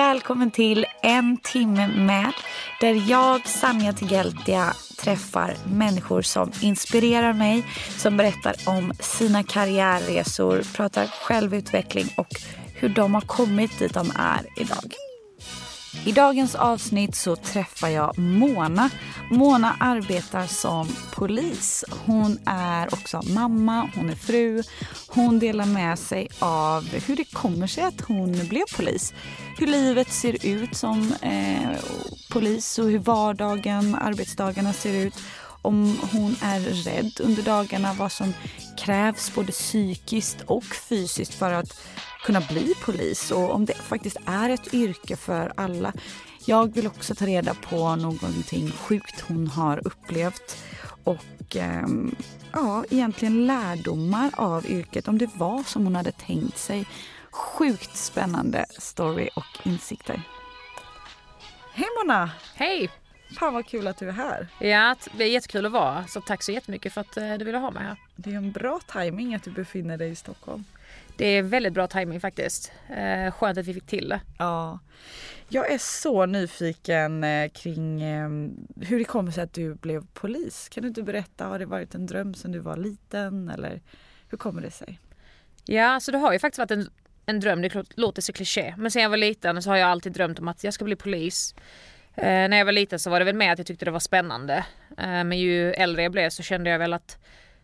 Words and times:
Välkommen 0.00 0.50
till 0.50 0.86
En 1.02 1.36
timme 1.36 1.88
med 1.88 2.32
där 2.80 3.10
jag, 3.10 3.46
Sanja 3.46 3.92
Tigeltia, 3.92 4.72
träffar 4.98 5.54
människor 5.72 6.22
som 6.22 6.52
inspirerar 6.62 7.32
mig, 7.32 7.66
som 7.98 8.16
berättar 8.16 8.54
om 8.66 8.92
sina 9.00 9.42
karriärresor, 9.42 10.62
pratar 10.76 11.06
självutveckling 11.06 12.06
och 12.16 12.28
hur 12.74 12.88
de 12.88 13.14
har 13.14 13.20
kommit 13.20 13.78
dit 13.78 13.94
de 13.94 14.12
är 14.16 14.40
idag. 14.56 15.09
I 16.04 16.12
dagens 16.12 16.54
avsnitt 16.54 17.14
så 17.14 17.36
träffar 17.36 17.88
jag 17.88 18.18
Mona. 18.18 18.90
Mona 19.30 19.76
arbetar 19.80 20.46
som 20.46 20.88
polis. 21.14 21.84
Hon 22.06 22.38
är 22.46 22.94
också 22.94 23.22
mamma, 23.24 23.90
hon 23.94 24.10
är 24.10 24.14
fru. 24.14 24.62
Hon 25.08 25.38
delar 25.38 25.66
med 25.66 25.98
sig 25.98 26.28
av 26.38 26.84
hur 26.84 27.16
det 27.16 27.24
kommer 27.24 27.66
sig 27.66 27.84
att 27.84 28.00
hon 28.00 28.32
blev 28.48 28.64
polis. 28.76 29.14
Hur 29.58 29.66
livet 29.66 30.12
ser 30.12 30.46
ut 30.46 30.76
som 30.76 31.12
eh, 31.22 31.70
polis 32.30 32.78
och 32.78 32.90
hur 32.90 32.98
vardagen, 32.98 33.94
arbetsdagarna 33.94 34.72
ser 34.72 34.94
ut. 35.06 35.14
Om 35.62 35.98
hon 36.12 36.36
är 36.42 36.60
rädd 36.60 37.20
under 37.20 37.42
dagarna, 37.42 37.92
vad 37.92 38.12
som 38.12 38.32
krävs 38.78 39.34
både 39.34 39.52
psykiskt 39.52 40.36
och 40.46 40.64
fysiskt 40.64 41.34
för 41.34 41.52
att 41.52 41.80
kunna 42.24 42.40
bli 42.40 42.74
polis 42.84 43.30
och 43.30 43.54
om 43.54 43.64
det 43.64 43.74
faktiskt 43.74 44.16
är 44.26 44.50
ett 44.50 44.74
yrke 44.74 45.16
för 45.16 45.52
alla. 45.56 45.92
Jag 46.44 46.74
vill 46.74 46.86
också 46.86 47.14
ta 47.14 47.26
reda 47.26 47.54
på 47.54 47.96
någonting 47.96 48.70
sjukt 48.70 49.20
hon 49.20 49.46
har 49.46 49.86
upplevt 49.86 50.64
och 51.04 51.56
eh, 51.56 51.86
ja, 52.52 52.84
egentligen 52.90 53.46
lärdomar 53.46 54.30
av 54.36 54.66
yrket, 54.66 55.08
om 55.08 55.18
det 55.18 55.30
var 55.34 55.62
som 55.62 55.84
hon 55.84 55.96
hade 55.96 56.12
tänkt 56.12 56.58
sig. 56.58 56.86
Sjukt 57.30 57.96
spännande 57.96 58.66
story 58.78 59.28
och 59.34 59.66
insikter. 59.66 60.22
Hej 61.74 61.86
Mona! 61.98 62.30
Hej! 62.54 62.90
Fan 63.38 63.54
vad 63.54 63.66
kul 63.66 63.86
att 63.86 63.96
du 63.96 64.08
är 64.08 64.12
här. 64.12 64.48
Ja, 64.58 64.96
det 65.16 65.24
är 65.24 65.28
jättekul 65.28 65.66
att 65.66 65.72
vara 65.72 66.06
Så 66.06 66.20
tack 66.20 66.42
så 66.42 66.52
jättemycket 66.52 66.92
för 66.92 67.00
att 67.00 67.16
eh, 67.16 67.34
du 67.34 67.44
ville 67.44 67.58
ha 67.58 67.70
mig 67.70 67.82
här. 67.82 67.96
Det 68.16 68.30
är 68.30 68.36
en 68.36 68.52
bra 68.52 68.80
timing 68.92 69.34
att 69.34 69.42
du 69.42 69.50
befinner 69.50 69.96
dig 69.96 70.10
i 70.10 70.16
Stockholm. 70.16 70.64
Det 71.16 71.26
är 71.26 71.42
väldigt 71.42 71.72
bra 71.72 71.86
timing 71.86 72.20
faktiskt. 72.20 72.72
Eh, 72.88 73.32
skönt 73.32 73.58
att 73.58 73.66
vi 73.66 73.74
fick 73.74 73.86
till 73.86 74.08
det. 74.08 74.20
Ja. 74.38 74.78
Jag 75.48 75.72
är 75.72 75.78
så 75.78 76.26
nyfiken 76.26 77.24
eh, 77.24 77.50
kring 77.50 78.02
eh, 78.02 78.28
hur 78.80 78.98
det 78.98 79.04
kommer 79.04 79.32
sig 79.32 79.44
att 79.44 79.52
du 79.52 79.74
blev 79.74 80.06
polis. 80.12 80.68
Kan 80.68 80.82
du 80.82 80.88
inte 80.88 81.02
berätta, 81.02 81.46
har 81.46 81.58
det 81.58 81.66
varit 81.66 81.94
en 81.94 82.06
dröm 82.06 82.34
sedan 82.34 82.52
du 82.52 82.58
var 82.58 82.76
liten 82.76 83.50
eller 83.50 83.80
hur 84.28 84.38
kommer 84.38 84.62
det 84.62 84.70
sig? 84.70 84.98
Ja, 85.64 86.00
så 86.00 86.10
det 86.10 86.18
har 86.18 86.32
ju 86.32 86.38
faktiskt 86.38 86.58
varit 86.58 86.70
en, 86.70 86.90
en 87.26 87.40
dröm. 87.40 87.62
Det 87.62 87.96
låter 87.96 88.22
så 88.22 88.32
kliché. 88.32 88.74
Men 88.78 88.90
sen 88.90 89.02
jag 89.02 89.10
var 89.10 89.16
liten 89.16 89.62
så 89.62 89.70
har 89.70 89.76
jag 89.76 89.88
alltid 89.88 90.12
drömt 90.12 90.38
om 90.38 90.48
att 90.48 90.64
jag 90.64 90.74
ska 90.74 90.84
bli 90.84 90.96
polis. 90.96 91.54
Eh, 92.14 92.24
när 92.24 92.56
jag 92.56 92.64
var 92.64 92.72
liten 92.72 92.98
så 92.98 93.10
var 93.10 93.18
det 93.18 93.24
väl 93.24 93.36
mer 93.36 93.52
att 93.52 93.58
jag 93.58 93.66
tyckte 93.66 93.84
det 93.84 93.90
var 93.90 94.00
spännande. 94.00 94.64
Eh, 94.98 95.24
men 95.24 95.32
ju 95.32 95.72
äldre 95.72 96.02
jag 96.02 96.12
blev 96.12 96.30
så 96.30 96.42
kände 96.42 96.70
jag 96.70 96.78
väl 96.78 96.92
att 96.92 97.18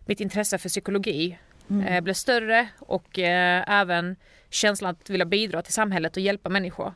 mitt 0.06 0.20
intresse 0.20 0.58
för 0.58 0.68
psykologi 0.68 1.38
mm. 1.70 1.86
eh, 1.86 2.00
blev 2.00 2.14
större 2.14 2.68
och 2.78 3.18
eh, 3.18 3.64
även 3.68 4.16
känslan 4.50 4.90
att 4.90 5.10
vilja 5.10 5.26
bidra 5.26 5.62
till 5.62 5.72
samhället 5.72 6.16
och 6.16 6.22
hjälpa 6.22 6.48
människor. 6.48 6.94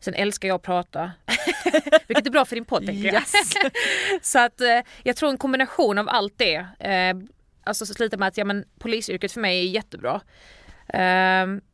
Sen 0.00 0.14
älskar 0.14 0.48
jag 0.48 0.54
att 0.54 0.62
prata, 0.62 1.12
vilket 2.06 2.26
är 2.26 2.30
bra 2.30 2.44
för 2.44 2.56
din 2.56 2.64
podd 2.64 2.86
tänker 2.86 3.12
jag. 3.12 3.22
så 4.22 4.38
att 4.38 4.60
eh, 4.60 4.80
jag 5.02 5.16
tror 5.16 5.30
en 5.30 5.38
kombination 5.38 5.98
av 5.98 6.08
allt 6.08 6.34
det, 6.36 6.66
alltså 7.64 7.86
slutar 7.86 8.18
med 8.18 8.28
att 8.28 8.36
ja, 8.36 8.44
men, 8.44 8.64
polisyrket 8.78 9.32
för 9.32 9.40
mig 9.40 9.66
är 9.66 9.70
jättebra. 9.70 10.20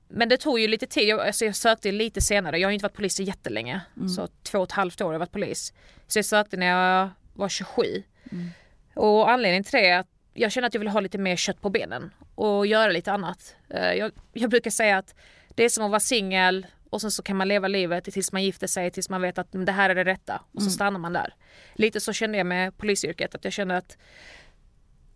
Men 0.09 0.29
det 0.29 0.37
tog 0.37 0.61
ju 0.61 0.69
lite 0.69 0.87
tid. 0.87 1.09
Jag, 1.09 1.21
alltså 1.21 1.45
jag 1.45 1.57
sökte 1.57 1.93
lite 1.93 2.21
senare. 2.21 2.59
Jag 2.59 2.69
har 2.69 2.73
inte 2.73 2.83
varit 2.83 2.97
polis 2.97 3.17
så 3.17 3.23
jättelänge. 3.23 3.81
Mm. 3.97 4.09
Så 4.09 4.29
två 4.43 4.59
och 4.59 4.65
ett 4.65 4.73
halvt 4.73 5.01
år 5.01 5.07
har 5.07 5.13
jag 5.13 5.19
varit 5.19 5.33
polis. 5.33 5.73
Så 6.07 6.19
jag 6.19 6.25
sökte 6.25 6.57
när 6.57 6.67
jag 6.67 7.11
var 7.35 7.49
27. 7.49 8.03
Mm. 8.33 8.51
Och 8.95 9.31
anledningen 9.31 9.65
till 9.65 9.73
det 9.73 9.89
är 9.89 9.99
att 9.99 10.16
jag 10.37 10.53
känner 10.53 10.69
att 10.69 10.75
jag 10.75 10.79
vill 10.79 10.89
ha 10.89 11.01
lite 11.01 11.19
mer 11.19 11.37
kött 11.37 11.61
på 11.61 11.71
benen 11.71 12.11
och 12.35 12.67
göra 12.67 12.93
lite 12.93 13.13
annat. 13.13 13.57
Eh, 13.69 13.93
jag, 13.93 14.13
jag 14.33 14.51
brukar 14.51 14.71
säga 14.71 14.99
att 14.99 15.15
det 15.55 15.65
är 15.65 15.69
som 15.69 15.85
att 15.85 15.91
vara 15.91 16.01
singel 16.01 16.67
och 16.91 17.01
sen 17.01 17.11
så 17.11 17.23
kan 17.23 17.37
man 17.37 17.49
leva 17.49 17.69
livet 17.69 18.05
tills 18.05 18.33
man 18.33 18.45
gifter 18.45 18.67
sig, 18.67 18.91
tills 18.91 19.09
man 19.09 19.23
vet 19.23 19.39
att 19.39 19.49
det 19.51 19.73
här 19.73 19.91
är 19.91 19.95
det 19.95 20.05
rätta 20.05 20.43
och 20.53 20.63
så 20.63 20.67
mm. 20.67 20.71
stannar 20.71 20.99
man 21.01 21.13
där. 21.13 21.35
Lite 21.75 22.01
så 22.01 22.13
kände 22.13 22.39
jag 22.39 22.47
med 22.47 22.77
polisyrket, 22.77 23.35
att 23.35 23.45
jag 23.45 23.53
känner 23.53 23.75
att 23.75 23.97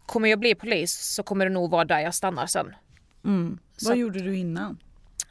kommer 0.07 0.29
jag 0.29 0.39
bli 0.39 0.55
polis 0.55 0.93
så 0.93 1.23
kommer 1.23 1.45
det 1.45 1.53
nog 1.53 1.71
vara 1.71 1.85
där 1.85 2.01
jag 2.01 2.15
stannar 2.15 2.47
sen. 2.47 2.75
Mm. 3.25 3.59
Vad 3.83 3.97
gjorde 3.97 4.21
du 4.21 4.37
innan? 4.37 4.79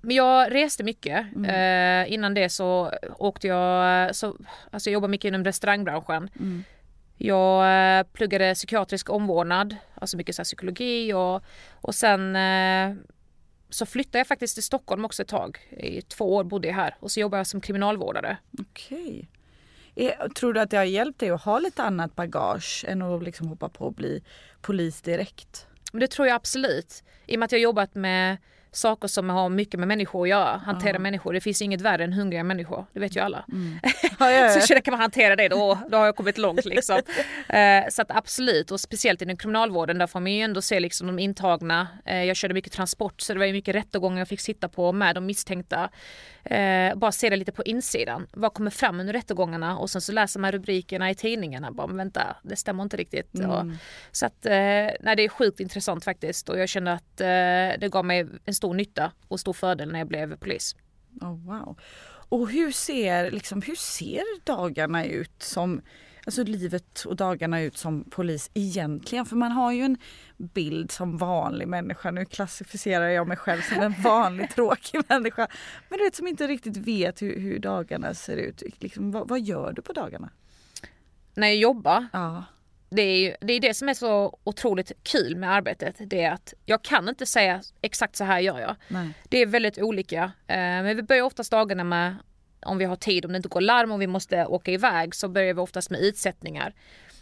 Men 0.01 0.16
jag 0.16 0.53
reste 0.53 0.83
mycket. 0.83 1.35
Mm. 1.35 1.45
Eh, 1.45 2.13
innan 2.13 2.33
det 2.33 2.50
så 2.50 2.94
åkte 3.17 3.47
jag, 3.47 4.16
så, 4.16 4.38
alltså 4.71 4.89
jag 4.89 4.94
jobbade 4.94 5.11
mycket 5.11 5.27
inom 5.27 5.44
restaurangbranschen. 5.44 6.29
Mm. 6.39 6.63
Jag 7.22 8.00
eh, 8.00 8.03
pluggade 8.03 8.53
psykiatrisk 8.53 9.09
omvårdnad, 9.09 9.75
alltså 9.96 10.18
mycket 10.18 10.35
så 10.35 10.44
psykologi 10.44 11.13
och, 11.13 11.44
och 11.72 11.96
sen 11.96 12.35
eh, 12.35 12.96
så 13.69 13.85
flyttade 13.85 14.18
jag 14.18 14.28
faktiskt 14.28 14.56
till 14.56 14.63
Stockholm 14.63 15.06
också 15.06 15.22
ett 15.22 15.28
tag. 15.28 15.57
I 15.69 16.02
två 16.02 16.35
år 16.35 16.44
bodde 16.44 16.68
jag 16.68 16.75
här 16.75 16.96
och 17.00 17.12
så 17.12 17.19
jobbade 17.19 17.40
jag 17.40 17.47
som 17.47 17.62
kriminalvårdare. 17.62 18.38
Okej. 18.59 19.30
Tror 20.35 20.53
du 20.53 20.59
att 20.59 20.69
det 20.69 20.78
har 20.78 20.84
hjälpt 20.84 21.19
dig 21.19 21.30
att 21.30 21.41
ha 21.41 21.59
lite 21.59 21.84
annat 21.84 22.16
bagage 22.16 22.85
än 22.88 23.02
att 23.02 23.24
liksom 23.24 23.47
hoppa 23.47 23.69
på 23.69 23.86
och 23.86 23.94
bli 23.94 24.24
polis 24.62 25.01
direkt? 25.01 25.68
Men 25.91 26.00
det 26.00 26.07
tror 26.07 26.28
jag 26.28 26.36
absolut. 26.36 27.03
I 27.25 27.36
och 27.36 27.40
med 27.40 27.46
att 27.46 27.51
jag 27.51 27.62
jobbat 27.62 27.96
med 27.96 28.38
saker 28.72 29.07
som 29.07 29.30
har 29.30 29.50
mycket 29.50 29.80
med 29.80 29.88
människor 29.88 30.24
att 30.24 30.30
göra, 30.30 30.57
hantera 30.57 30.94
ja. 30.94 31.00
människor. 31.00 31.34
Det 31.34 31.41
finns 31.41 31.62
inget 31.62 31.81
värre 31.81 32.03
än 32.03 32.13
hungriga 32.13 32.44
människor, 32.44 32.85
det 32.94 33.00
vet 33.00 33.16
ju 33.16 33.19
alla. 33.19 33.46
Mm. 33.52 33.80
Ja, 34.19 34.31
ja, 34.31 34.62
så 34.62 34.81
kan 34.81 34.91
man 34.91 35.00
hantera 35.00 35.35
det 35.35 35.47
då, 35.47 35.78
då 35.90 35.97
har 35.97 36.06
jag 36.06 36.16
kommit 36.16 36.38
långt 36.38 36.66
liksom. 36.66 36.96
eh, 37.50 37.90
så 37.90 38.02
att 38.02 38.12
absolut, 38.12 38.72
och 38.72 38.80
speciellt 38.80 39.22
inom 39.22 39.38
kriminalvården 39.38 39.97
där 39.97 40.07
får 40.07 40.19
man 40.19 40.31
ju 40.31 40.41
ändå 40.41 40.62
se 40.62 40.80
liksom 40.80 41.07
de 41.07 41.19
intagna. 41.19 41.88
Eh, 42.06 42.24
jag 42.24 42.35
körde 42.35 42.53
mycket 42.53 42.74
transport 42.74 43.22
så 43.22 43.34
det 43.34 43.40
var 43.40 43.46
ju 43.46 43.53
mycket 43.53 43.75
rättegångar 43.75 44.19
jag 44.19 44.28
fick 44.28 44.40
sitta 44.40 44.69
på 44.69 44.91
med 44.91 45.16
de 45.16 45.25
misstänkta. 45.25 45.90
Eh, 46.44 46.96
bara 46.96 47.12
se 47.12 47.30
det 47.30 47.36
lite 47.36 47.51
på 47.51 47.63
insidan. 47.63 48.28
Vad 48.34 48.53
kommer 48.53 48.72
fram 48.72 49.00
under 49.00 49.13
rättegångarna 49.13 49.78
och 49.78 49.90
sen 49.90 50.01
så 50.01 50.12
läser 50.12 50.40
man 50.40 50.51
rubrikerna 50.51 51.09
i 51.09 51.16
tidningarna. 51.16 51.72
Bara, 51.72 51.88
men 51.88 51.97
vänta, 51.97 52.36
det 52.44 52.56
stämmer 52.56 52.84
inte 52.84 52.97
riktigt. 52.97 53.36
Mm. 53.36 53.51
Och, 53.51 53.66
så 54.12 54.25
att, 54.25 54.46
eh, 54.46 54.51
nej, 54.51 55.16
det 55.16 55.24
är 55.24 55.30
sjukt 55.30 55.59
intressant 55.59 56.03
faktiskt 56.03 56.50
och 56.50 56.59
jag 56.59 56.69
känner 56.69 56.91
att 56.91 57.22
eh, 57.22 57.80
det 57.80 57.90
gav 57.91 58.06
mig 58.06 58.28
en 58.46 58.53
stor 58.59 58.74
nytta 58.74 59.12
och 59.28 59.40
stor 59.40 59.53
fördel 59.53 59.92
när 59.92 60.00
jag 60.00 60.08
blev 60.08 60.38
polis. 60.38 60.75
Oh, 61.22 61.46
wow. 61.46 61.80
Och 62.30 62.50
hur 62.50 62.72
ser, 62.72 63.31
liksom, 63.31 63.62
hur 63.62 63.75
ser 63.75 64.46
dagarna 64.46 65.06
ut 65.06 65.44
som 65.44 65.81
alltså 66.25 66.44
livet 66.44 67.06
och 67.06 67.16
dagarna 67.16 67.62
ut 67.62 67.78
som 67.78 68.03
polis 68.09 68.52
egentligen? 68.53 69.25
För 69.25 69.36
man 69.36 69.52
har 69.52 69.72
ju 69.72 69.81
en 69.81 69.98
bild 70.38 70.92
som 70.92 71.18
vanlig 71.18 71.68
människa. 71.68 72.12
Nu 72.12 72.25
klassificerar 72.25 73.07
jag 73.07 73.28
mig 73.28 73.38
själv 73.38 73.62
som 73.62 73.81
en 73.81 74.01
vanlig 74.01 74.50
tråkig 74.56 75.01
människa. 75.07 75.48
Men 75.89 75.98
du 75.98 76.04
vet 76.06 76.16
som 76.16 76.28
inte 76.28 76.48
riktigt 76.48 76.78
vet 76.78 77.22
hur, 77.22 77.39
hur 77.39 77.60
dagarna 77.60 78.13
ser 78.13 78.38
ut. 78.38 78.63
Liksom, 78.80 79.12
vad, 79.12 79.28
vad, 79.28 79.39
gör 79.39 79.74
du 79.74 79.81
på 79.81 79.94
dagarna? 79.94 80.30
När 81.33 81.48
jag 81.48 81.57
jobbar? 81.57 82.07
Ja 82.13 82.44
det 82.89 83.01
är 83.01 83.18
ju 83.18 83.36
det, 83.41 83.53
är 83.53 83.59
det 83.59 83.74
som 83.74 83.89
är 83.89 83.94
så 83.94 84.39
otroligt 84.44 84.91
kul 85.03 85.36
med 85.36 85.51
arbetet. 85.51 85.95
Det 86.00 86.24
är 86.24 86.31
att 86.31 86.53
jag 86.65 86.81
kan 86.81 87.09
inte 87.09 87.25
säga 87.25 87.62
exakt 87.81 88.15
så 88.15 88.24
här 88.24 88.39
gör 88.39 88.59
jag. 88.59 88.75
Nej. 88.88 89.09
Det 89.30 89.38
är 89.38 89.45
väldigt 89.45 89.77
olika. 89.77 90.24
Eh, 90.24 90.57
men 90.57 90.95
vi 90.95 91.03
börjar 91.03 91.24
oftast 91.24 91.51
dagarna 91.51 91.83
med 91.83 92.15
om 92.62 92.77
vi 92.77 92.86
har 92.86 92.95
tid, 92.95 93.25
om 93.25 93.31
det 93.31 93.38
inte 93.38 93.50
går 93.50 93.62
larm 93.62 93.91
och 93.91 94.01
vi 94.01 94.07
måste 94.07 94.45
åka 94.45 94.71
iväg 94.71 95.15
så 95.15 95.27
börjar 95.27 95.53
vi 95.53 95.62
oftast 95.62 95.89
med 95.89 96.01
utsättningar. 96.01 96.74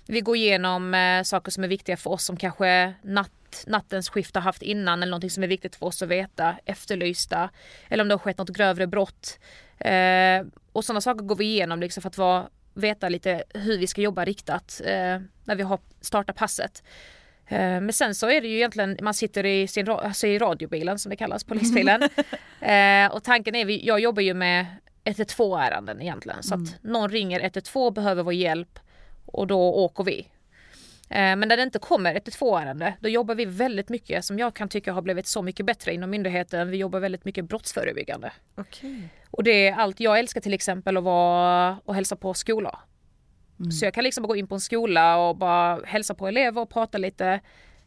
Vi 0.05 0.21
går 0.21 0.35
igenom 0.35 0.93
eh, 0.93 1.23
saker 1.23 1.51
som 1.51 1.63
är 1.63 1.67
viktiga 1.67 1.97
för 1.97 2.09
oss 2.09 2.25
som 2.25 2.37
kanske 2.37 2.93
natt, 3.01 3.63
nattens 3.67 4.09
skift 4.09 4.35
har 4.35 4.41
haft 4.41 4.61
innan 4.61 5.03
eller 5.03 5.11
någonting 5.11 5.29
som 5.29 5.43
är 5.43 5.47
viktigt 5.47 5.75
för 5.75 5.85
oss 5.85 6.01
att 6.01 6.09
veta, 6.09 6.55
efterlysta 6.65 7.49
eller 7.89 8.03
om 8.03 8.07
det 8.07 8.13
har 8.13 8.19
skett 8.19 8.37
något 8.37 8.49
grövre 8.49 8.87
brott. 8.87 9.39
Eh, 9.77 10.45
och 10.71 10.85
sådana 10.85 11.01
saker 11.01 11.23
går 11.23 11.35
vi 11.35 11.45
igenom 11.45 11.79
liksom 11.79 12.01
för 12.01 12.07
att 12.07 12.17
vara 12.17 12.47
veta 12.77 13.09
lite 13.09 13.44
hur 13.53 13.77
vi 13.77 13.88
ska 13.88 14.01
jobba 14.01 14.25
riktat 14.25 14.81
eh, 14.85 15.19
när 15.44 15.56
vi 15.56 15.63
har 15.63 15.79
startat 16.01 16.35
passet. 16.35 16.83
Eh, 17.47 17.59
men 17.59 17.94
sen 17.94 18.15
så 18.15 18.29
är 18.29 18.41
det 18.41 18.47
ju 18.47 18.56
egentligen, 18.56 18.97
man 19.01 19.13
sitter 19.13 19.45
i, 19.45 19.68
sin, 19.68 19.89
alltså 19.89 20.27
i 20.27 20.39
radiobilen 20.39 21.00
som 21.00 21.09
det 21.09 21.15
kallas, 21.15 21.44
polisbilen. 21.44 22.01
eh, 22.62 23.15
och 23.15 23.24
tanken 23.24 23.56
är, 23.56 23.85
jag 23.85 24.00
jobbar 24.00 24.21
ju 24.21 24.33
med 24.33 24.65
112 25.03 25.59
ärenden 25.59 26.01
egentligen. 26.01 26.44
Så 26.44 26.56
att 26.56 26.83
någon 26.83 27.09
ringer 27.09 27.39
112 27.39 27.94
behöver 27.94 28.24
vår 28.24 28.33
hjälp 28.33 28.80
och 29.25 29.47
då 29.47 29.62
åker 29.62 30.03
vi. 30.03 30.27
Eh, 31.09 31.35
men 31.35 31.39
när 31.39 31.57
det 31.57 31.63
inte 31.63 31.80
kommer 31.80 32.12
112 32.12 32.62
ärende, 32.62 32.94
då 33.00 33.09
jobbar 33.09 33.35
vi 33.35 33.45
väldigt 33.45 33.89
mycket 33.89 34.25
som 34.25 34.39
jag 34.39 34.53
kan 34.53 34.69
tycka 34.69 34.94
har 34.94 35.01
blivit 35.01 35.27
så 35.27 35.41
mycket 35.41 35.65
bättre 35.65 35.94
inom 35.94 36.09
myndigheten. 36.09 36.69
Vi 36.69 36.77
jobbar 36.77 37.00
väldigt 37.00 37.25
mycket 37.25 37.45
brottsförebyggande. 37.45 38.31
Okej. 38.56 39.09
Och 39.37 39.43
det 39.43 39.67
är 39.67 39.73
allt, 39.73 39.99
jag 39.99 40.19
älskar 40.19 40.41
till 40.41 40.53
exempel 40.53 40.97
att 40.97 41.03
vara 41.03 41.79
och 41.85 41.95
hälsa 41.95 42.15
på 42.15 42.33
skolor. 42.33 42.75
Så 43.79 43.85
jag 43.85 43.93
kan 43.93 44.03
liksom 44.03 44.27
gå 44.27 44.35
in 44.35 44.47
på 44.47 44.55
en 44.55 44.61
skola 44.61 45.17
och 45.17 45.37
bara 45.37 45.81
hälsa 45.85 46.13
på 46.13 46.27
elever 46.27 46.61
och 46.61 46.69
prata 46.69 46.97
lite. 46.97 47.27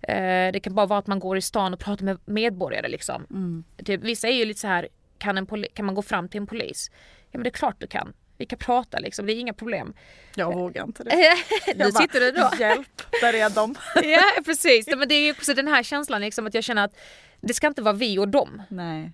Eh, 0.03 0.53
det 0.53 0.61
kan 0.63 0.75
bara 0.75 0.87
vara 0.87 0.99
att 0.99 1.07
man 1.07 1.19
går 1.19 1.37
i 1.37 1.43
stan 1.43 1.75
och 1.75 1.81
pratar 1.81 2.05
med 2.05 2.19
medborgare 2.25 2.89
liksom. 2.89 3.27
Typ, 3.85 4.01
vissa 4.01 4.29
är 4.29 4.33
ju 4.33 4.45
lite 4.45 4.61
så 4.61 4.67
här, 4.67 4.89
kan, 5.19 5.39
en 5.39 5.47
kan 5.75 5.87
man 5.87 5.95
gå 5.95 6.03
fram 6.03 6.29
till 6.29 6.41
en 6.41 6.47
polis? 6.47 6.91
Ja 7.31 7.39
men 7.39 7.43
det 7.43 7.49
är 7.49 7.53
klart 7.53 7.77
du 7.79 7.87
kan. 7.87 8.13
Vi 8.37 8.47
kan 8.47 8.59
prata 8.59 8.99
liksom, 8.99 9.27
det 9.27 9.33
är 9.33 9.41
inga 9.41 9.53
problem. 9.53 9.95
Jag 10.35 10.55
vågar 10.55 10.85
inte 10.85 11.05
det. 11.05 11.35
nu 11.77 11.85
bara, 11.85 11.93
sitter 11.93 12.21
du 12.21 12.31
då. 12.31 12.51
Hjälp, 12.59 13.03
där 13.21 13.35
är 13.35 13.51
de. 13.51 13.75
ja 14.11 14.43
precis, 14.45 14.87
men 14.97 15.09
det 15.09 15.15
är 15.15 15.25
ju 15.25 15.31
också 15.31 15.55
den 15.55 15.69
här 15.69 15.83
känslan 15.83 16.21
liksom 16.21 16.47
att 16.47 16.55
jag 16.55 16.65
känner 16.65 16.85
att 16.85 16.97
det 17.41 17.55
ska 17.55 17.67
inte 17.67 17.83
vara 17.83 17.95
vi 17.95 18.19
och 18.19 18.29
dem. 18.29 18.63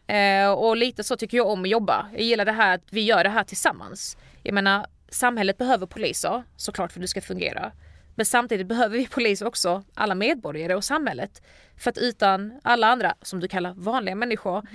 Eh, 0.07 0.51
och 0.51 0.77
lite 0.77 1.05
så 1.05 1.17
tycker 1.17 1.37
jag 1.37 1.47
om 1.47 1.63
att 1.63 1.69
jobba. 1.69 2.07
Jag 2.13 2.23
gillar 2.23 2.45
det 2.45 2.53
här 2.53 2.75
att 2.75 2.85
vi 2.91 3.01
gör 3.01 3.25
det 3.25 3.31
här 3.31 3.45
tillsammans. 3.45 4.17
Jag 4.43 4.55
menar, 4.55 4.87
samhället 5.09 5.59
behöver 5.59 5.87
poliser 5.87 6.43
såklart 6.57 6.93
för 6.93 7.01
att 7.01 7.05
det 7.05 7.09
ska 7.09 7.21
fungera. 7.21 7.73
Men 8.15 8.27
samtidigt 8.27 8.67
behöver 8.67 8.99
vi 8.99 9.07
poliser 9.07 9.47
också, 9.47 9.85
alla 9.95 10.15
medborgare 10.15 10.75
och 10.75 10.85
samhället. 10.85 11.43
För 11.77 11.91
att 11.91 11.99
utan 11.99 12.61
alla 12.63 12.87
andra, 12.87 13.15
som 13.23 13.41
du 13.41 13.49
kallar 13.49 13.75
vanliga 13.75 14.15
människor, 14.15 14.67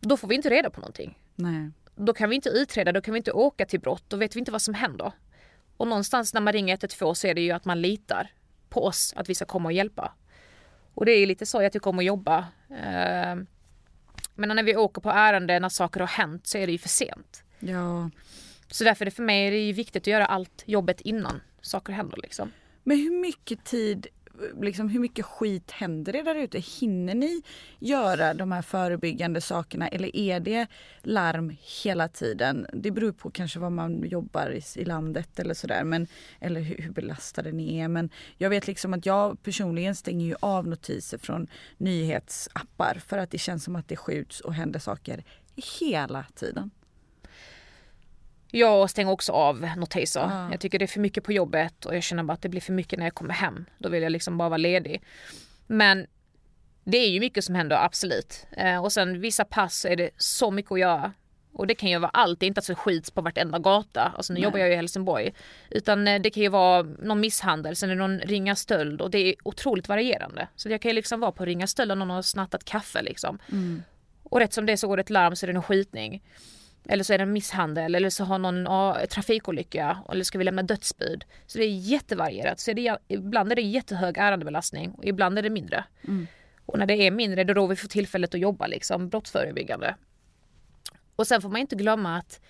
då 0.00 0.16
får 0.16 0.28
vi 0.28 0.34
inte 0.34 0.50
reda 0.50 0.70
på 0.70 0.80
någonting. 0.80 1.18
Nej. 1.34 1.70
Då 1.96 2.12
kan 2.12 2.28
vi 2.28 2.34
inte 2.34 2.48
utreda, 2.48 2.92
då 2.92 3.00
kan 3.00 3.14
vi 3.14 3.18
inte 3.18 3.32
åka 3.32 3.66
till 3.66 3.80
brott, 3.80 4.04
då 4.08 4.16
vet 4.16 4.36
vi 4.36 4.38
inte 4.38 4.52
vad 4.52 4.62
som 4.62 4.74
händer. 4.74 5.12
Och 5.76 5.88
någonstans 5.88 6.34
när 6.34 6.40
man 6.40 6.52
ringer 6.52 6.74
112 6.74 7.14
så 7.14 7.26
är 7.26 7.34
det 7.34 7.40
ju 7.40 7.50
att 7.50 7.64
man 7.64 7.82
litar 7.82 8.30
på 8.68 8.84
oss, 8.84 9.14
att 9.16 9.28
vi 9.28 9.34
ska 9.34 9.44
komma 9.44 9.68
och 9.68 9.72
hjälpa. 9.72 10.12
Och 10.94 11.06
det 11.06 11.12
är 11.12 11.26
lite 11.26 11.46
så 11.46 11.62
jag 11.62 11.72
tycker 11.72 11.90
om 11.90 11.98
att 11.98 12.04
jobba. 12.04 12.46
Eh, 12.70 13.36
Men 14.34 14.48
när 14.56 14.62
vi 14.62 14.76
åker 14.76 15.00
på 15.00 15.10
ärenden 15.10 15.62
när 15.62 15.68
saker 15.68 16.00
har 16.00 16.06
hänt 16.06 16.46
så 16.46 16.58
är 16.58 16.66
det 16.66 16.72
ju 16.72 16.78
för 16.78 16.88
sent. 16.88 17.42
Ja. 17.58 18.10
Så 18.70 18.84
därför 18.84 19.04
är 19.04 19.10
det 19.10 19.10
för 19.16 19.22
mig 19.22 19.46
är 19.46 19.50
det 19.50 19.72
viktigt 19.72 20.02
att 20.02 20.06
göra 20.06 20.26
allt 20.26 20.62
jobbet 20.66 21.00
innan 21.00 21.40
saker 21.60 21.92
händer 21.92 22.18
liksom. 22.22 22.52
Men 22.84 22.96
hur 22.98 23.20
mycket 23.20 23.64
tid, 23.64 24.06
liksom 24.60 24.88
hur 24.88 25.00
mycket 25.00 25.24
skit 25.24 25.70
händer 25.70 26.12
det 26.12 26.22
där 26.22 26.34
ute? 26.34 26.58
Hinner 26.58 27.14
ni 27.14 27.42
göra 27.78 28.34
de 28.34 28.52
här 28.52 28.62
förebyggande 28.62 29.40
sakerna 29.40 29.88
eller 29.88 30.16
är 30.16 30.40
det 30.40 30.66
larm 31.02 31.56
hela 31.82 32.08
tiden? 32.08 32.66
Det 32.72 32.90
beror 32.90 33.12
på 33.12 33.30
kanske 33.30 33.58
var 33.58 33.70
man 33.70 34.04
jobbar 34.08 34.50
i, 34.50 34.80
i 34.80 34.84
landet 34.84 35.38
eller 35.38 35.54
sådär, 35.54 35.84
men, 35.84 36.06
eller 36.40 36.60
hur, 36.60 36.76
hur 36.82 36.90
belastade 36.90 37.52
ni 37.52 37.78
är. 37.78 37.88
Men 37.88 38.10
jag 38.36 38.50
vet 38.50 38.66
liksom 38.66 38.94
att 38.94 39.06
jag 39.06 39.42
personligen 39.42 39.94
stänger 39.94 40.26
ju 40.26 40.34
av 40.40 40.66
notiser 40.66 41.18
från 41.18 41.46
nyhetsappar 41.78 43.02
för 43.06 43.18
att 43.18 43.30
det 43.30 43.38
känns 43.38 43.64
som 43.64 43.76
att 43.76 43.88
det 43.88 43.96
skjuts 43.96 44.40
och 44.40 44.54
händer 44.54 44.78
saker 44.78 45.24
hela 45.80 46.26
tiden. 46.34 46.70
Jag 48.50 48.90
stänger 48.90 49.10
också 49.10 49.32
av 49.32 49.68
notiser. 49.76 50.20
Ja. 50.20 50.50
Jag 50.50 50.60
tycker 50.60 50.78
det 50.78 50.84
är 50.84 50.86
för 50.86 51.00
mycket 51.00 51.24
på 51.24 51.32
jobbet 51.32 51.84
och 51.84 51.96
jag 51.96 52.02
känner 52.02 52.22
bara 52.22 52.32
att 52.32 52.42
det 52.42 52.48
blir 52.48 52.60
för 52.60 52.72
mycket 52.72 52.98
när 52.98 53.06
jag 53.06 53.14
kommer 53.14 53.34
hem. 53.34 53.64
Då 53.78 53.88
vill 53.88 54.02
jag 54.02 54.12
liksom 54.12 54.38
bara 54.38 54.48
vara 54.48 54.56
ledig. 54.56 55.02
Men 55.66 56.06
det 56.84 56.98
är 56.98 57.08
ju 57.08 57.20
mycket 57.20 57.44
som 57.44 57.54
händer, 57.54 57.76
absolut. 57.76 58.46
Eh, 58.56 58.84
och 58.84 58.92
sen 58.92 59.20
vissa 59.20 59.44
pass 59.44 59.84
är 59.84 59.96
det 59.96 60.10
så 60.16 60.50
mycket 60.50 60.72
att 60.72 60.80
göra. 60.80 61.12
Och 61.52 61.66
det 61.66 61.74
kan 61.74 61.90
ju 61.90 61.98
vara 61.98 62.10
allt, 62.14 62.40
det 62.40 62.46
är 62.46 62.48
inte 62.48 62.58
att 62.58 62.66
det 62.66 62.74
skits 62.74 63.10
på 63.10 63.20
vartenda 63.20 63.58
gata. 63.58 64.12
Alltså 64.16 64.32
nu 64.32 64.40
Nej. 64.40 64.44
jobbar 64.44 64.58
jag 64.58 64.68
ju 64.68 64.74
i 64.74 64.76
Helsingborg. 64.76 65.34
Utan 65.70 66.08
eh, 66.08 66.20
det 66.20 66.30
kan 66.30 66.42
ju 66.42 66.48
vara 66.48 66.82
någon 66.82 67.20
misshandel, 67.20 67.76
sen 67.76 67.90
är 67.90 67.94
det 67.94 68.00
någon 68.00 68.20
ringa 68.20 68.56
stöld 68.56 69.00
och 69.00 69.10
det 69.10 69.18
är 69.18 69.34
otroligt 69.44 69.88
varierande. 69.88 70.48
Så 70.56 70.68
jag 70.68 70.82
kan 70.82 70.88
ju 70.88 70.94
liksom 70.94 71.20
vara 71.20 71.32
på 71.32 71.44
ringa 71.44 71.66
stöld 71.66 71.90
och 71.90 71.98
någon 71.98 72.10
har 72.10 72.22
snattat 72.22 72.64
kaffe 72.64 73.02
liksom. 73.02 73.38
Och 74.22 74.38
rätt 74.40 74.52
som 74.52 74.66
det 74.66 74.72
är 74.72 74.76
så 74.76 74.88
går 74.88 74.96
det 74.96 75.00
ett 75.00 75.10
larm 75.10 75.36
så 75.36 75.46
är 75.46 75.48
det 75.48 75.52
någon 75.52 75.62
skjutning. 75.62 76.22
Eller 76.90 77.04
så 77.04 77.12
är 77.12 77.18
det 77.18 77.22
en 77.22 77.32
misshandel 77.32 77.94
eller 77.94 78.10
så 78.10 78.24
har 78.24 78.38
någon 78.38 78.64
ja, 78.64 79.06
trafikolycka 79.10 79.98
eller 80.12 80.24
ska 80.24 80.38
vi 80.38 80.44
lämna 80.44 80.62
dödsbud. 80.62 81.24
Så 81.46 81.58
det 81.58 81.64
är 81.64 81.78
jättevarierat. 81.78 82.60
Så 82.60 82.70
är 82.70 82.74
det, 82.74 82.98
ibland 83.08 83.52
är 83.52 83.56
det 83.56 83.62
jättehög 83.62 84.18
ärendebelastning 84.18 84.90
och 84.90 85.04
ibland 85.04 85.38
är 85.38 85.42
det 85.42 85.50
mindre. 85.50 85.84
Och 86.66 86.78
när 86.78 86.86
det 86.86 86.94
är 86.94 87.10
mindre 87.10 87.44
då, 87.44 87.54
då 87.54 87.66
vi 87.66 87.76
får 87.76 87.88
tillfället 87.88 88.34
att 88.34 88.40
jobba 88.40 88.66
liksom 88.66 89.08
brottsförebyggande. 89.08 89.96
Och 91.16 91.26
sen 91.26 91.42
får 91.42 91.48
man 91.48 91.60
inte 91.60 91.76
glömma 91.76 92.16
att 92.16 92.40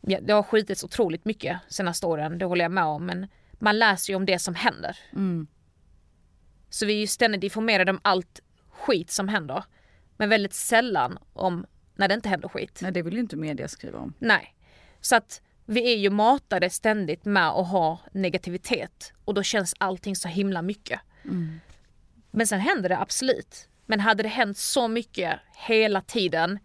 ja, 0.00 0.20
det 0.20 0.32
har 0.32 0.42
skjutits 0.42 0.84
otroligt 0.84 1.24
mycket 1.24 1.58
senaste 1.68 2.06
åren, 2.06 2.38
det 2.38 2.44
håller 2.44 2.64
jag 2.64 2.72
med 2.72 2.84
om. 2.84 3.06
Men 3.06 3.26
man 3.58 3.78
läser 3.78 4.12
ju 4.12 4.16
om 4.16 4.26
det 4.26 4.38
som 4.38 4.54
händer. 4.54 4.98
Så 6.70 6.86
vi 6.86 6.92
är 6.92 7.00
ju 7.00 7.06
ständigt 7.06 7.42
informerade 7.42 7.90
om 7.90 8.00
allt 8.02 8.40
skit 8.70 9.10
som 9.10 9.28
händer. 9.28 9.64
Men 10.16 10.28
väldigt 10.28 10.54
sällan 10.54 11.18
om 11.32 11.66
när 11.98 12.08
det 12.08 12.14
inte 12.14 12.28
händer 12.28 12.48
skit. 12.48 12.78
Nej, 12.82 12.92
det 12.92 13.02
vill 13.02 13.14
ju 13.14 13.20
inte 13.20 13.36
media 13.36 13.68
skriva 13.68 13.98
om. 13.98 14.14
Nej. 14.18 14.54
Så 15.00 15.16
att 15.16 15.42
vi 15.66 15.92
är 15.92 15.96
ju 15.96 16.10
matade 16.10 16.70
ständigt 16.70 17.24
med 17.24 17.48
att 17.48 17.68
ha 17.68 17.98
negativitet 18.12 19.12
och 19.24 19.34
då 19.34 19.42
känns 19.42 19.74
allting 19.78 20.16
så 20.16 20.28
himla 20.28 20.62
mycket. 20.62 21.00
Men 22.30 22.46
sen 22.46 22.60
händer 22.60 22.88
det 22.88 22.98
absolut. 22.98 23.68
Men 23.86 24.00
hade 24.00 24.22
det 24.22 24.28
hänt 24.28 24.58
så 24.58 24.88
mycket 24.88 25.40
hela 25.56 26.00
tiden 26.00 26.58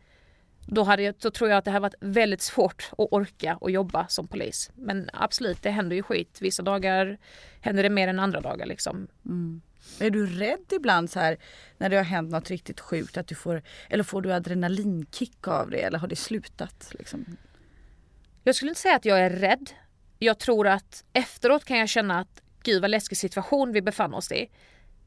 då, 0.68 0.83
hade 0.83 1.03
jag, 1.03 1.15
då 1.19 1.31
tror 1.31 1.50
jag 1.50 1.57
att 1.57 1.65
det 1.65 1.71
hade 1.71 1.81
varit 1.81 1.95
väldigt 2.00 2.41
svårt 2.41 2.89
att 2.91 3.07
orka 3.12 3.57
och 3.62 3.71
jobba 3.71 4.07
som 4.07 4.27
polis. 4.27 4.71
Men 4.75 5.09
absolut, 5.13 5.62
det 5.62 5.69
händer 5.69 5.95
ju 5.95 6.03
skit. 6.03 6.38
Vissa 6.41 6.63
dagar 6.63 7.18
händer 7.62 7.83
det 7.83 7.89
mer 7.89 8.07
än 8.07 8.19
andra 8.19 8.41
dagar 8.41 8.65
liksom. 8.65 9.07
Är 10.00 10.09
du 10.09 10.25
rädd 10.25 10.65
ibland 10.71 11.09
så 11.09 11.19
här 11.19 11.38
när 11.77 11.89
det 11.89 11.95
har 11.95 12.03
hänt 12.03 12.31
något 12.31 12.50
riktigt 12.50 12.80
sjukt 12.80 13.18
att 13.18 13.27
du 13.27 13.35
får, 13.35 13.62
eller 13.89 14.03
får 14.03 14.21
du 14.21 14.33
adrenalinkick 14.33 15.47
av 15.47 15.69
det 15.69 15.81
eller 15.81 16.00
har 16.00 16.07
det 16.07 16.15
slutat? 16.15 16.91
Liksom? 16.91 17.38
Jag 18.44 18.56
skulle 18.56 18.69
inte 18.69 18.81
säga 18.81 18.95
att 18.95 19.06
jag 19.06 19.19
är 19.19 19.30
rädd. 19.30 19.69
Jag 20.19 20.39
tror 20.39 20.68
att 20.68 21.03
efteråt 21.13 21.65
kan 21.65 21.77
jag 21.77 21.89
känna 21.89 22.19
att 22.19 22.41
gud 22.63 22.81
vad 22.81 22.91
läskig 22.91 23.18
situation 23.18 23.71
vi 23.71 23.81
befann 23.81 24.13
oss 24.13 24.31
i. 24.31 24.50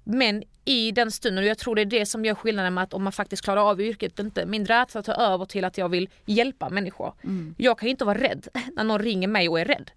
Men 0.05 0.43
i 0.65 0.91
den 0.93 1.11
stunden, 1.11 1.45
och 1.45 1.51
jag 1.51 1.59
tror 1.59 1.75
det 1.75 1.83
är 1.83 1.87
det 1.87 2.07
som 2.07 2.25
gör 2.25 2.35
skillnaden 2.35 2.75
med 2.75 2.85
att 2.85 2.95
om 2.95 3.03
man 3.03 3.13
faktiskt 3.13 3.45
klarar 3.45 3.71
av 3.71 3.81
yrket, 3.81 4.19
inte 4.19 4.47
min 4.47 4.67
rädsla 4.67 5.03
tar 5.03 5.15
över 5.15 5.45
till 5.45 5.65
att 5.65 5.79
jag 5.79 5.89
vill 5.89 6.09
hjälpa 6.25 6.69
människor. 6.69 7.15
Jag 7.57 7.79
kan 7.79 7.89
inte 7.89 8.05
vara 8.05 8.19
rädd 8.19 8.49
när 8.77 8.85
någon 8.85 8.99
ringer 8.99 9.29
mig 9.29 9.49
och 9.49 9.61
är 9.61 9.65
rädd. 9.65 9.91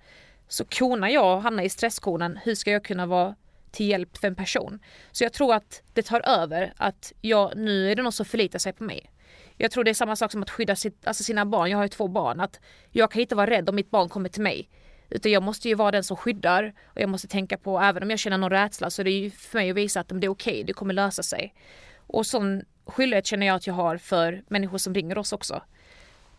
Så 0.47 0.65
konar 0.65 1.09
jag 1.09 1.35
och 1.35 1.41
hamnar 1.41 1.63
i 1.63 1.69
stresskonen, 1.69 2.39
hur 2.43 2.55
ska 2.55 2.71
jag 2.71 2.83
kunna 2.83 3.05
vara 3.05 3.35
till 3.71 3.89
hjälp 3.89 4.17
för 4.17 4.27
en 4.27 4.35
person? 4.35 4.79
Så 5.11 5.23
jag 5.23 5.33
tror 5.33 5.53
att 5.53 5.81
det 5.93 6.01
tar 6.01 6.27
över 6.27 6.73
att 6.77 7.13
jag, 7.21 7.57
nu 7.57 7.91
är 7.91 7.95
det 7.95 8.03
någon 8.03 8.11
som 8.11 8.25
förlitar 8.25 8.59
sig 8.59 8.73
på 8.73 8.83
mig. 8.83 9.11
Jag 9.57 9.71
tror 9.71 9.83
det 9.83 9.91
är 9.91 9.93
samma 9.93 10.15
sak 10.15 10.31
som 10.31 10.43
att 10.43 10.49
skydda 10.49 10.75
sitt, 10.75 11.07
alltså 11.07 11.23
sina 11.23 11.45
barn. 11.45 11.69
Jag 11.69 11.77
har 11.77 11.85
ju 11.85 11.89
två 11.89 12.07
barn. 12.07 12.39
Att 12.39 12.59
jag 12.91 13.11
kan 13.11 13.21
inte 13.21 13.35
vara 13.35 13.49
rädd 13.49 13.69
om 13.69 13.75
mitt 13.75 13.91
barn 13.91 14.09
kommer 14.09 14.29
till 14.29 14.41
mig. 14.41 14.69
Utan 15.09 15.31
jag 15.31 15.43
måste 15.43 15.69
ju 15.69 15.75
vara 15.75 15.91
den 15.91 16.03
som 16.03 16.17
skyddar. 16.17 16.73
Och 16.85 17.01
jag 17.01 17.09
måste 17.09 17.27
tänka 17.27 17.57
på, 17.57 17.79
även 17.79 18.03
om 18.03 18.09
jag 18.09 18.19
känner 18.19 18.37
någon 18.37 18.49
rädsla, 18.49 18.89
så 18.89 19.01
är 19.01 19.03
det 19.03 19.11
ju 19.11 19.31
för 19.31 19.57
mig 19.57 19.69
att 19.69 19.75
visa 19.75 19.99
att 19.99 20.09
det 20.09 20.27
är 20.27 20.31
okej, 20.31 20.63
det 20.63 20.73
kommer 20.73 20.93
lösa 20.93 21.23
sig. 21.23 21.53
Och 21.97 22.25
sån 22.25 22.63
skyldighet 22.85 23.25
känner 23.25 23.47
jag 23.47 23.55
att 23.55 23.67
jag 23.67 23.73
har 23.73 23.97
för 23.97 24.43
människor 24.47 24.77
som 24.77 24.93
ringer 24.93 25.17
oss 25.17 25.33
också. 25.33 25.61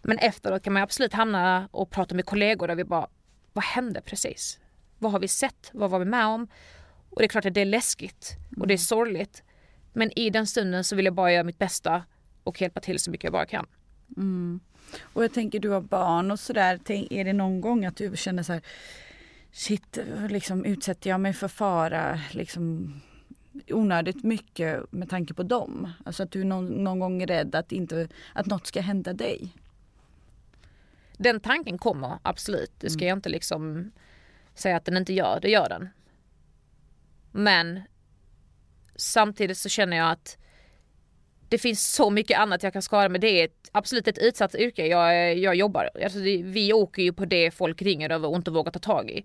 Men 0.03 0.19
efteråt 0.19 0.63
kan 0.63 0.73
man 0.73 0.83
absolut 0.83 1.13
hamna 1.13 1.69
och 1.71 1.91
prata 1.91 2.15
med 2.15 2.27
kollegor 2.27 2.69
där 2.69 2.75
vi 2.75 2.85
bara, 2.85 3.09
vad 3.53 3.65
hände 3.65 4.01
precis? 4.01 4.61
Vad 4.99 5.13
har 5.13 5.19
vi 5.19 5.29
sett? 5.29 5.71
Vad 5.73 5.91
var 5.91 5.99
vi 5.99 6.05
med 6.05 6.27
om? 6.27 6.49
Och 7.11 7.19
det 7.19 7.25
är 7.25 7.29
klart 7.29 7.47
att 7.47 7.55
det 7.55 7.61
är 7.61 7.65
läskigt 7.65 8.37
och 8.57 8.67
det 8.67 8.75
är 8.75 8.79
sorgligt. 8.79 9.43
Men 9.93 10.19
i 10.19 10.31
den 10.31 10.47
stunden 10.47 10.85
så 10.85 10.97
vill 10.97 11.05
jag 11.05 11.15
bara 11.15 11.33
göra 11.33 11.45
mitt 11.45 11.59
bästa 11.59 12.05
och 12.45 12.61
hjälpa 12.61 12.81
till 12.81 12.99
så 12.99 13.11
mycket 13.11 13.25
jag 13.25 13.33
bara 13.33 13.47
kan. 13.47 13.67
Och 15.01 15.25
jag 15.25 15.33
tänker 15.33 15.61
du 15.61 15.69
har 15.69 15.81
barn 15.81 16.31
och 16.31 16.41
sådär. 16.41 16.81
Är 16.91 17.25
det 17.25 17.33
någon 17.33 17.61
gång 17.61 17.85
att 17.85 17.97
du 17.97 18.17
känner 18.17 18.43
så 18.43 18.53
här 18.53 18.63
shit, 19.53 19.99
liksom 20.29 20.65
utsätter 20.65 21.11
jag 21.11 21.21
mig 21.21 21.33
för 21.33 21.49
fara 21.49 22.21
liksom 22.31 22.95
onödigt 23.69 24.25
mycket 24.25 24.93
med 24.93 25.11
tanke 25.11 25.35
på 25.35 25.43
dem? 25.43 25.93
Alltså 26.05 26.23
att 26.23 26.31
du 26.31 26.45
någon, 26.45 26.67
någon 26.67 26.99
gång 26.99 27.23
är 27.23 27.27
rädd 27.27 27.55
att, 27.55 27.73
inte, 27.73 28.09
att 28.33 28.47
något 28.47 28.67
ska 28.67 28.81
hända 28.81 29.13
dig? 29.13 29.57
Den 31.17 31.41
tanken 31.41 31.79
kommer 31.79 32.19
absolut. 32.23 32.73
Det 32.79 32.91
ska 32.91 33.05
jag 33.05 33.19
inte 33.19 33.29
liksom 33.29 33.93
säga 34.55 34.77
att 34.77 34.85
den 34.85 34.97
inte 34.97 35.13
gör, 35.13 35.39
det 35.43 35.51
gör 35.51 35.69
den. 35.69 35.89
Men 37.33 37.81
samtidigt 38.97 39.59
så 39.59 39.69
känner 39.69 39.97
jag 39.97 40.11
att 40.11 40.37
det 41.49 41.59
finns 41.59 41.93
så 41.93 42.11
mycket 42.11 42.39
annat 42.39 42.63
jag 42.63 42.73
kan 42.73 42.83
skada 42.83 43.09
med. 43.09 43.21
Det 43.21 43.41
är 43.41 43.45
ett, 43.45 43.71
absolut 43.73 44.09
ett 44.09 44.19
utsatt 44.19 44.55
yrke 44.55 44.87
jag, 44.87 45.39
jag 45.39 45.55
jobbar. 45.55 45.91
Alltså 46.05 46.19
det, 46.19 46.43
vi 46.43 46.73
åker 46.73 47.03
ju 47.03 47.13
på 47.13 47.25
det 47.25 47.51
folk 47.51 47.83
ringer 47.83 48.11
över 48.11 48.29
och 48.29 48.37
inte 48.37 48.51
vågar 48.51 48.73
ta 48.73 48.79
tag 48.79 49.11
i. 49.11 49.25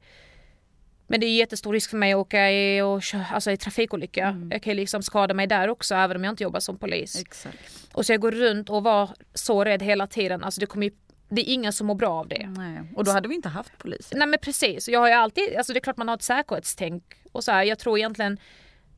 Men 1.08 1.20
det 1.20 1.26
är 1.26 1.38
jättestor 1.38 1.74
risk 1.74 1.90
för 1.90 1.98
mig 1.98 2.14
att 2.14 2.18
åka 2.18 2.52
i, 2.52 2.82
och, 2.82 3.02
alltså 3.32 3.52
i 3.52 3.58
trafikolycka. 3.58 4.28
Mm. 4.28 4.52
Jag 4.52 4.64
kan 4.64 4.76
liksom 4.76 5.04
skada 5.04 5.34
mig 5.34 5.48
där 5.48 5.68
också 5.68 5.96
även 5.96 6.18
om 6.18 6.24
jag 6.24 6.32
inte 6.32 6.44
jobbar 6.44 6.60
som 6.60 6.78
polis. 6.78 7.22
Exakt. 7.22 7.90
Och 7.94 8.06
så 8.06 8.14
jag 8.14 8.22
går 8.22 8.32
runt 8.32 8.70
och 8.70 8.84
var 8.84 9.10
så 9.34 9.64
rädd 9.64 9.84
hela 9.84 10.08
tiden. 10.08 10.44
Alltså 10.44 10.60
det, 10.60 10.66
kommer 10.66 10.86
ju, 10.86 10.92
det 11.29 11.50
är 11.50 11.53
ingen 11.53 11.74
som 11.74 11.88
mår 11.88 11.96
bra 11.96 12.10
av 12.10 12.27
det. 12.27 12.50
Nej. 12.58 12.82
Och 12.96 13.03
då 13.03 13.12
hade 13.12 13.27
vi 13.27 13.36
inte 13.36 13.50
haft 13.50 13.77
polis. 13.77 14.10
Nej 14.13 14.27
men 14.27 14.39
precis. 14.41 14.88
Jag 14.89 15.00
har 15.00 15.08
ju 15.08 15.13
alltid, 15.13 15.55
alltså 15.58 15.74
det 15.74 15.79
är 15.79 15.82
klart 15.82 15.98
man 15.98 16.08
har 16.08 16.15
ett 16.15 16.22
säkerhetstänk. 16.22 17.15
Och 17.32 17.44
så 17.44 17.51
här, 17.51 17.63
jag 17.63 17.79
tror 17.79 17.98
egentligen 17.98 18.39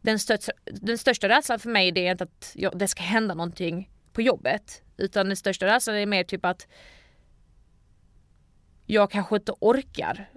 den 0.01 0.19
största, 0.19 0.51
den 0.65 0.97
största 0.97 1.29
rädslan 1.29 1.59
för 1.59 1.69
mig 1.69 1.91
det 1.91 2.07
är 2.07 2.11
inte 2.11 2.23
att 2.23 2.51
jag, 2.55 2.77
det 2.77 2.87
ska 2.87 3.03
hända 3.03 3.33
någonting 3.33 3.89
på 4.13 4.21
jobbet. 4.21 4.81
Utan 4.97 5.27
den 5.27 5.37
största 5.37 5.65
rädslan 5.65 5.95
är 5.95 6.05
mer 6.05 6.23
typ 6.23 6.45
att 6.45 6.67
jag 8.85 9.11
kanske 9.11 9.35
inte 9.35 9.53
orkar 9.59 10.29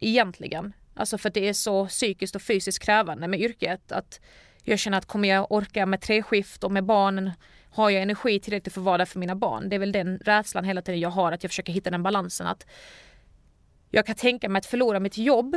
egentligen. 0.00 0.72
Alltså 0.94 1.18
för 1.18 1.28
att 1.28 1.34
det 1.34 1.48
är 1.48 1.52
så 1.52 1.86
psykiskt 1.86 2.36
och 2.36 2.42
fysiskt 2.42 2.84
krävande 2.84 3.28
med 3.28 3.40
yrket. 3.40 3.92
Att 3.92 4.20
jag 4.62 4.78
känner 4.78 4.98
att 4.98 5.06
kommer 5.06 5.28
jag 5.28 5.52
orka 5.52 5.86
med 5.86 6.00
tre 6.00 6.22
skift 6.22 6.64
och 6.64 6.72
med 6.72 6.84
barnen 6.84 7.30
har 7.74 7.90
jag 7.90 8.02
energi 8.02 8.40
tillräckligt 8.40 8.74
för 8.74 8.80
att 8.80 8.84
vara 8.84 8.98
där 8.98 9.04
för 9.04 9.18
mina 9.18 9.34
barn? 9.34 9.68
Det 9.68 9.76
är 9.76 9.80
väl 9.80 9.92
den 9.92 10.18
rädslan 10.18 10.64
hela 10.64 10.82
tiden 10.82 11.00
jag 11.00 11.10
har, 11.10 11.32
att 11.32 11.42
jag 11.42 11.50
försöker 11.50 11.72
hitta 11.72 11.90
den 11.90 12.02
balansen. 12.02 12.46
att 12.46 12.66
Jag 13.90 14.06
kan 14.06 14.14
tänka 14.14 14.48
mig 14.48 14.58
att 14.58 14.66
förlora 14.66 15.00
mitt 15.00 15.18
jobb 15.18 15.56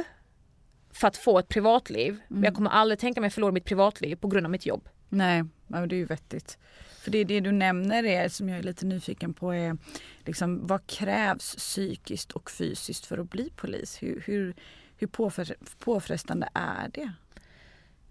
för 0.91 1.07
att 1.07 1.17
få 1.17 1.39
ett 1.39 1.47
privatliv. 1.47 2.09
Mm. 2.09 2.23
Men 2.27 2.43
jag 2.43 2.55
kommer 2.55 2.69
aldrig 2.69 2.99
tänka 2.99 3.21
mig 3.21 3.29
förlora 3.29 3.51
mitt 3.51 3.65
privatliv 3.65 4.15
på 4.15 4.27
grund 4.27 4.45
av 4.45 4.51
mitt 4.51 4.65
jobb. 4.65 4.89
Nej, 5.09 5.43
det 5.67 5.77
är 5.77 5.93
ju 5.93 6.05
vettigt. 6.05 6.57
För 7.01 7.11
det, 7.11 7.23
det 7.23 7.39
du 7.39 7.51
nämner 7.51 8.03
är, 8.03 8.29
som 8.29 8.49
jag 8.49 8.59
är 8.59 8.63
lite 8.63 8.85
nyfiken 8.85 9.33
på 9.33 9.53
är 9.53 9.77
liksom, 10.25 10.67
vad 10.67 10.87
krävs 10.87 11.55
psykiskt 11.55 12.31
och 12.31 12.51
fysiskt 12.51 13.05
för 13.05 13.17
att 13.17 13.29
bli 13.29 13.49
polis? 13.55 14.03
Hur, 14.03 14.23
hur, 14.25 14.55
hur 14.97 15.07
påfrestande 15.79 16.49
är 16.53 16.89
det? 16.93 17.11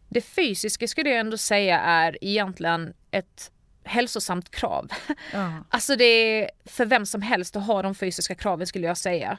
Det 0.09 0.21
fysiska 0.21 0.89
skulle 0.89 1.11
jag 1.11 1.19
ändå 1.19 1.37
säga 1.37 1.81
är 1.81 2.19
egentligen 2.21 2.95
ett 3.11 3.53
hälsosamt 3.87 4.51
krav. 4.51 4.89
Ja. 5.33 5.53
Alltså 5.69 5.97
det 5.97 6.05
är 6.05 6.51
för 6.65 6.87
vem 6.87 7.07
som 7.07 7.23
helst 7.23 7.57
att 7.57 7.67
ha 7.67 7.83
de 7.83 7.95
fysiska 7.95 8.35
kraven 8.35 8.67
skulle 8.67 8.87
jag 8.87 8.99
säga. 8.99 9.39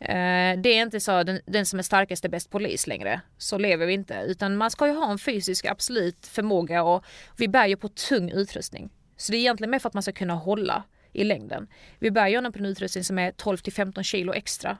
Eh, 0.00 0.60
det 0.60 0.68
är 0.68 0.82
inte 0.82 1.00
så 1.00 1.22
den, 1.22 1.40
den 1.46 1.66
som 1.66 1.78
är 1.78 1.82
starkast 1.82 2.24
är 2.24 2.28
bäst 2.28 2.50
polis 2.50 2.86
längre. 2.86 3.20
Så 3.38 3.58
lever 3.58 3.86
vi 3.86 3.92
inte. 3.92 4.24
Utan 4.26 4.56
man 4.56 4.70
ska 4.70 4.86
ju 4.86 4.94
ha 4.94 5.10
en 5.10 5.18
fysisk 5.18 5.66
absolut 5.66 6.26
förmåga 6.26 6.82
och 6.82 7.04
vi 7.36 7.48
bär 7.48 7.66
ju 7.66 7.76
på 7.76 7.88
tung 7.88 8.30
utrustning. 8.30 8.90
Så 9.16 9.32
det 9.32 9.38
är 9.38 9.40
egentligen 9.40 9.70
mer 9.70 9.78
för 9.78 9.88
att 9.88 9.94
man 9.94 10.02
ska 10.02 10.12
kunna 10.12 10.34
hålla 10.34 10.82
i 11.12 11.24
längden. 11.24 11.68
Vi 11.98 12.10
bär 12.10 12.28
ju 12.28 12.52
på 12.52 12.58
en 12.58 12.66
utrustning 12.66 13.04
som 13.04 13.18
är 13.18 13.32
12 13.32 13.56
till 13.56 13.72
15 13.72 14.04
kilo 14.04 14.32
extra 14.32 14.78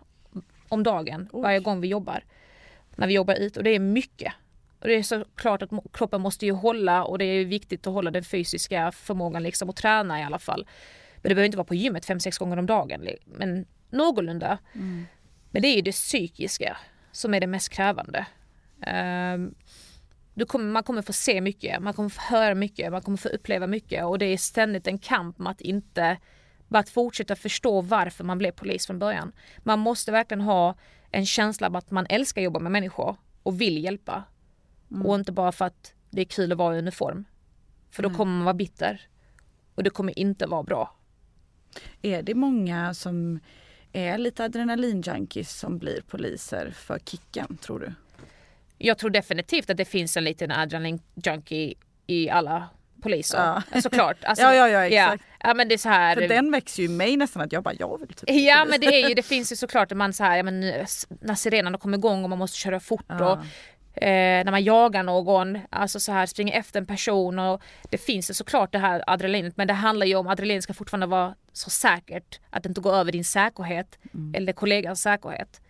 om 0.68 0.82
dagen 0.82 1.28
varje 1.32 1.60
gång 1.60 1.80
vi 1.80 1.88
jobbar. 1.88 2.24
När 2.96 3.06
vi 3.06 3.14
jobbar 3.14 3.34
ut 3.34 3.56
och 3.56 3.64
det 3.64 3.70
är 3.70 3.78
mycket. 3.78 4.32
Och 4.82 4.88
det 4.88 4.94
är 4.94 5.02
såklart 5.02 5.62
att 5.62 5.70
kroppen 5.92 6.20
måste 6.20 6.46
ju 6.46 6.52
hålla 6.52 7.04
och 7.04 7.18
det 7.18 7.24
är 7.24 7.44
viktigt 7.44 7.86
att 7.86 7.92
hålla 7.92 8.10
den 8.10 8.24
fysiska 8.24 8.92
förmågan 8.92 9.42
liksom 9.42 9.68
och 9.68 9.76
träna 9.76 10.20
i 10.20 10.22
alla 10.22 10.38
fall. 10.38 10.66
Men 11.14 11.28
det 11.28 11.34
behöver 11.34 11.46
inte 11.46 11.58
vara 11.58 11.66
på 11.66 11.74
gymmet 11.74 12.08
5-6 12.08 12.38
gånger 12.38 12.56
om 12.56 12.66
dagen. 12.66 13.08
Men 13.26 13.66
någorlunda. 13.90 14.58
Mm. 14.74 15.04
Men 15.50 15.62
det 15.62 15.68
är 15.68 15.76
ju 15.76 15.82
det 15.82 15.92
psykiska 15.92 16.76
som 17.12 17.34
är 17.34 17.40
det 17.40 17.46
mest 17.46 17.68
krävande. 17.68 18.26
Um, 19.34 19.54
du 20.34 20.46
kommer, 20.46 20.72
man 20.72 20.82
kommer 20.82 21.02
få 21.02 21.12
se 21.12 21.40
mycket, 21.40 21.82
man 21.82 21.94
kommer 21.94 22.08
få 22.08 22.20
höra 22.20 22.54
mycket, 22.54 22.92
man 22.92 23.02
kommer 23.02 23.18
få 23.18 23.28
uppleva 23.28 23.66
mycket 23.66 24.04
och 24.04 24.18
det 24.18 24.26
är 24.26 24.36
ständigt 24.36 24.86
en 24.86 24.98
kamp 24.98 25.38
med 25.38 25.50
att 25.50 25.60
inte 25.60 26.16
bara 26.68 26.78
att 26.78 26.90
fortsätta 26.90 27.36
förstå 27.36 27.80
varför 27.80 28.24
man 28.24 28.38
blev 28.38 28.52
polis 28.52 28.86
från 28.86 28.98
början. 28.98 29.32
Man 29.58 29.78
måste 29.78 30.12
verkligen 30.12 30.40
ha 30.40 30.74
en 31.10 31.26
känsla 31.26 31.66
av 31.66 31.76
att 31.76 31.90
man 31.90 32.06
älskar 32.08 32.40
att 32.40 32.44
jobba 32.44 32.60
med 32.60 32.72
människor 32.72 33.16
och 33.42 33.60
vill 33.60 33.84
hjälpa. 33.84 34.24
Mm. 34.92 35.06
Och 35.06 35.14
inte 35.14 35.32
bara 35.32 35.52
för 35.52 35.64
att 35.64 35.94
det 36.10 36.20
är 36.20 36.24
kul 36.24 36.52
att 36.52 36.58
vara 36.58 36.76
i 36.76 36.78
uniform. 36.78 37.24
För 37.90 38.02
då 38.02 38.08
mm. 38.08 38.16
kommer 38.16 38.32
man 38.32 38.44
vara 38.44 38.54
bitter. 38.54 39.00
Och 39.74 39.82
det 39.82 39.90
kommer 39.90 40.18
inte 40.18 40.46
vara 40.46 40.62
bra. 40.62 40.96
Är 42.02 42.22
det 42.22 42.34
många 42.34 42.94
som 42.94 43.40
är 43.92 44.18
lite 44.18 44.44
adrenalinjunkies 44.44 45.58
som 45.58 45.78
blir 45.78 46.00
poliser 46.00 46.70
för 46.70 46.98
kicken, 46.98 47.56
tror 47.56 47.78
du? 47.78 47.92
Jag 48.78 48.98
tror 48.98 49.10
definitivt 49.10 49.70
att 49.70 49.76
det 49.76 49.84
finns 49.84 50.16
en 50.16 50.24
liten 50.24 50.50
adrenalinjunkie 50.50 51.74
i 52.06 52.30
alla 52.30 52.68
poliser. 53.02 53.38
Ja. 53.72 53.80
Såklart. 53.80 54.16
Alltså, 54.24 54.44
ja, 54.44 54.54
ja, 54.54 54.68
ja, 54.68 54.84
exakt. 54.84 55.24
Ja, 55.40 55.48
ja, 55.48 55.54
men 55.54 55.68
det 55.68 55.74
är 55.74 55.78
så 55.78 55.88
här, 55.88 56.14
För 56.14 56.28
den 56.28 56.52
växer 56.52 56.82
ju 56.82 56.88
i 56.88 56.92
mig 56.92 57.16
nästan 57.16 57.42
att 57.42 57.52
jag 57.52 57.62
bara, 57.62 57.74
jag 57.78 57.98
vill 57.98 58.08
typ 58.08 58.30
Ja 58.30 58.64
men 58.64 58.80
det 58.80 58.86
är 58.86 59.08
ju, 59.08 59.14
det 59.14 59.22
finns 59.34 59.52
ju 59.52 59.56
såklart 59.56 59.92
att 59.92 59.98
man 59.98 60.12
så 60.12 60.24
här, 60.24 60.36
ja, 60.36 60.42
men, 60.42 60.60
när 60.60 61.34
sirenerna 61.34 61.78
kommer 61.78 61.98
igång 61.98 62.24
och 62.24 62.30
man 62.30 62.38
måste 62.38 62.58
köra 62.58 62.80
fort 62.80 63.04
ja. 63.08 63.32
och 63.32 63.38
eh, 63.94 64.44
när 64.44 64.50
man 64.50 64.64
jagar 64.64 65.02
någon, 65.02 65.58
alltså 65.70 66.00
så 66.00 66.12
här 66.12 66.26
springer 66.26 66.58
efter 66.58 66.80
en 66.80 66.86
person 66.86 67.38
och 67.38 67.62
det 67.90 67.98
finns 67.98 68.30
ju 68.30 68.34
såklart 68.34 68.72
det 68.72 68.78
här 68.78 69.04
adrenalinet 69.06 69.56
men 69.56 69.66
det 69.66 69.74
handlar 69.74 70.06
ju 70.06 70.14
om 70.14 70.28
adrenalin 70.28 70.62
ska 70.62 70.74
fortfarande 70.74 71.06
vara 71.06 71.34
så 71.52 71.70
säkert 71.70 72.40
att 72.50 72.62
det 72.62 72.68
inte 72.68 72.80
går 72.80 72.94
över 72.94 73.12
din 73.12 73.24
säkerhet 73.24 73.98
mm. 74.14 74.34
eller 74.34 74.52
kollegans 74.52 75.02
säkerhet. 75.02 75.60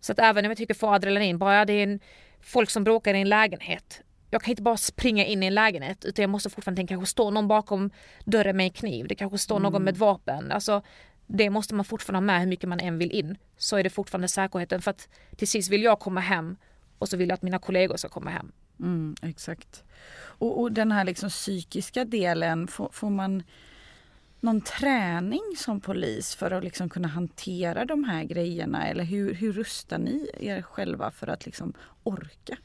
Så 0.00 0.12
att 0.12 0.18
även 0.18 0.44
om 0.44 0.50
jag 0.50 0.58
tycker 0.58 0.74
få 0.74 0.94
adrenalin, 0.94 1.38
bara 1.38 1.64
det 1.64 1.72
är 1.72 1.82
en, 1.82 2.00
folk 2.40 2.70
som 2.70 2.84
bråkar 2.84 3.14
i 3.14 3.20
en 3.20 3.28
lägenhet. 3.28 4.02
Jag 4.30 4.42
kan 4.42 4.50
inte 4.50 4.62
bara 4.62 4.76
springa 4.76 5.24
in 5.24 5.42
i 5.42 5.46
en 5.46 5.54
lägenhet 5.54 6.04
utan 6.04 6.22
jag 6.22 6.30
måste 6.30 6.50
fortfarande 6.50 6.78
tänka, 6.78 6.94
kanske 6.94 7.10
står 7.10 7.30
någon 7.30 7.48
bakom 7.48 7.90
dörren 8.24 8.56
med 8.56 8.64
en 8.64 8.72
kniv, 8.72 9.08
det 9.08 9.14
kanske 9.14 9.38
står 9.38 9.58
någon 9.58 9.74
mm. 9.74 9.84
med 9.84 9.92
ett 9.92 9.98
vapen. 9.98 10.52
Alltså, 10.52 10.82
det 11.26 11.50
måste 11.50 11.74
man 11.74 11.84
fortfarande 11.84 12.16
ha 12.16 12.26
med 12.36 12.40
hur 12.40 12.48
mycket 12.48 12.68
man 12.68 12.80
än 12.80 12.98
vill 12.98 13.12
in. 13.12 13.38
Så 13.56 13.76
är 13.76 13.84
det 13.84 13.90
fortfarande 13.90 14.28
säkerheten 14.28 14.82
för 14.82 14.90
att 14.90 15.08
till 15.36 15.48
sist 15.48 15.70
vill 15.70 15.82
jag 15.82 16.00
komma 16.00 16.20
hem 16.20 16.56
och 16.98 17.08
så 17.08 17.16
vill 17.16 17.28
jag 17.28 17.34
att 17.34 17.42
mina 17.42 17.58
kollegor 17.58 17.96
ska 17.96 18.08
komma 18.08 18.30
hem. 18.30 18.52
Mm, 18.80 19.14
exakt. 19.22 19.84
Och, 20.18 20.60
och, 20.60 20.72
den 20.72 20.92
här 20.92 21.04
liksom 21.04 21.30
psykiska 21.30 22.04
delen, 22.04 22.68
får, 22.68 22.88
får, 22.92 23.10
man 23.10 23.42
någon 24.40 24.60
träning 24.60 25.42
som 25.56 25.80
polis 25.80 26.34
för 26.34 26.50
att 26.50 26.64
liksom 26.64 26.88
kunna 26.88 27.08
hantera 27.08 27.84
de 27.84 28.04
här 28.04 28.24
grejerna? 28.24 28.86
Eller 28.86 29.04
hur, 29.04 29.34
hur 29.34 29.52
rustar 29.52 29.98
ni 29.98 30.30
er 30.40 30.62
själva 30.62 31.10
för 31.10 31.26
att 31.26 31.46
liksom 31.46 31.72
orka? 32.02 32.58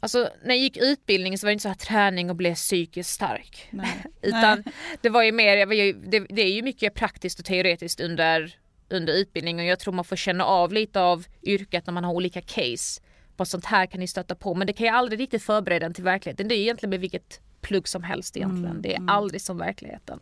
Alltså 0.00 0.30
när 0.42 0.54
jag 0.54 0.58
gick 0.58 0.76
utbildning 0.76 1.38
så 1.38 1.46
var 1.46 1.50
det 1.50 1.52
inte 1.52 1.62
så 1.62 1.68
här 1.68 1.74
träning 1.74 2.30
och 2.30 2.36
blev 2.36 2.54
psykiskt 2.54 3.10
stark. 3.10 3.68
Utan 4.22 4.62
Nej. 4.64 4.74
det 5.00 5.08
var 5.08 5.22
ju 5.22 5.32
mer, 5.32 5.66
det, 6.10 6.26
det, 6.28 6.42
är 6.42 6.52
ju 6.52 6.62
mycket 6.62 6.94
praktiskt 6.94 7.38
och 7.38 7.44
teoretiskt 7.44 8.00
under 8.00 8.56
under 8.92 9.12
utbildningen. 9.12 9.66
Jag 9.66 9.78
tror 9.78 9.94
man 9.94 10.04
får 10.04 10.16
känna 10.16 10.44
av 10.44 10.72
lite 10.72 11.00
av 11.00 11.24
yrket 11.42 11.86
när 11.86 11.94
man 11.94 12.04
har 12.04 12.12
olika 12.12 12.40
case. 12.40 13.02
Vad 13.36 13.48
sånt 13.48 13.64
här 13.64 13.86
kan 13.86 14.00
ni 14.00 14.06
stöta 14.06 14.34
på 14.34 14.54
men 14.54 14.66
det 14.66 14.72
kan 14.72 14.86
ju 14.86 14.92
aldrig 14.92 15.20
riktigt 15.20 15.42
förbereda 15.42 15.86
en 15.86 15.94
till 15.94 16.04
verkligheten. 16.04 16.48
Det 16.48 16.54
är 16.54 16.58
egentligen 16.58 16.90
med 16.90 17.00
vilket 17.00 17.40
plugg 17.60 17.88
som 17.88 18.02
helst 18.02 18.36
egentligen. 18.36 18.70
Mm, 18.70 18.82
det 18.82 18.92
är 18.92 18.98
mm. 18.98 19.08
aldrig 19.08 19.40
som 19.40 19.58
verkligheten. 19.58 20.20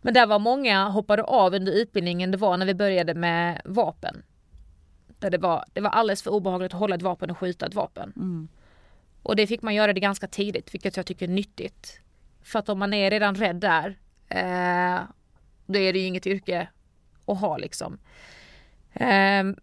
Men 0.00 0.14
där 0.14 0.26
var 0.26 0.38
många 0.38 0.88
hoppade 0.88 1.22
av 1.22 1.54
under 1.54 1.72
utbildningen, 1.72 2.30
det 2.30 2.36
var 2.36 2.56
när 2.56 2.66
vi 2.66 2.74
började 2.74 3.14
med 3.14 3.62
vapen. 3.64 4.22
Där 5.18 5.30
det, 5.30 5.38
var, 5.38 5.64
det 5.72 5.80
var 5.80 5.90
alldeles 5.90 6.22
för 6.22 6.30
obehagligt 6.30 6.74
att 6.74 6.80
hålla 6.80 6.94
ett 6.94 7.02
vapen 7.02 7.30
och 7.30 7.38
skjuta 7.38 7.66
ett 7.66 7.74
vapen. 7.74 8.12
Mm. 8.16 8.48
Och 9.22 9.36
det 9.36 9.46
fick 9.46 9.62
man 9.62 9.74
göra 9.74 9.92
det 9.92 10.00
ganska 10.00 10.26
tidigt, 10.26 10.74
vilket 10.74 10.96
jag 10.96 11.06
tycker 11.06 11.26
är 11.26 11.32
nyttigt. 11.32 12.00
För 12.42 12.58
att 12.58 12.68
om 12.68 12.78
man 12.78 12.92
är 12.92 13.10
redan 13.10 13.34
rädd 13.34 13.56
där, 13.56 13.98
eh, 14.28 15.00
då 15.66 15.78
är 15.78 15.92
det 15.92 15.98
ju 15.98 16.06
inget 16.06 16.26
yrke 16.26 16.68
att 17.26 17.40
ha 17.40 17.56
liksom. 17.56 17.98
Um, 19.00 19.56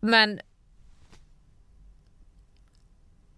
men 0.00 0.40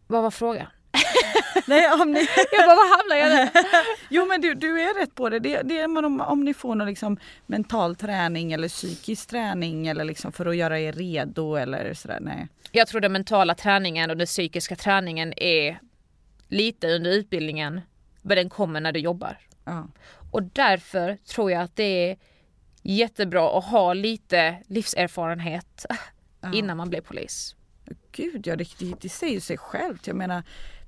vad 0.06 0.22
var 0.22 0.30
frågan? 0.30 0.66
Nej, 1.66 1.92
om 1.92 2.12
ni... 2.12 2.20
jag 2.52 2.68
bara, 2.68 2.76
vad 2.76 2.98
hamnar 2.98 3.16
jag 3.16 3.30
där? 3.30 3.50
jo 4.10 4.26
men 4.26 4.40
du, 4.40 4.54
du 4.54 4.80
är 4.80 5.00
rätt 5.00 5.14
på 5.14 5.28
det. 5.28 5.38
Det, 5.38 5.62
det 5.62 5.78
är 5.78 6.04
om, 6.04 6.20
om 6.20 6.44
ni 6.44 6.54
får 6.54 6.74
någon 6.74 6.88
liksom 6.88 7.18
mental 7.46 7.96
träning 7.96 8.52
eller 8.52 8.68
psykisk 8.68 9.28
träning 9.28 9.86
eller 9.86 10.04
liksom 10.04 10.32
för 10.32 10.46
att 10.46 10.56
göra 10.56 10.80
er 10.80 10.92
redo 10.92 11.54
eller 11.54 11.94
sådär. 11.94 12.18
Nej. 12.20 12.48
Jag 12.72 12.88
tror 12.88 13.00
den 13.00 13.12
mentala 13.12 13.54
träningen 13.54 14.10
och 14.10 14.16
den 14.16 14.26
psykiska 14.26 14.76
träningen 14.76 15.34
är 15.36 15.78
lite 16.48 16.94
under 16.94 17.10
utbildningen 17.10 17.80
men 18.22 18.36
den 18.36 18.50
kommer 18.50 18.80
när 18.80 18.92
du 18.92 19.00
jobbar. 19.00 19.38
Ja. 19.64 19.88
Och 20.30 20.42
därför 20.42 21.16
tror 21.16 21.50
jag 21.50 21.62
att 21.62 21.76
det 21.76 22.10
är 22.10 22.16
jättebra 22.94 23.58
att 23.58 23.64
ha 23.64 23.94
lite 23.94 24.62
livserfarenhet 24.66 25.86
ja. 26.40 26.52
innan 26.54 26.76
man 26.76 26.88
blir 26.90 27.00
polis. 27.00 27.56
Gud 28.12 28.46
ja, 28.46 28.56
det, 28.56 28.68
det 29.00 29.08
säger 29.08 29.40
sig 29.40 29.58
självt. 29.58 30.06
Jag 30.06 30.16
menar, 30.16 30.42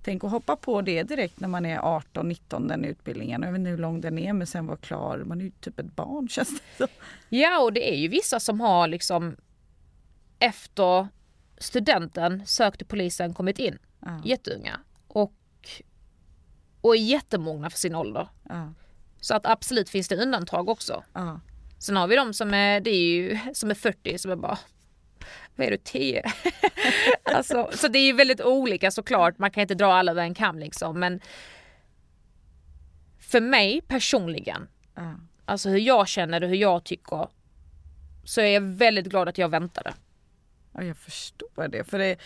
tänk 0.05 0.25
att 0.25 0.31
hoppa 0.31 0.57
på 0.57 0.83
det 0.83 1.02
direkt 1.02 1.40
när 1.40 1.49
man 1.49 1.67
är 1.67 1.78
18-19 1.78 2.69
den 2.69 2.85
utbildningen. 2.85 3.43
Jag 3.43 3.52
vet 3.52 3.59
inte 3.59 3.71
hur 3.71 3.78
lång 3.78 4.00
den 4.00 4.19
är 4.19 4.33
men 4.33 4.47
sen 4.47 4.67
vara 4.67 4.76
klar. 4.76 5.23
Man 5.25 5.40
är 5.40 5.45
ju 5.45 5.50
typ 5.50 5.78
ett 5.78 5.97
barn 5.97 6.28
känns 6.31 6.49
det 6.49 6.87
så. 6.87 6.93
Ja 7.28 7.61
och 7.61 7.73
det 7.73 7.93
är 7.93 7.97
ju 7.97 8.09
vissa 8.09 8.40
som 8.40 8.61
har 8.61 8.88
liksom 8.88 9.37
efter 10.38 11.09
studenten 11.59 12.47
sökt 12.47 12.78
till 12.78 12.87
polisen 12.87 13.35
kommit 13.35 13.59
in. 13.59 13.78
Ja. 14.00 14.23
Jätteunga. 14.25 14.81
Och 15.09 15.33
och 16.81 16.97
är 16.97 17.00
jättemogna 17.00 17.71
för 17.71 17.78
sin 17.78 17.95
ålder. 17.95 18.28
Ja. 18.49 18.73
Så 19.21 19.35
att 19.35 19.47
absolut 19.47 19.88
finns 19.88 20.09
det 20.09 20.17
undantag 20.17 20.69
också. 20.69 21.05
Ja. 21.12 21.40
Sen 21.78 21.97
har 21.97 22.06
vi 22.06 22.16
de 22.16 22.35
som 22.35 22.54
är, 22.54 22.80
det 22.80 22.90
är 22.90 23.06
ju, 23.06 23.38
som 23.54 23.70
är 23.70 23.75
40 23.75 24.18
som 24.18 24.30
är 24.30 24.37
bara 24.37 24.58
vad 25.56 25.66
är 25.66 25.70
du, 25.70 25.76
10? 25.76 26.23
alltså, 27.23 27.70
så 27.75 27.88
det 27.88 27.99
är 27.99 28.06
ju 28.06 28.12
väldigt 28.12 28.40
olika 28.40 28.90
såklart. 28.90 29.38
Man 29.38 29.50
kan 29.50 29.61
inte 29.61 29.75
dra 29.75 29.94
alla 29.94 30.12
över 30.12 30.23
en 30.23 30.35
kam 30.35 30.58
liksom. 30.58 31.00
Men 31.00 31.20
för 33.20 33.40
mig 33.40 33.80
personligen, 33.80 34.68
Ja. 34.94 35.14
alltså 35.44 35.68
hur 35.68 35.78
jag 35.78 36.08
känner 36.08 36.42
och 36.42 36.49
hur 36.49 36.56
jag 36.56 36.85
tycker, 36.85 37.28
så 38.25 38.40
är 38.40 38.47
jag 38.47 38.61
väldigt 38.61 39.06
glad 39.06 39.28
att 39.28 39.38
jag 39.38 39.49
väntade. 39.49 39.94
Ja, 40.73 40.82
jag 40.82 40.97
förstår 40.97 41.68
det. 41.68 41.85
För 41.85 41.99
det, 41.99 42.16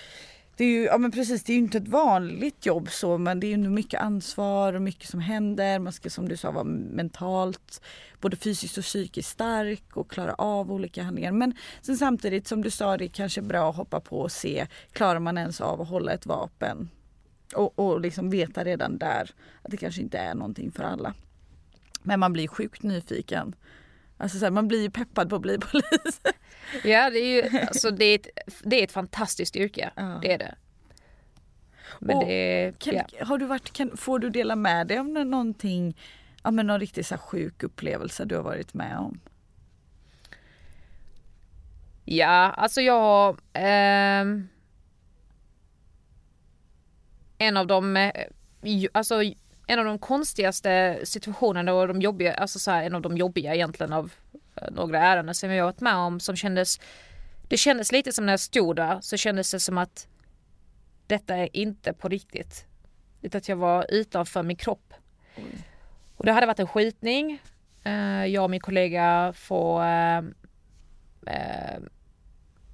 det 0.63 0.67
är 0.67 0.71
ju, 0.71 0.85
ja 0.85 0.99
men 0.99 1.11
precis, 1.11 1.43
det 1.45 1.53
är 1.53 1.55
ju 1.55 1.63
inte 1.63 1.79
ett 1.79 1.89
vanligt 1.89 2.67
jobb 2.67 2.91
så 2.91 3.19
men 3.19 3.41
det 3.41 3.47
är 3.47 3.49
ju 3.49 3.57
mycket 3.57 4.01
ansvar 4.01 4.73
och 4.73 4.83
mycket 4.83 5.09
som 5.09 5.21
händer. 5.21 5.79
Man 5.79 5.93
ska 5.93 6.11
som 6.11 6.29
du 6.29 6.37
sa 6.37 6.51
vara 6.51 6.65
mentalt, 6.65 7.83
både 8.21 8.37
fysiskt 8.37 8.79
och 8.79 8.85
psykiskt 8.85 9.29
stark 9.29 9.97
och 9.97 10.11
klara 10.11 10.35
av 10.35 10.73
olika 10.73 11.03
handlingar. 11.03 11.33
Men 11.33 11.55
sen 11.81 11.97
samtidigt 11.97 12.49
som 12.49 12.63
du 12.63 12.71
sa, 12.71 12.97
det 12.97 13.05
är 13.05 13.09
kanske 13.09 13.43
bra 13.43 13.71
att 13.71 13.77
hoppa 13.77 14.01
på 14.01 14.21
och 14.21 14.33
se, 14.33 14.67
klarar 14.93 15.19
man 15.19 15.39
ens 15.39 15.61
av 15.61 15.81
att 15.81 15.89
hålla 15.89 16.13
ett 16.13 16.27
vapen? 16.27 16.91
Och, 17.55 17.79
och 17.79 18.01
liksom 18.01 18.31
veta 18.31 18.65
redan 18.65 18.99
där 18.99 19.31
att 19.63 19.71
det 19.71 19.77
kanske 19.77 20.03
inte 20.03 20.19
är 20.19 20.35
någonting 20.35 20.73
för 20.73 20.85
alla. 20.85 21.15
Men 22.03 22.21
man 22.21 22.33
blir 22.33 22.49
sjukt 22.49 22.83
nyfiken. 22.83 23.55
Alltså 24.23 24.39
så 24.39 24.45
här, 24.45 24.51
man 24.51 24.69
blir 24.69 24.83
ju 24.83 24.91
peppad 24.91 25.29
på 25.31 25.37
att 25.37 25.43
bli 25.43 25.59
polis. 25.73 26.21
Ja, 26.85 27.11
det 27.11 27.19
är 27.19 27.43
ju 27.53 27.59
alltså, 27.59 27.91
det 27.91 28.05
är 28.05 28.15
ett, 28.15 28.27
det 28.63 28.81
är 28.81 28.85
ett 28.85 28.93
fantastiskt 28.93 29.57
yrke. 29.57 29.91
Ja. 29.97 30.19
Det 30.23 30.33
är 30.33 30.39
det. 30.39 30.55
Men 32.01 32.17
Och 32.17 32.25
det 32.27 32.73
Kan, 32.79 32.95
ja. 32.95 33.05
har 33.25 33.39
du 33.39 33.47
varit, 33.47 33.73
kan, 33.73 33.97
får 33.97 34.19
du 34.19 34.31
dela 34.31 34.57
med 34.57 34.87
dig 34.87 35.01
om 35.01 35.15
nå- 35.15 35.25
någonting, 35.25 35.97
ja, 36.45 36.51
men 36.51 36.67
någon 36.67 36.81
riktigt 36.81 37.07
så 37.07 37.19
sjuk 37.19 37.63
upplevelse 37.63 38.25
du 38.25 38.37
har 38.37 38.43
varit 38.43 38.75
med 38.75 38.99
om? 38.99 39.21
Ja, 42.05 42.51
alltså 42.51 42.81
jag 42.81 43.01
har... 43.01 43.37
ehm, 43.53 44.49
en 47.39 47.57
av 47.57 47.67
de... 47.67 47.97
eh, 47.97 48.11
Alltså 48.93 49.23
en 49.73 49.79
av 49.79 49.85
de 49.85 49.99
konstigaste 49.99 51.01
situationerna 51.05 51.75
och 51.75 51.89
de 51.89 52.01
jobbiga, 52.01 52.35
alltså 52.35 52.59
så 52.59 52.71
här, 52.71 52.85
en 52.85 52.95
av 52.95 53.03
de 53.03 53.17
jobbiga 53.17 53.55
egentligen 53.55 53.93
av 53.93 54.13
eh, 54.57 54.71
några 54.71 54.99
ärenden 54.99 55.35
som 55.35 55.51
jag 55.51 55.65
varit 55.65 55.81
med 55.81 55.97
om 55.97 56.21
som 56.21 56.37
kändes... 56.37 56.81
Det 57.49 57.57
kändes 57.57 57.93
lite 57.93 58.13
som 58.13 58.27
när 58.27 58.33
jag 58.33 58.41
stod 58.41 58.77
där 58.77 59.01
så 59.01 59.17
kändes 59.17 59.51
det 59.51 59.61
som 59.61 59.79
att 59.79 60.07
detta 61.07 61.37
är 61.37 61.57
inte 61.57 61.93
på 61.93 62.09
riktigt. 62.09 62.67
Utan 63.23 63.39
att 63.39 63.49
jag 63.49 63.57
var 63.57 63.87
utanför 63.89 64.43
min 64.43 64.57
kropp. 64.57 64.95
Och 66.17 66.25
det 66.25 66.33
hade 66.33 66.47
varit 66.47 66.61
en 66.61 66.67
skjutning. 66.67 67.43
Eh, 67.85 68.27
Jag 68.27 68.45
och 68.45 68.51
min 68.51 68.61
kollega 68.61 69.33
får 69.37 69.83
eh, 69.83 70.23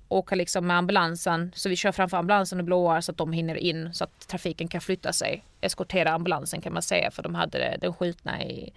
åka 0.08 0.34
liksom 0.34 0.66
med 0.66 0.76
ambulansen. 0.76 1.52
Så 1.54 1.68
vi 1.68 1.76
kör 1.76 1.92
framför 1.92 2.16
ambulansen 2.16 2.58
och 2.58 2.64
blåar 2.64 3.00
så 3.00 3.12
att 3.12 3.18
de 3.18 3.32
hinner 3.32 3.54
in 3.54 3.94
så 3.94 4.04
att 4.04 4.28
trafiken 4.28 4.68
kan 4.68 4.80
flytta 4.80 5.12
sig. 5.12 5.44
Eskortera 5.60 6.10
ambulansen 6.10 6.60
kan 6.60 6.72
man 6.72 6.82
säga 6.82 7.10
för 7.10 7.22
de 7.22 7.34
hade 7.34 7.76
den 7.80 7.94
skjutna 7.94 8.44
i, 8.44 8.72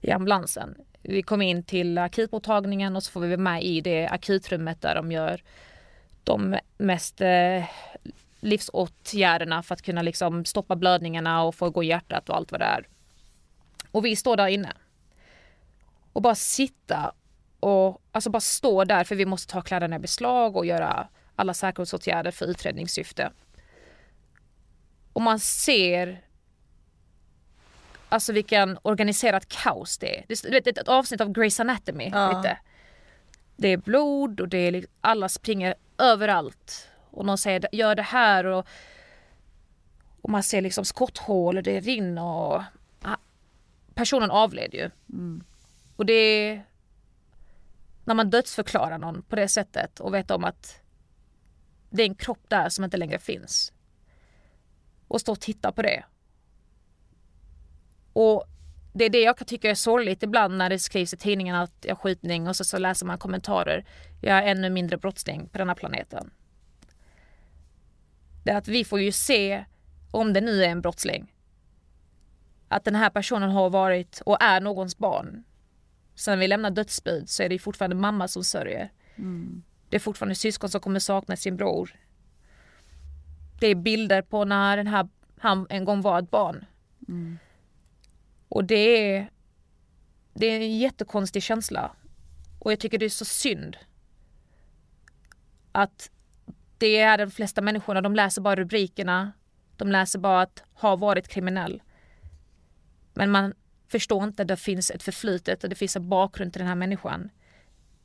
i 0.00 0.10
ambulansen. 0.10 0.74
Vi 1.02 1.22
kom 1.22 1.42
in 1.42 1.62
till 1.62 1.98
akutmottagningen 1.98 2.96
och 2.96 3.02
så 3.02 3.10
får 3.10 3.20
vi 3.20 3.28
vara 3.28 3.36
med 3.36 3.64
i 3.64 3.80
det 3.80 4.06
akutrummet 4.06 4.80
där 4.80 4.94
de 4.94 5.12
gör 5.12 5.42
de 6.24 6.58
mest 6.78 7.20
eh, 7.20 7.64
livsåtgärderna 8.40 9.62
för 9.62 9.74
att 9.74 9.82
kunna 9.82 10.02
liksom 10.02 10.44
stoppa 10.44 10.76
blödningarna 10.76 11.42
och 11.42 11.54
få 11.54 11.66
igång 11.66 11.84
hjärtat 11.84 12.28
och 12.28 12.36
allt 12.36 12.52
vad 12.52 12.60
det 12.60 12.64
är. 12.64 12.86
Och 13.90 14.04
vi 14.04 14.16
står 14.16 14.36
där 14.36 14.48
inne. 14.48 14.72
Och 16.12 16.22
bara 16.22 16.34
sitta 16.34 17.12
och 17.64 18.02
alltså 18.12 18.30
bara 18.30 18.40
stå 18.40 18.84
där 18.84 19.04
för 19.04 19.14
vi 19.14 19.26
måste 19.26 19.52
ta 19.52 19.62
kläderna 19.62 19.96
i 19.96 19.98
beslag 19.98 20.56
och 20.56 20.66
göra 20.66 21.08
alla 21.36 21.54
säkerhetsåtgärder 21.54 22.30
för 22.30 22.46
utredningssyfte. 22.46 23.32
Och 25.12 25.22
man 25.22 25.40
ser 25.40 26.24
alltså 28.08 28.32
vilken 28.32 28.78
organiserat 28.82 29.48
kaos 29.48 29.98
det 29.98 30.18
är. 30.18 30.24
Du 30.42 30.50
vet, 30.50 30.66
ett 30.66 30.88
avsnitt 30.88 31.20
av 31.20 31.28
Grey's 31.28 31.60
Anatomy. 31.60 32.10
Ja. 32.12 32.36
Lite. 32.36 32.58
Det 33.56 33.68
är 33.68 33.76
blod 33.76 34.40
och 34.40 34.48
det 34.48 34.58
är 34.58 34.86
alla 35.00 35.28
springer 35.28 35.74
överallt. 35.98 36.88
Och 37.10 37.26
någon 37.26 37.38
säger 37.38 37.68
gör 37.72 37.94
det 37.94 38.02
här 38.02 38.44
och, 38.44 38.66
och 40.20 40.30
man 40.30 40.42
ser 40.42 40.60
liksom 40.60 40.84
skotthål 40.84 41.56
och 41.56 41.62
det 41.62 41.80
rinner 41.80 42.22
och 42.22 42.62
ah, 43.02 43.16
personen 43.94 44.30
avled 44.30 44.74
ju. 44.74 44.90
Och 45.96 46.06
det 46.06 46.12
är 46.12 46.64
när 48.04 48.14
man 48.14 48.30
dödsförklarar 48.30 48.98
någon 48.98 49.22
på 49.22 49.36
det 49.36 49.48
sättet 49.48 50.00
och 50.00 50.14
vet 50.14 50.30
om 50.30 50.44
att 50.44 50.80
det 51.90 52.02
är 52.02 52.06
en 52.06 52.14
kropp 52.14 52.44
där 52.48 52.68
som 52.68 52.84
inte 52.84 52.96
längre 52.96 53.18
finns. 53.18 53.72
Och 55.08 55.20
stå 55.20 55.32
och 55.32 55.40
titta 55.40 55.72
på 55.72 55.82
det. 55.82 56.04
Och 58.12 58.44
det 58.92 59.04
är 59.04 59.10
det 59.10 59.22
jag 59.22 59.38
kan 59.38 59.46
tycka 59.46 59.70
är 59.70 59.74
sorgligt 59.74 60.22
ibland 60.22 60.56
när 60.56 60.70
det 60.70 60.78
skrivs 60.78 61.14
i 61.14 61.16
tidningen 61.16 61.56
att 61.56 61.84
jag 61.88 61.98
skjutning 61.98 62.48
och 62.48 62.56
så, 62.56 62.64
så 62.64 62.78
läser 62.78 63.06
man 63.06 63.18
kommentarer. 63.18 63.84
Jag 64.22 64.38
är 64.38 64.42
ännu 64.42 64.70
mindre 64.70 64.96
brottsling 64.96 65.48
på 65.48 65.58
denna 65.58 65.74
planeten. 65.74 66.30
Det 68.44 68.50
är 68.50 68.56
att 68.56 68.68
vi 68.68 68.84
får 68.84 69.00
ju 69.00 69.12
se, 69.12 69.64
om 70.10 70.32
det 70.32 70.40
nu 70.40 70.64
är 70.64 70.68
en 70.68 70.80
brottsling, 70.80 71.34
att 72.68 72.84
den 72.84 72.94
här 72.94 73.10
personen 73.10 73.50
har 73.50 73.70
varit 73.70 74.22
och 74.26 74.42
är 74.42 74.60
någons 74.60 74.98
barn. 74.98 75.44
Sen 76.14 76.38
vi 76.38 76.48
lämnar 76.48 76.70
dödsbud 76.70 77.28
så 77.28 77.42
är 77.42 77.48
det 77.48 77.58
fortfarande 77.58 77.96
mamma 77.96 78.28
som 78.28 78.44
sörjer. 78.44 78.92
Det 79.88 79.96
är 79.96 80.00
fortfarande 80.00 80.34
syskon 80.34 80.70
som 80.70 80.80
kommer 80.80 80.98
sakna 81.00 81.36
sin 81.36 81.56
bror. 81.56 81.96
Det 83.60 83.66
är 83.66 83.74
bilder 83.74 84.22
på 84.22 84.44
när 84.44 84.76
den 84.76 84.86
här, 84.86 85.08
han 85.38 85.66
en 85.70 85.84
gång 85.84 86.00
var 86.02 86.18
ett 86.18 86.30
barn. 86.30 86.64
Och 88.48 88.64
det 88.64 89.14
är, 89.14 89.30
det 90.34 90.46
är 90.46 90.60
en 90.60 90.78
jättekonstig 90.78 91.42
känsla. 91.42 91.96
Och 92.58 92.72
jag 92.72 92.80
tycker 92.80 92.98
det 92.98 93.04
är 93.04 93.10
så 93.10 93.24
synd 93.24 93.76
att 95.72 96.10
det 96.78 96.98
är 97.00 97.18
de 97.18 97.30
flesta 97.30 97.62
människorna, 97.62 98.00
de 98.00 98.14
läser 98.14 98.42
bara 98.42 98.56
rubrikerna. 98.56 99.32
De 99.76 99.88
läser 99.88 100.18
bara 100.18 100.42
att 100.42 100.62
ha 100.74 100.96
varit 100.96 101.28
kriminell. 101.28 101.82
Men 103.14 103.30
man 103.30 103.54
förstår 103.88 104.24
inte 104.24 104.42
att 104.42 104.48
det 104.48 104.56
finns 104.56 104.90
ett 104.90 105.02
förflutet 105.02 105.64
och 105.64 105.70
det 105.70 105.76
finns 105.76 105.96
en 105.96 106.08
bakgrund 106.08 106.52
till 106.52 106.60
den 106.60 106.68
här 106.68 106.74
människan. 106.74 107.30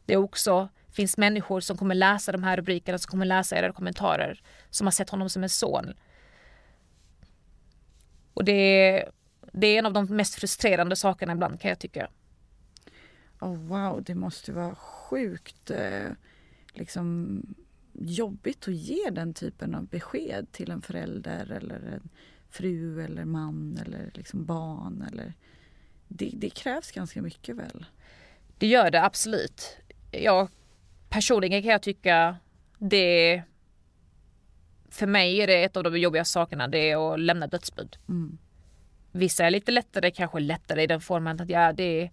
Det 0.05 0.13
är 0.13 0.17
också 0.17 0.69
finns 0.91 1.17
människor 1.17 1.59
som 1.59 1.77
kommer 1.77 1.95
läsa 1.95 2.31
de 2.31 2.43
här 2.43 2.57
rubrikerna, 2.57 2.97
som 2.97 3.09
kommer 3.11 3.25
läsa 3.25 3.57
era 3.57 3.73
kommentarer, 3.73 4.41
som 4.69 4.87
har 4.87 4.91
sett 4.91 5.09
honom 5.09 5.29
som 5.29 5.43
en 5.43 5.49
son. 5.49 5.93
Och 8.33 8.45
det 8.45 8.51
är, 8.51 9.11
det 9.53 9.67
är 9.67 9.79
en 9.79 9.85
av 9.85 9.93
de 9.93 10.05
mest 10.05 10.35
frustrerande 10.35 10.95
sakerna 10.95 11.33
ibland 11.33 11.61
kan 11.61 11.69
jag 11.69 11.79
tycka. 11.79 12.09
Oh, 13.39 13.55
wow, 13.55 14.03
det 14.03 14.15
måste 14.15 14.51
vara 14.51 14.75
sjukt 14.75 15.71
eh, 15.71 16.11
liksom, 16.73 17.41
jobbigt 17.93 18.67
att 18.67 18.73
ge 18.73 19.09
den 19.09 19.33
typen 19.33 19.75
av 19.75 19.87
besked 19.87 20.51
till 20.51 20.71
en 20.71 20.81
förälder 20.81 21.51
eller 21.51 21.93
en 21.93 22.09
fru 22.49 23.03
eller 23.03 23.25
man 23.25 23.77
eller 23.85 24.11
liksom 24.13 24.45
barn. 24.45 25.07
Eller... 25.11 25.33
Det, 26.11 26.31
det 26.33 26.49
krävs 26.49 26.91
ganska 26.91 27.21
mycket 27.21 27.55
väl? 27.55 27.85
Det 28.57 28.67
gör 28.67 28.91
det 28.91 29.03
absolut. 29.03 29.77
Jag, 30.11 30.47
personligen 31.09 31.61
kan 31.61 31.71
jag 31.71 31.81
tycka 31.81 32.35
det 32.77 33.43
för 34.89 35.07
mig 35.07 35.41
är 35.41 35.47
det 35.47 35.63
ett 35.63 35.77
av 35.77 35.83
de 35.83 35.97
jobbiga 35.97 36.25
sakerna, 36.25 36.67
det 36.67 36.89
är 36.91 37.13
att 37.13 37.19
lämna 37.19 37.47
dödsbud. 37.47 37.97
Mm. 38.09 38.37
Vissa 39.11 39.45
är 39.45 39.51
lite 39.51 39.71
lättare, 39.71 40.11
kanske 40.11 40.39
lättare 40.39 40.83
i 40.83 40.87
den 40.87 41.01
formen 41.01 41.41
att 41.41 41.49
ja, 41.49 41.73
det 41.73 41.83
är 42.01 42.11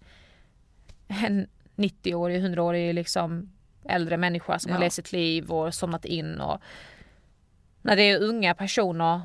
en 1.07 1.47
90-årig, 1.75 2.41
100-årig 2.43 2.93
liksom 2.93 3.51
äldre 3.85 4.17
människa 4.17 4.59
som 4.59 4.71
har 4.71 4.79
Ja. 4.79 4.83
levt 4.83 4.93
sitt 4.93 5.11
liv 5.11 5.51
och 5.51 5.73
somnat 5.73 6.05
in. 6.05 6.39
Och 6.41 6.61
när 7.81 7.95
det 7.95 8.03
är 8.03 8.21
unga 8.21 8.53
personer 8.55 9.21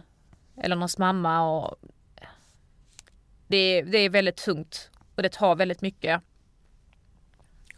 eller 0.57 0.77
någons 0.77 0.99
mamma 0.99 1.43
och 1.59 1.77
det, 3.53 3.57
är- 3.79 3.83
det 3.85 3.99
är 3.99 4.11
väldigt 4.11 4.37
tungt 4.37 4.91
och 5.15 5.23
det 5.23 5.29
tar 5.33 5.57
väldigt 5.57 5.81
mycket. 5.83 6.23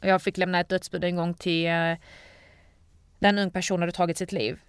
Och 0.01 0.07
Jag 0.09 0.23
fick 0.23 0.37
lämna 0.37 0.61
ett 0.61 0.69
dödsbud 0.69 1.05
en 1.05 1.17
gång 1.17 1.35
till 1.35 1.67
eh, 1.67 1.73
där 3.19 3.29
en 3.29 3.39
ung 3.39 3.51
person 3.51 3.81
hade 3.81 3.93
tagit 3.93 4.19
sitt 4.19 4.33
liv. 4.33 4.61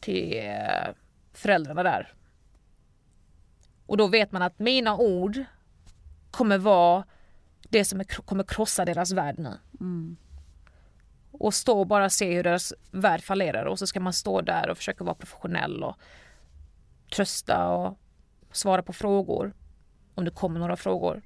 Till 0.00 0.38
eh, 0.38 0.88
föräldrarna 1.32 1.82
där. 1.82 2.14
Och 3.86 3.96
då 3.96 4.06
vet 4.06 4.32
man 4.32 4.42
att 4.42 4.58
mina 4.58 4.96
ord 4.96 5.44
kommer 6.30 6.58
vara 6.58 7.04
det 7.68 7.84
som 7.84 8.00
är, 8.00 8.04
kommer 8.04 8.44
krossa 8.44 8.84
deras 8.84 9.12
värld 9.12 9.38
nu. 9.38 9.58
Och 11.32 11.54
stå 11.54 11.78
och 11.80 11.86
bara 11.86 12.10
se 12.10 12.34
hur 12.34 12.42
deras 12.42 12.72
värld 12.90 13.22
fallerar 13.22 13.64
och 13.64 13.78
så 13.78 13.86
ska 13.86 14.00
man 14.00 14.12
stå 14.12 14.40
där 14.40 14.70
och 14.70 14.76
försöka 14.76 15.04
vara 15.04 15.14
professionell 15.14 15.82
och 15.84 15.96
trösta 17.14 17.68
och 17.68 17.98
svara 18.52 18.82
på 18.82 18.92
frågor. 18.92 19.52
Om 20.20 20.24
det 20.24 20.30
kommer 20.30 20.60
några 20.60 20.76
frågor. 20.76 21.22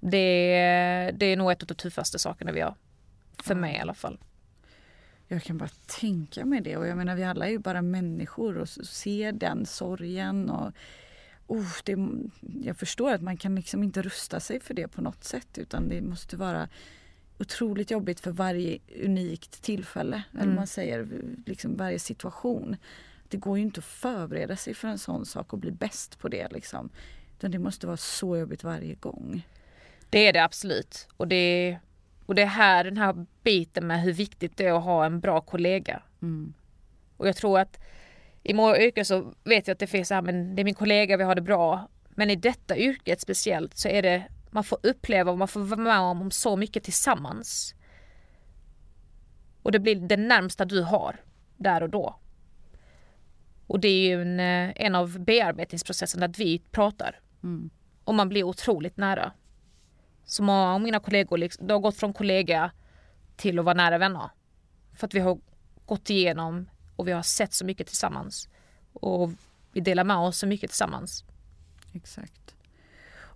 Det, 0.00 1.10
det 1.14 1.26
är 1.26 1.36
nog 1.36 1.52
ett 1.52 1.62
av 1.62 1.66
de 1.66 1.74
tuffaste 1.74 2.18
sakerna 2.18 2.52
vi 2.52 2.60
gör. 2.60 2.74
För 3.42 3.54
mig 3.54 3.76
i 3.76 3.78
alla 3.78 3.94
fall. 3.94 4.18
Jag 5.28 5.42
kan 5.42 5.58
bara 5.58 5.68
tänka 6.00 6.44
mig 6.44 6.60
det. 6.60 6.76
Och 6.76 6.86
jag 6.86 6.96
menar, 6.96 7.16
vi 7.16 7.24
alla 7.24 7.46
är 7.46 7.50
ju 7.50 7.58
bara 7.58 7.82
människor 7.82 8.58
och 8.58 8.68
ser 8.68 9.32
den 9.32 9.66
sorgen. 9.66 10.50
Och, 10.50 10.72
oh, 11.46 11.72
det, 11.84 11.96
jag 12.62 12.76
förstår 12.76 13.12
att 13.12 13.22
man 13.22 13.36
kan 13.36 13.54
liksom 13.54 13.82
inte 13.82 14.02
rusta 14.02 14.40
sig 14.40 14.60
för 14.60 14.74
det 14.74 14.88
på 14.88 15.02
något 15.02 15.24
sätt. 15.24 15.58
Utan 15.58 15.88
det 15.88 16.02
måste 16.02 16.36
vara 16.36 16.68
otroligt 17.38 17.90
jobbigt 17.90 18.20
för 18.20 18.30
varje 18.30 18.78
unikt 19.04 19.62
tillfälle. 19.62 20.22
Mm. 20.32 20.42
Eller 20.42 20.54
man 20.54 20.66
säger, 20.66 21.08
liksom 21.46 21.76
varje 21.76 21.98
situation. 21.98 22.76
Det 23.32 23.38
går 23.38 23.58
ju 23.58 23.64
inte 23.64 23.78
att 23.78 23.84
förbereda 23.84 24.56
sig 24.56 24.74
för 24.74 24.88
en 24.88 24.98
sån 24.98 25.26
sak 25.26 25.52
och 25.52 25.58
bli 25.58 25.70
bäst 25.70 26.18
på 26.18 26.28
det. 26.28 26.52
Liksom. 26.52 26.90
Utan 27.38 27.50
det 27.50 27.58
måste 27.58 27.86
vara 27.86 27.96
så 27.96 28.36
jobbigt 28.36 28.64
varje 28.64 28.94
gång. 28.94 29.46
Det 30.10 30.26
är 30.26 30.32
det 30.32 30.44
absolut. 30.44 31.08
Och 31.16 31.28
det, 31.28 31.78
och 32.26 32.34
det 32.34 32.42
är 32.42 32.46
här 32.46 32.84
den 32.84 32.96
här 32.96 33.26
biten 33.42 33.86
med 33.86 34.02
hur 34.02 34.12
viktigt 34.12 34.56
det 34.56 34.66
är 34.66 34.72
att 34.72 34.84
ha 34.84 35.06
en 35.06 35.20
bra 35.20 35.40
kollega. 35.40 36.02
Mm. 36.22 36.54
Och 37.16 37.28
jag 37.28 37.36
tror 37.36 37.58
att 37.58 37.80
i 38.42 38.54
många 38.54 38.78
yrken 38.78 39.04
så 39.04 39.34
vet 39.44 39.66
jag 39.66 39.72
att 39.72 39.78
det 39.78 39.86
finns 39.86 40.08
så 40.08 40.14
här, 40.14 40.22
men 40.22 40.56
det 40.56 40.62
är 40.62 40.64
min 40.64 40.74
kollega, 40.74 41.16
vi 41.16 41.24
har 41.24 41.34
det 41.34 41.40
bra. 41.40 41.88
Men 42.10 42.30
i 42.30 42.36
detta 42.36 42.76
yrket 42.76 43.20
speciellt 43.20 43.76
så 43.76 43.88
är 43.88 44.02
det, 44.02 44.24
man 44.50 44.64
får 44.64 44.78
uppleva 44.82 45.30
och 45.30 45.38
man 45.38 45.48
får 45.48 45.60
vara 45.60 45.80
med 45.80 46.00
om 46.00 46.30
så 46.30 46.56
mycket 46.56 46.84
tillsammans. 46.84 47.74
Och 49.62 49.72
det 49.72 49.78
blir 49.78 49.96
det 49.96 50.16
närmsta 50.16 50.64
du 50.64 50.82
har 50.82 51.16
där 51.56 51.82
och 51.82 51.90
då. 51.90 52.16
Och 53.72 53.80
det 53.80 53.88
är 53.88 54.08
ju 54.08 54.22
en, 54.22 54.40
eh, 54.40 54.72
en 54.76 54.94
av 54.94 55.20
bearbetningsprocesserna 55.20 56.26
att 56.26 56.38
vi 56.38 56.58
pratar. 56.58 57.20
Mm. 57.42 57.70
Och 58.04 58.14
man 58.14 58.28
blir 58.28 58.42
otroligt 58.42 58.96
nära. 58.96 59.32
Så 60.24 60.42
många 60.42 60.74
av 60.74 60.80
mina 60.80 61.00
kollegor, 61.00 61.38
liksom, 61.38 61.66
det 61.66 61.74
har 61.74 61.80
gått 61.80 61.96
från 61.96 62.12
kollega 62.12 62.70
till 63.36 63.58
att 63.58 63.64
vara 63.64 63.74
nära 63.74 63.98
vänner. 63.98 64.30
För 64.96 65.06
att 65.06 65.14
vi 65.14 65.20
har 65.20 65.38
gått 65.86 66.10
igenom 66.10 66.70
och 66.96 67.08
vi 67.08 67.12
har 67.12 67.22
sett 67.22 67.52
så 67.52 67.64
mycket 67.64 67.86
tillsammans. 67.86 68.48
Och 68.92 69.30
vi 69.72 69.80
delar 69.80 70.04
med 70.04 70.16
oss 70.16 70.38
så 70.38 70.46
mycket 70.46 70.70
tillsammans. 70.70 71.24
Exakt. 71.92 72.54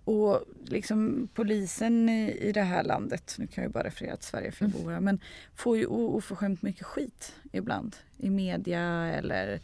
Och 0.03 0.43
liksom 0.65 1.29
polisen 1.33 2.09
i 2.09 2.51
det 2.51 2.61
här 2.61 2.83
landet, 2.83 3.35
nu 3.37 3.47
kan 3.47 3.63
jag 3.63 3.73
bara 3.73 3.83
referera 3.83 4.17
till 4.17 4.27
Sverige 4.27 4.51
för 4.51 4.65
jag 4.65 4.71
bor 4.71 4.91
här, 4.91 4.99
men 4.99 5.19
får 5.55 5.77
ju 5.77 5.85
oförskämt 5.85 6.61
mycket 6.61 6.85
skit 6.85 7.35
ibland 7.51 7.95
i 8.17 8.29
media 8.29 9.11
eller 9.13 9.61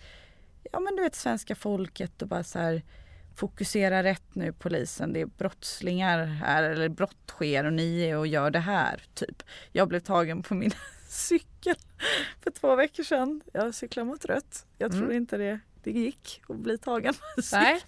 ja 0.73 0.79
men 0.79 0.95
du 0.95 1.03
vet 1.03 1.15
svenska 1.15 1.55
folket 1.55 2.21
och 2.21 2.27
bara 2.27 2.43
så 2.43 2.59
här 2.59 2.81
fokusera 3.35 4.03
rätt 4.03 4.35
nu 4.35 4.53
polisen, 4.53 5.13
det 5.13 5.21
är 5.21 5.25
brottslingar 5.25 6.25
här 6.25 6.63
eller 6.63 6.89
brott 6.89 7.17
sker 7.27 7.65
och 7.65 7.73
ni 7.73 8.01
är 8.01 8.17
och 8.17 8.27
gör 8.27 8.51
det 8.51 8.59
här. 8.59 9.03
Typ. 9.13 9.43
Jag 9.71 9.87
blev 9.87 9.99
tagen 9.99 10.43
på 10.43 10.53
min 10.53 10.71
cykel 11.07 11.75
för 12.43 12.51
två 12.51 12.75
veckor 12.75 13.03
sedan. 13.03 13.41
Jag 13.53 13.75
cyklar 13.75 14.03
mot 14.03 14.25
rött. 14.25 14.65
Jag 14.77 14.91
tror 14.91 15.03
mm. 15.03 15.17
inte 15.17 15.37
det, 15.37 15.59
det 15.83 15.91
gick 15.91 16.41
att 16.49 16.57
bli 16.57 16.77
tagen 16.77 17.13
på 17.13 17.41
cykel. 17.41 17.61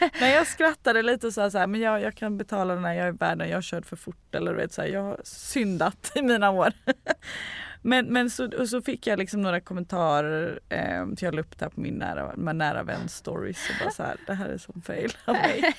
Nej. 0.00 0.10
Nej 0.20 0.34
jag 0.34 0.46
skrattade 0.46 1.02
lite 1.02 1.26
och 1.26 1.34
sa 1.34 1.50
så 1.50 1.58
här, 1.58 1.66
men 1.66 1.80
jag, 1.80 2.02
jag 2.02 2.14
kan 2.14 2.38
betala 2.38 2.74
den 2.74 2.84
här, 2.84 2.94
jag 2.94 3.06
är 3.06 3.12
värd 3.12 3.40
jag 3.40 3.56
har 3.56 3.62
kört 3.62 3.86
för 3.86 3.96
fort 3.96 4.34
eller 4.34 4.50
du 4.50 4.56
vet 4.56 4.72
så 4.72 4.82
här, 4.82 4.88
jag 4.88 5.02
har 5.02 5.20
syndat 5.24 6.12
i 6.14 6.22
mina 6.22 6.50
år. 6.50 6.72
Men, 7.86 8.06
men 8.06 8.30
så, 8.30 8.66
så 8.66 8.82
fick 8.82 9.06
jag 9.06 9.18
liksom 9.18 9.40
några 9.40 9.60
kommentarer 9.60 10.60
eh, 10.68 11.06
till 11.06 11.24
jag 11.24 11.34
la 11.34 11.40
upp 11.40 11.58
det 11.58 11.64
här 11.64 11.70
på 11.70 11.80
min 11.80 11.94
nära, 11.94 12.34
min 12.36 12.58
nära 12.58 12.82
vän 12.82 13.08
stories 13.08 13.70
och 13.70 13.84
bara 13.84 13.90
så 13.90 14.02
här, 14.02 14.16
det 14.26 14.34
här 14.34 14.48
är 14.48 14.58
som 14.58 14.82
fail 14.82 15.12
av 15.24 15.34
mig. 15.34 15.62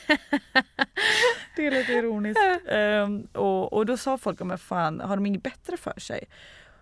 det 1.56 1.68
är 1.68 1.72
lite 1.72 1.92
ironiskt. 1.92 2.40
Eh, 2.66 3.40
och, 3.42 3.74
och 3.74 3.86
då 3.86 3.98
sa 3.98 4.18
folk, 4.18 4.40
men 4.40 4.58
fan 4.58 5.00
har 5.00 5.16
de 5.16 5.26
inget 5.26 5.44
bättre 5.44 5.78
för 5.78 6.00
sig? 6.00 6.24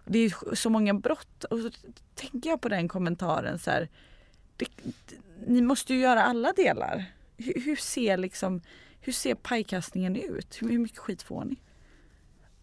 Det 0.05 0.19
är 0.19 0.55
så 0.55 0.69
många 0.69 0.93
brott 0.93 1.43
och 1.43 1.59
så 1.59 1.69
tänker 2.15 2.49
jag 2.49 2.61
på 2.61 2.69
den 2.69 2.87
kommentaren 2.87 3.59
så 3.59 3.71
här, 3.71 3.89
det, 4.57 4.67
ni 5.47 5.61
måste 5.61 5.93
ju 5.93 5.99
göra 5.99 6.23
alla 6.23 6.53
delar. 6.53 7.05
Hur, 7.37 7.61
hur, 7.65 7.75
ser 7.75 8.17
liksom, 8.17 8.61
hur 9.01 9.13
ser 9.13 9.35
pajkastningen 9.35 10.15
ut? 10.15 10.61
Hur, 10.61 10.69
hur 10.69 10.79
mycket 10.79 10.97
skit 10.97 11.21
får 11.21 11.45
ni? 11.45 11.55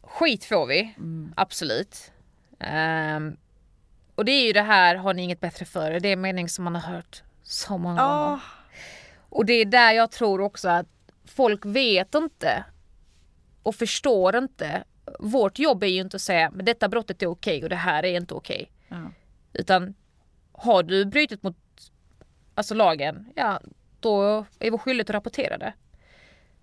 Skit 0.03 0.44
får 0.44 0.66
vi, 0.66 0.94
mm. 0.99 1.33
absolut. 1.37 2.12
Um, 2.61 3.37
och 4.14 4.25
det 4.25 4.33
är 4.33 4.46
ju 4.46 4.53
det 4.53 4.62
här, 4.62 4.94
har 4.94 5.14
ni 5.14 5.23
inget 5.23 5.40
bättre 5.40 5.64
för 5.64 5.90
er? 5.90 6.01
Det 6.01 6.09
är 6.09 6.12
en 6.12 6.20
mening 6.20 6.49
som 6.49 6.64
man 6.64 6.75
har 6.75 6.92
hört 6.92 7.23
så 7.42 7.79
många 7.79 8.07
oh. 8.07 8.29
gånger. 8.29 8.40
Och 9.29 9.46
det 9.46 9.53
är 9.53 9.64
där 9.64 9.92
jag 9.92 10.11
tror 10.11 10.40
också 10.40 10.68
att 10.68 10.87
folk 11.25 11.64
vet 11.64 12.14
inte 12.14 12.64
och 13.62 13.75
förstår 13.75 14.37
inte. 14.37 14.85
Vårt 15.18 15.59
jobb 15.59 15.83
är 15.83 15.87
ju 15.87 16.01
inte 16.01 16.16
att 16.16 16.23
säga 16.23 16.51
men 16.51 16.64
detta 16.64 16.88
brottet 16.88 17.23
är 17.23 17.27
okej 17.27 17.62
och 17.62 17.68
det 17.68 17.77
här 17.77 18.05
är 18.05 18.16
inte 18.16 18.35
okej. 18.35 18.70
Mm. 18.88 19.12
Utan 19.53 19.94
har 20.53 20.83
du 20.83 21.05
brutit 21.05 21.42
mot 21.42 21.57
alltså 22.55 22.75
lagen, 22.75 23.33
ja 23.35 23.61
då 24.01 24.44
är 24.59 24.70
vår 24.70 24.79
skyldighet 24.79 25.11
att 25.11 25.14
rapportera 25.14 25.59
det. 25.59 25.73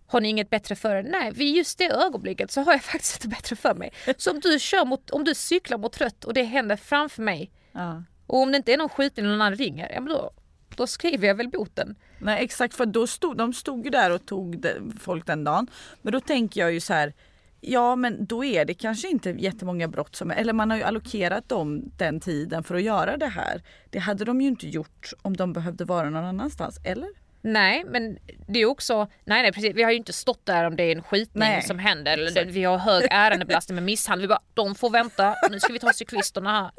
Har 0.07 0.21
ni 0.21 0.29
inget 0.29 0.49
bättre 0.49 0.75
för 0.75 0.95
er? 0.95 1.03
Nej, 1.03 1.31
vid 1.31 1.55
just 1.55 1.77
det 1.77 1.89
ögonblicket 1.89 2.51
så 2.51 2.61
har 2.61 2.71
jag 2.71 2.83
faktiskt 2.83 3.15
inte 3.15 3.35
bättre 3.35 3.55
för 3.55 3.73
mig. 3.75 3.93
Så 4.17 4.31
om 4.31 4.39
du, 4.39 4.59
kör 4.59 4.85
mot, 4.85 5.09
om 5.09 5.23
du 5.23 5.35
cyklar 5.35 5.77
mot 5.77 6.01
rött 6.01 6.23
och 6.23 6.33
det 6.33 6.43
händer 6.43 6.75
framför 6.75 7.23
mig 7.23 7.51
ja. 7.71 8.03
och 8.27 8.41
om 8.41 8.51
det 8.51 8.57
inte 8.57 8.73
är 8.73 8.77
någon 8.77 8.89
skjutning 8.89 9.25
eller 9.25 9.35
någon 9.35 9.41
annan 9.41 9.57
ringer, 9.57 9.91
ja 9.93 10.01
men 10.01 10.13
då, 10.13 10.31
då 10.75 10.87
skriver 10.87 11.27
jag 11.27 11.35
väl 11.35 11.49
boten. 11.49 11.95
Nej 12.19 12.43
exakt 12.43 12.73
för 12.73 12.85
då 12.85 13.07
stod, 13.07 13.37
de 13.37 13.53
stod 13.53 13.85
ju 13.85 13.89
där 13.89 14.11
och 14.11 14.25
tog 14.25 14.67
folk 14.99 15.25
den 15.25 15.43
dagen. 15.43 15.67
Men 16.01 16.13
då 16.13 16.19
tänker 16.19 16.61
jag 16.61 16.73
ju 16.73 16.79
så 16.79 16.93
här 16.93 17.13
Ja 17.61 17.95
men 17.95 18.25
då 18.25 18.43
är 18.43 18.65
det 18.65 18.73
kanske 18.73 19.07
inte 19.07 19.29
jättemånga 19.29 19.87
brott 19.87 20.15
som, 20.15 20.31
eller 20.31 20.53
man 20.53 20.69
har 20.69 20.77
ju 20.77 20.83
allokerat 20.83 21.49
dem 21.49 21.91
den 21.97 22.19
tiden 22.19 22.63
för 22.63 22.75
att 22.75 22.81
göra 22.81 23.17
det 23.17 23.27
här. 23.27 23.63
Det 23.89 23.99
hade 23.99 24.25
de 24.25 24.41
ju 24.41 24.47
inte 24.47 24.67
gjort 24.67 25.13
om 25.21 25.37
de 25.37 25.53
behövde 25.53 25.85
vara 25.85 26.09
någon 26.09 26.23
annanstans, 26.23 26.79
eller? 26.83 27.09
Nej, 27.47 27.83
men 27.85 28.17
det 28.47 28.59
är 28.59 28.65
också, 28.65 29.07
nej 29.25 29.41
nej 29.41 29.51
precis, 29.51 29.75
vi 29.75 29.83
har 29.83 29.91
ju 29.91 29.97
inte 29.97 30.13
stått 30.13 30.45
där 30.45 30.63
om 30.63 30.75
det 30.75 30.83
är 30.83 30.95
en 30.95 31.03
skitning 31.03 31.39
nej, 31.39 31.61
som 31.61 31.79
händer 31.79 32.13
eller 32.13 32.31
det, 32.31 32.43
vi 32.43 32.63
har 32.63 32.77
hög 32.77 33.07
ärendebelastning 33.11 33.75
med 33.75 33.83
misshandel. 33.83 34.21
Vi 34.21 34.27
bara, 34.27 34.41
de 34.53 34.75
får 34.75 34.89
vänta, 34.89 35.35
nu 35.51 35.59
ska 35.59 35.73
vi 35.73 35.79
ta 35.79 35.93
cyklisterna 35.93 36.61
här. 36.61 36.71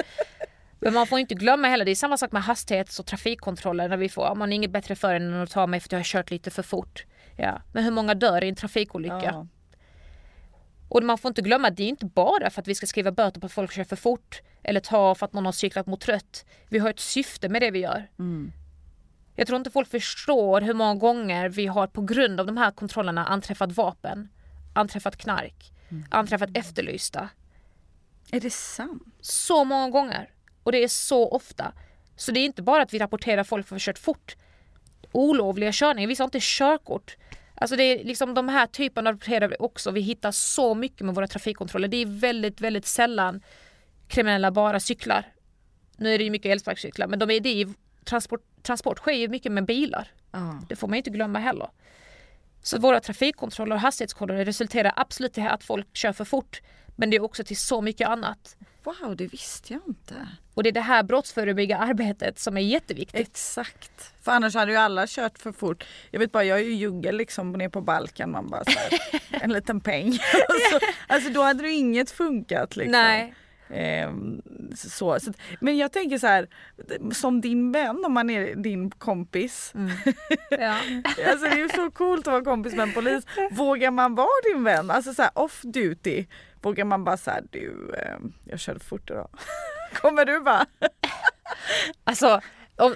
Men 0.81 0.94
man 0.94 1.07
får 1.07 1.18
inte 1.18 1.35
glömma 1.35 1.68
heller, 1.68 1.85
det 1.85 1.90
är 1.90 1.94
samma 1.94 2.16
sak 2.16 2.33
med 2.33 2.42
hastighets 2.42 3.00
och 3.00 3.07
trafikkontroller 3.07 3.88
när 3.88 3.96
vi 3.96 4.09
får, 4.09 4.35
man 4.35 4.52
är 4.52 4.57
inget 4.57 4.70
bättre 4.70 4.94
för 4.94 5.14
än 5.14 5.42
att 5.42 5.50
ta 5.50 5.66
mig 5.66 5.81
för 5.81 5.88
att 5.88 5.92
jag 5.92 5.98
har 5.98 6.04
kört 6.04 6.31
lite 6.31 6.50
för 6.50 6.62
fort. 6.62 7.04
Ja. 7.37 7.62
Men 7.72 7.85
hur 7.85 7.90
många 7.90 8.14
dör 8.14 8.44
i 8.44 8.48
en 8.48 8.54
trafikolycka? 8.54 9.20
Ja. 9.24 9.46
Och 10.88 11.02
man 11.02 11.18
får 11.18 11.28
inte 11.28 11.42
glömma 11.42 11.68
att 11.68 11.76
det 11.76 11.83
är 11.83 11.88
inte 11.88 12.07
bara 12.07 12.50
för 12.50 12.61
att 12.61 12.68
vi 12.68 12.74
ska 12.74 12.87
skriva 12.87 13.12
böter 13.12 13.40
på 13.40 13.46
att 13.46 13.52
folk 13.52 13.72
kör 13.72 13.85
för 13.85 13.96
fort 13.96 14.42
eller 14.62 14.81
ta 14.81 15.14
för 15.14 15.26
att 15.26 15.33
någon 15.33 15.44
har 15.44 15.52
cyklat 15.52 15.87
mot 15.87 16.09
rött. 16.09 16.44
Vi 16.68 16.78
har 16.78 16.90
ett 16.90 17.00
syfte 17.00 17.48
med 17.48 17.62
det 17.62 17.70
vi 17.70 17.78
gör. 17.78 18.09
Mm. 18.18 18.52
Jag 19.38 19.46
tror 19.46 19.57
inte 19.57 19.70
folk 19.70 19.88
förstår 19.88 20.61
hur 20.61 20.74
många 20.74 20.94
gånger 20.94 21.48
vi 21.48 21.66
har 21.66 21.87
på 21.87 22.03
grund 22.03 22.40
av 22.40 22.46
de 22.46 22.57
här 22.57 22.70
kontrollerna 22.70 23.24
anträffat 23.24 23.72
vapen, 23.72 24.29
anträffat 24.74 25.16
knark, 25.16 25.72
mm. 25.88 26.05
anträffat 26.11 26.51
efterlysta. 26.55 27.29
Är 28.31 28.40
det 28.40 28.51
sant? 28.51 29.03
Så 29.20 29.64
många 29.64 29.90
gånger. 29.90 30.31
Och 30.62 30.72
det 30.72 30.85
är 30.85 30.88
så 30.88 31.29
ofta. 31.29 31.72
Så 32.16 32.33
det 32.33 32.40
är 32.40 32.44
inte 32.44 32.62
bara 32.62 32.83
att 32.83 32.94
vi 32.94 32.98
rapporterar 32.98 33.44
folk 33.44 33.66
för 33.66 33.77
att 33.77 33.83
ha 33.83 33.92
kört 33.92 33.98
fort. 33.98 34.37
Olovliga 35.12 35.72
körningar, 35.72 36.09
vissa 36.09 36.22
har 36.22 36.27
inte 36.27 36.38
körkort. 36.42 37.16
Alltså 37.55 37.77
det 37.77 37.83
är 37.83 38.05
liksom 38.05 38.35
de 38.35 38.48
här 38.48 38.66
typerna 38.66 39.11
rapporterar 39.11 39.48
vi 39.48 39.57
också. 39.59 39.90
Vi 39.90 40.01
hittar 40.01 40.33
så 40.33 40.74
mycket 40.74 41.01
med 41.01 41.14
våra 41.14 41.27
trafikkontroller. 41.27 41.88
Det 41.88 41.96
är 41.96 42.07
väldigt, 42.07 42.61
väldigt 42.61 42.87
sällan 42.87 43.42
kriminella 44.09 44.51
bara 44.51 44.81
cyklar. 44.81 45.33
Nu 45.96 46.14
är 46.14 46.18
det 46.18 46.24
ju 46.24 46.31
mycket 46.31 46.53
elsparkcyklar 46.53 47.07
men 47.07 47.18
de 47.18 47.31
är, 47.31 47.40
det 47.40 47.48
är 47.48 47.68
transport, 48.08 48.62
transport 48.62 48.98
sker 48.98 49.12
ju 49.12 49.28
mycket 49.28 49.52
med 49.52 49.64
bilar. 49.66 50.10
Mm. 50.32 50.66
Det 50.68 50.76
får 50.76 50.88
man 50.88 50.96
inte 50.96 51.10
glömma 51.10 51.38
heller. 51.38 51.68
Så 52.62 52.78
våra 52.78 53.00
trafikkontroller 53.00 53.74
och 53.74 53.80
hastighetskontroller 53.80 54.44
resulterar 54.44 54.92
absolut 54.96 55.38
i 55.38 55.40
att 55.40 55.64
folk 55.64 55.86
kör 55.92 56.12
för 56.12 56.24
fort. 56.24 56.62
Men 56.96 57.10
det 57.10 57.16
är 57.16 57.22
också 57.22 57.44
till 57.44 57.56
så 57.56 57.80
mycket 57.80 58.08
annat. 58.08 58.56
Wow, 58.84 59.16
det 59.16 59.26
visste 59.26 59.72
jag 59.72 59.82
inte. 59.86 60.28
Och 60.54 60.62
det 60.62 60.68
är 60.68 60.72
det 60.72 60.80
här 60.80 61.02
brottsförebyggande 61.02 61.86
arbetet 61.86 62.38
som 62.38 62.56
är 62.56 62.60
jätteviktigt. 62.60 63.20
Exakt. 63.20 64.14
För 64.22 64.32
annars 64.32 64.54
hade 64.54 64.72
ju 64.72 64.78
alla 64.78 65.06
kört 65.06 65.38
för 65.38 65.52
fort. 65.52 65.84
Jag 66.10 66.20
vet 66.20 66.32
bara, 66.32 66.44
jag 66.44 66.58
är 66.58 66.64
ju 66.64 66.74
juggel 66.74 67.16
liksom 67.16 67.52
ner 67.52 67.68
på 67.68 67.80
balkan. 67.80 68.30
Man 68.30 68.50
bara 68.50 68.64
så 68.64 68.70
här, 68.70 69.20
en 69.42 69.52
liten 69.52 69.80
peng. 69.80 70.12
så, 70.70 70.78
alltså 71.06 71.30
då 71.30 71.42
hade 71.42 71.62
det 71.62 71.70
inget 71.70 72.10
funkat 72.10 72.76
liksom. 72.76 72.92
Nej. 72.92 73.34
Eh, 73.70 74.12
så, 74.74 75.20
så, 75.20 75.33
men 75.61 75.76
jag 75.78 75.92
tänker 75.92 76.18
så 76.18 76.26
här, 76.26 76.48
som 77.12 77.40
din 77.40 77.72
vän 77.72 78.04
om 78.04 78.12
man 78.12 78.31
är 78.31 78.54
din 78.54 78.90
kompis. 78.90 79.72
Mm. 79.74 79.90
Ja. 80.50 80.78
alltså 81.31 81.46
det 81.46 81.52
är 81.52 81.57
ju 81.59 81.68
så 81.68 81.90
coolt 81.90 82.26
att 82.26 82.33
vara 82.33 82.44
kompis 82.44 82.74
med 82.74 82.83
en 82.88 82.92
polis. 82.94 83.24
Vågar 83.50 83.90
man 83.90 84.14
vara 84.14 84.42
din 84.52 84.64
vän? 84.64 84.90
Alltså 84.90 85.14
så 85.14 85.22
här, 85.22 85.31
off 85.35 85.62
duty. 85.62 86.26
Vågar 86.62 86.85
man 86.85 87.04
bara 87.04 87.16
säga 87.16 87.40
du, 87.50 87.94
eh, 87.98 88.18
jag 88.44 88.61
körde 88.61 88.81
fort 88.81 89.11
idag. 89.11 89.28
Kommer 89.94 90.24
du 90.24 90.40
bara? 90.40 90.66
alltså 92.04 92.40
om, 92.76 92.94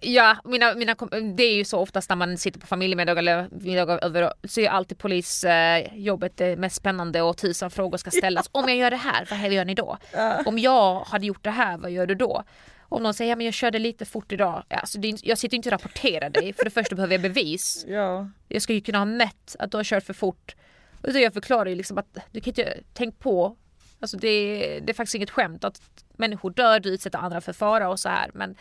Ja, 0.00 0.36
mina, 0.44 0.74
mina, 0.74 0.94
det 1.34 1.42
är 1.42 1.54
ju 1.54 1.64
så 1.64 1.78
oftast 1.78 2.08
när 2.08 2.16
man 2.16 2.38
sitter 2.38 2.60
på 2.60 2.66
familjemiddag 2.66 3.18
eller 3.18 3.48
middag 3.50 3.98
över 3.98 4.32
så 4.44 4.60
är 4.60 4.68
alltid 4.68 4.98
polisjobbet 4.98 6.36
det 6.36 6.56
mest 6.56 6.76
spännande 6.76 7.22
och 7.22 7.36
tusen 7.36 7.70
frågor 7.70 7.98
ska 7.98 8.10
ställas. 8.10 8.48
Om 8.52 8.68
jag 8.68 8.76
gör 8.76 8.90
det 8.90 8.96
här, 8.96 9.26
vad 9.30 9.52
gör 9.52 9.64
ni 9.64 9.74
då? 9.74 9.98
Om 10.46 10.58
jag 10.58 11.00
hade 11.00 11.26
gjort 11.26 11.44
det 11.44 11.50
här, 11.50 11.78
vad 11.78 11.90
gör 11.90 12.06
du 12.06 12.14
då? 12.14 12.44
Om 12.92 13.02
någon 13.02 13.14
säger 13.14 13.30
ja, 13.30 13.36
men 13.36 13.44
jag 13.44 13.54
körde 13.54 13.78
lite 13.78 14.04
fort 14.04 14.32
idag. 14.32 14.64
Alltså, 14.68 14.98
det 14.98 15.16
jag 15.22 15.38
sitter 15.38 15.56
inte 15.56 15.68
och 15.68 15.72
rapporterar 15.72 16.30
dig. 16.30 16.52
För 16.52 16.64
det 16.64 16.70
första 16.70 16.94
behöver 16.94 17.14
jag 17.14 17.22
bevis. 17.22 17.84
Ja. 17.88 18.28
Jag 18.48 18.62
ska 18.62 18.72
ju 18.72 18.80
kunna 18.80 18.98
ha 18.98 19.04
mätt 19.04 19.56
att 19.58 19.70
du 19.70 19.76
har 19.76 19.84
kört 19.84 20.04
för 20.04 20.12
fort. 20.12 20.54
Och 21.02 21.12
då 21.12 21.18
jag 21.18 21.32
förklarar 21.34 21.66
ju 21.66 21.74
liksom 21.74 21.98
att 21.98 22.18
du 22.30 22.40
kan 22.40 22.50
inte 22.50 22.80
tänk 22.92 23.18
på. 23.18 23.56
Alltså 24.00 24.16
det, 24.16 24.58
det 24.80 24.92
är 24.92 24.94
faktiskt 24.94 25.14
inget 25.14 25.30
skämt 25.30 25.64
att 25.64 25.80
människor 26.16 26.50
dör, 26.50 26.80
du 26.80 26.88
utsätter 26.88 27.18
andra 27.18 27.40
för 27.40 27.52
fara 27.52 27.88
och 27.88 28.00
så 28.00 28.08
här. 28.08 28.30
Men 28.34 28.56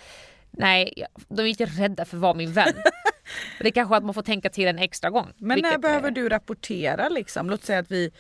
nej, 0.52 1.06
de 1.30 1.42
är 1.42 1.46
inte 1.46 1.66
rädda 1.66 2.06
för 2.06 2.18
att 2.18 2.22
vara 2.22 2.34
min 2.34 2.54
vän. 2.54 2.74
det 3.60 3.68
är 3.68 3.72
kanske 3.72 3.96
att 3.96 4.04
man 4.04 4.14
får 4.14 4.22
tänka 4.22 4.50
till 4.50 4.68
en 4.68 4.80
extra 4.80 5.10
gång. 5.10 5.34
Men 5.38 5.48
när 5.48 5.56
vilket 5.56 5.74
är- 5.74 5.78
behöver 5.78 6.12
du 6.12 6.30
rapportera 6.30 7.10
liksom? 7.10 7.50
Låt 7.50 7.64
säga 7.64 7.80
att 7.80 7.92
vi 7.92 8.12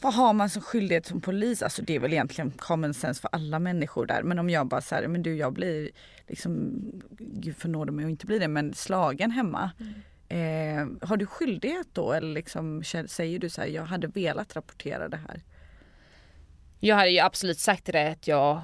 vad 0.00 0.14
har 0.14 0.32
man 0.32 0.50
som 0.50 0.62
skyldighet 0.62 1.06
som 1.06 1.20
polis? 1.20 1.62
Alltså 1.62 1.82
det 1.82 1.94
är 1.94 2.00
väl 2.00 2.12
egentligen 2.12 2.50
common 2.50 2.94
sense 2.94 3.20
för 3.20 3.30
alla 3.32 3.58
människor 3.58 4.06
där. 4.06 4.22
Men 4.22 4.38
om 4.38 4.50
jag 4.50 4.66
bara 4.66 4.80
säger, 4.80 5.08
men 5.08 5.22
du 5.22 5.36
jag 5.36 5.52
blir 5.52 5.90
liksom, 6.26 6.74
gud 7.18 7.56
förnåde 7.56 7.92
mig 7.92 8.04
att 8.04 8.10
inte 8.10 8.26
bli 8.26 8.38
det, 8.38 8.48
men 8.48 8.74
slagen 8.74 9.30
hemma. 9.30 9.70
Eh, 10.28 10.86
har 11.08 11.16
du 11.16 11.26
skyldighet 11.26 11.86
då 11.92 12.12
eller 12.12 12.28
liksom, 12.34 12.84
säger 13.06 13.38
du 13.38 13.48
så 13.48 13.60
här, 13.60 13.68
jag 13.68 13.84
hade 13.84 14.06
velat 14.06 14.56
rapportera 14.56 15.08
det 15.08 15.16
här? 15.28 15.42
Jag 16.80 16.96
hade 16.96 17.10
ju 17.10 17.18
absolut 17.18 17.58
sagt 17.58 17.84
till 17.84 17.94
dig 17.94 18.08
att 18.08 18.28
jag 18.28 18.60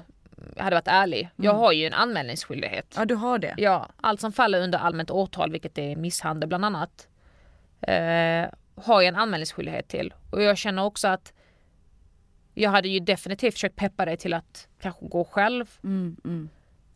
hade 0.57 0.75
varit 0.75 0.87
ärlig. 0.87 1.29
Jag 1.35 1.53
har 1.53 1.71
ju 1.71 1.85
en 1.85 1.93
anmälningsskyldighet. 1.93 2.95
Ja 2.97 3.05
du 3.05 3.15
har 3.15 3.39
det? 3.39 3.53
Ja, 3.57 3.89
allt 4.01 4.21
som 4.21 4.31
faller 4.31 4.61
under 4.61 4.79
allmänt 4.79 5.11
åtal, 5.11 5.51
vilket 5.51 5.77
är 5.77 5.95
misshandel 5.95 6.49
bland 6.49 6.65
annat, 6.65 7.07
eh, 7.81 8.45
har 8.75 9.01
jag 9.01 9.05
en 9.05 9.15
anmälningsskyldighet 9.15 9.87
till. 9.87 10.13
Och 10.31 10.41
jag 10.41 10.57
känner 10.57 10.83
också 10.83 11.07
att 11.07 11.33
jag 12.53 12.71
hade 12.71 12.87
ju 12.87 12.99
definitivt 12.99 13.53
försökt 13.53 13.75
peppa 13.75 14.05
dig 14.05 14.17
till 14.17 14.33
att 14.33 14.67
kanske 14.81 15.05
gå 15.05 15.25
själv. 15.25 15.65
Mm, 15.83 16.17
mm. 16.25 16.49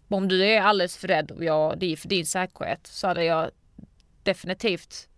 Om 0.10 0.28
du 0.28 0.46
är 0.46 0.62
alldeles 0.62 0.98
för 0.98 1.08
rädd 1.08 1.32
och 1.32 1.44
jag, 1.44 1.80
det 1.80 1.92
är 1.92 1.98
för 1.98 2.08
din 2.08 2.26
säkerhet 2.26 2.88
så 2.88 3.08
hade 3.08 3.24
jag 3.24 3.50
definitivt 4.24 5.10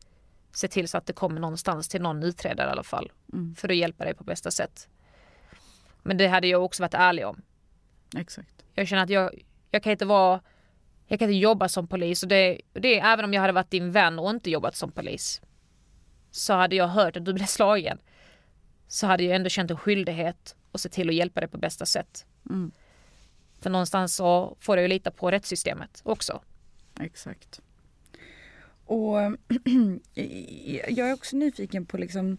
sett 0.52 0.72
till 0.72 0.88
så 0.88 0.98
att 0.98 1.06
det 1.06 1.13
kommer 1.13 1.42
någonstans 1.42 1.89
till 1.89 2.02
någon 2.02 2.24
utredare 2.24 2.68
i 2.68 2.72
alla 2.72 2.84
fall. 2.84 3.12
För 3.56 3.70
att 3.70 3.76
hjälpa 3.76 4.04
dig 4.04 4.13
på 4.13 4.24
bästa 4.24 4.52
sätt. 4.52 4.88
Men 6.04 6.18
det 6.18 6.28
hade 6.28 6.48
jag 6.48 6.63
också 6.63 6.84
varit 6.84 6.94
ärlig 6.94 7.28
om. 7.28 7.42
Exakt. 8.17 8.63
Jag 8.74 8.88
känner 8.88 9.04
att 9.04 9.10
jag, 9.10 9.43
jag 9.72 9.84
kan 9.84 9.91
inte 9.91 10.06
vara 10.06 10.41
jag 11.12 11.19
kan 11.19 11.30
inte 11.30 11.39
jobba 11.39 11.69
som 11.69 11.88
polis 11.88 12.24
och 12.24 12.30
det, 12.30 12.62
det 12.74 13.00
även 13.00 13.26
om 13.26 13.34
jag 13.34 13.41
hade 13.41 13.54
varit 13.54 13.72
din 13.72 13.91
vän 13.91 14.19
och 14.19 14.30
inte 14.30 14.50
jobbat 14.50 14.76
som 14.76 14.91
polis. 14.91 15.41
Så 16.32 16.54
hade 16.54 16.76
jag 16.76 16.88
hört 16.88 17.17
att 17.17 17.26
du 17.26 17.34
blev 17.34 17.45
slagen. 17.45 17.98
Så 18.88 19.08
hade 19.08 19.24
jag 19.24 19.36
ändå 19.36 19.50
känt 19.50 19.72
en 19.72 19.78
skyldighet 19.78 20.56
att 20.72 20.82
se 20.82 20.89
till 20.89 21.10
att 21.10 21.15
hjälpa 21.15 21.39
dig 21.39 21.50
på 21.50 21.58
bästa 21.58 21.86
sätt. 21.86 22.26
Mm. 22.50 22.72
För 23.60 23.69
någonstans 23.69 24.15
så 24.15 24.58
får 24.60 24.78
jag 24.78 24.82
ju 24.82 24.88
lita 24.88 25.12
på 25.12 25.32
rättssystemet 25.32 26.02
också. 26.06 26.41
Exakt. 27.00 27.62
Och 28.86 29.17
jag 30.88 31.10
är 31.10 31.13
också 31.13 31.36
nyfiken 31.36 31.86
på 31.86 31.98
liksom 31.98 32.38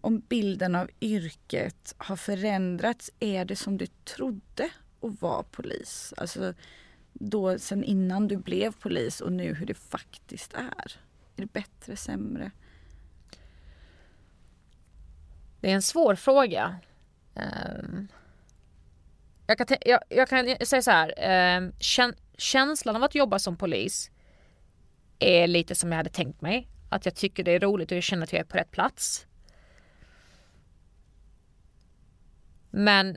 om 0.00 0.20
bilden 0.20 0.74
av 0.74 0.90
yrket 1.00 1.94
har 1.98 2.16
förändrats. 2.16 3.10
Är 3.20 3.44
det 3.44 3.56
som 3.56 3.78
du 3.78 3.86
trodde 3.86 4.70
att 5.02 5.22
vara 5.22 5.42
polis? 5.42 6.14
Alltså 6.16 6.54
då 7.12 7.58
sen 7.58 7.84
innan 7.84 8.28
du 8.28 8.36
blev 8.36 8.72
polis 8.72 9.20
och 9.20 9.32
nu 9.32 9.54
hur 9.54 9.66
det 9.66 9.74
faktiskt 9.74 10.54
är. 10.54 10.92
Är 11.36 11.42
det 11.42 11.52
bättre, 11.52 11.96
sämre? 11.96 12.50
Det 15.60 15.70
är 15.70 15.74
en 15.74 15.82
svår 15.82 16.14
fråga. 16.14 16.76
Ehm, 17.34 18.08
jag, 19.46 19.58
kan 19.58 19.66
jag, 19.80 20.00
jag 20.08 20.28
kan 20.28 20.56
säga 20.66 20.82
så 20.82 20.90
här. 20.90 21.14
Ehm, 21.16 21.72
känslan 22.36 22.96
av 22.96 23.02
att 23.02 23.14
jobba 23.14 23.38
som 23.38 23.56
polis 23.56 24.10
är 25.18 25.46
lite 25.46 25.74
som 25.74 25.92
jag 25.92 25.96
hade 25.96 26.10
tänkt 26.10 26.40
mig. 26.40 26.68
Att 26.88 27.04
jag 27.04 27.14
tycker 27.14 27.44
det 27.44 27.52
är 27.52 27.60
roligt 27.60 27.90
och 27.90 27.96
jag 27.96 28.04
känner 28.04 28.22
att 28.22 28.32
jag 28.32 28.40
är 28.40 28.44
på 28.44 28.56
rätt 28.56 28.70
plats. 28.70 29.26
Men 32.70 33.16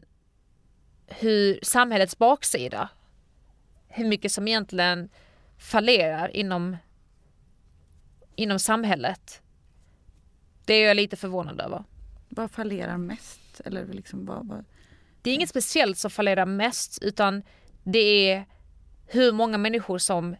hur 1.20 1.60
samhällets 1.64 2.18
baksida, 2.18 2.90
hur 3.88 4.06
mycket 4.06 4.32
som 4.32 4.48
egentligen 4.48 5.10
fallerar 5.58 6.36
inom, 6.36 6.78
inom 8.36 8.60
samhället. 8.60 9.42
Det 10.66 10.74
är 10.74 10.88
jag 10.88 10.96
lite 10.96 11.16
förvånad 11.16 11.62
över. 11.62 11.84
Vad 12.30 12.52
fallerar 12.52 12.98
mest? 12.98 13.62
Eller 13.66 13.86
liksom 13.86 14.26
vad, 14.26 14.48
vad? 14.48 14.66
Det 15.22 15.30
är 15.30 15.34
inget 15.34 15.50
speciellt 15.50 15.98
som 15.98 16.12
fallerar 16.12 16.46
mest 16.46 17.00
utan 17.02 17.44
det 17.84 18.32
är 18.32 18.46
hur 19.06 19.32
många 19.32 19.58
människor 19.58 19.98
som 19.98 20.36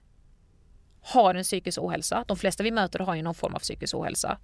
har 1.02 1.36
en 1.36 1.44
psykisk 1.44 1.80
ohälsa. 1.82 2.26
De 2.28 2.38
flesta 2.38 2.64
vi 2.64 2.72
möter 2.72 3.00
har 3.00 3.16
ju 3.16 3.22
någon 3.22 3.36
form 3.36 3.56
av 3.56 3.60
psykisk 3.60 3.96
ohälsa. 3.96 4.38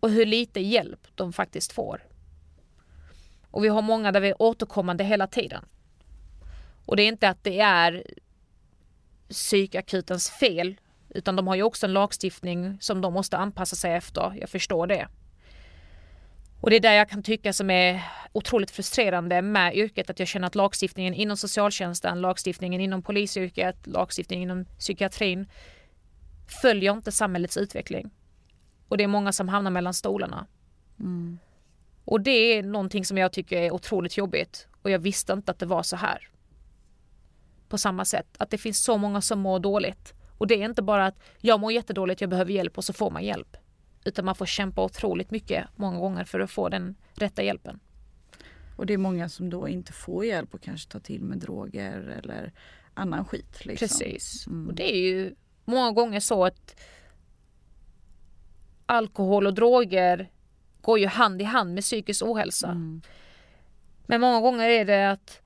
Och 0.00 0.10
hur 0.10 0.26
lite 0.26 0.60
hjälp 0.60 1.00
de 1.14 1.32
faktiskt 1.32 1.72
får. 1.72 2.02
Och 3.50 3.64
vi 3.64 3.68
har 3.68 3.82
många 3.82 4.12
där 4.12 4.20
vi 4.20 4.28
är 4.28 4.42
återkommande 4.42 5.04
hela 5.04 5.26
tiden. 5.26 5.64
Och 6.86 6.96
det 6.96 7.02
är 7.02 7.08
inte 7.08 7.28
att 7.28 7.44
det 7.44 7.60
är 7.60 8.04
psykakutens 9.28 10.30
fel 10.30 10.80
utan 11.08 11.36
de 11.36 11.46
har 11.46 11.54
ju 11.54 11.62
också 11.62 11.86
en 11.86 11.92
lagstiftning 11.92 12.78
som 12.80 13.00
de 13.00 13.12
måste 13.12 13.36
anpassa 13.36 13.76
sig 13.76 13.92
efter. 13.92 14.32
Jag 14.40 14.48
förstår 14.48 14.86
det. 14.86 15.08
Och 16.60 16.70
det 16.70 16.76
är 16.76 16.80
där 16.80 16.92
jag 16.92 17.08
kan 17.08 17.22
tycka 17.22 17.52
som 17.52 17.70
är 17.70 18.02
otroligt 18.32 18.70
frustrerande 18.70 19.42
med 19.42 19.76
yrket 19.76 20.10
att 20.10 20.18
jag 20.18 20.28
känner 20.28 20.46
att 20.46 20.54
lagstiftningen 20.54 21.14
inom 21.14 21.36
socialtjänsten, 21.36 22.20
lagstiftningen 22.20 22.80
inom 22.80 23.02
polisyrket, 23.02 23.86
lagstiftningen 23.86 24.50
inom 24.50 24.64
psykiatrin 24.64 25.46
följer 26.62 26.92
inte 26.92 27.12
samhällets 27.12 27.56
utveckling. 27.56 28.10
Och 28.88 28.96
det 28.96 29.04
är 29.04 29.08
många 29.08 29.32
som 29.32 29.48
hamnar 29.48 29.70
mellan 29.70 29.94
stolarna. 29.94 30.46
Mm. 31.00 31.38
Och 32.10 32.20
det 32.20 32.30
är 32.30 32.62
någonting 32.62 33.04
som 33.04 33.18
jag 33.18 33.32
tycker 33.32 33.56
är 33.56 33.70
otroligt 33.70 34.16
jobbigt 34.16 34.66
och 34.82 34.90
jag 34.90 34.98
visste 34.98 35.32
inte 35.32 35.50
att 35.50 35.58
det 35.58 35.66
var 35.66 35.82
så 35.82 35.96
här. 35.96 36.28
På 37.68 37.78
samma 37.78 38.04
sätt, 38.04 38.26
att 38.38 38.50
det 38.50 38.58
finns 38.58 38.84
så 38.84 38.96
många 38.96 39.20
som 39.20 39.40
mår 39.40 39.58
dåligt. 39.58 40.14
Och 40.38 40.46
det 40.46 40.54
är 40.54 40.64
inte 40.64 40.82
bara 40.82 41.06
att 41.06 41.18
jag 41.38 41.60
mår 41.60 41.72
jättedåligt, 41.72 42.20
jag 42.20 42.30
behöver 42.30 42.52
hjälp 42.52 42.78
och 42.78 42.84
så 42.84 42.92
får 42.92 43.10
man 43.10 43.24
hjälp. 43.24 43.56
Utan 44.04 44.24
man 44.24 44.34
får 44.34 44.46
kämpa 44.46 44.84
otroligt 44.84 45.30
mycket 45.30 45.64
många 45.76 45.98
gånger 45.98 46.24
för 46.24 46.40
att 46.40 46.50
få 46.50 46.68
den 46.68 46.96
rätta 47.14 47.42
hjälpen. 47.42 47.80
Och 48.76 48.86
det 48.86 48.94
är 48.94 48.98
många 48.98 49.28
som 49.28 49.50
då 49.50 49.68
inte 49.68 49.92
får 49.92 50.24
hjälp 50.24 50.54
och 50.54 50.62
kanske 50.62 50.92
tar 50.92 51.00
till 51.00 51.22
med 51.22 51.38
droger 51.38 52.20
eller 52.22 52.52
annan 52.94 53.24
skit. 53.24 53.64
Liksom. 53.64 53.88
Precis. 53.88 54.46
Och 54.46 54.74
det 54.74 54.94
är 54.94 55.00
ju 55.00 55.34
många 55.64 55.92
gånger 55.92 56.20
så 56.20 56.44
att 56.44 56.80
alkohol 58.86 59.46
och 59.46 59.54
droger 59.54 60.30
går 60.80 60.98
ju 60.98 61.06
hand 61.06 61.42
i 61.42 61.44
hand 61.44 61.74
med 61.74 61.82
psykisk 61.82 62.22
ohälsa. 62.22 62.68
Men 64.06 64.20
många 64.20 64.40
gånger 64.40 64.68
är 64.68 64.84
det 64.84 65.10
att 65.10 65.40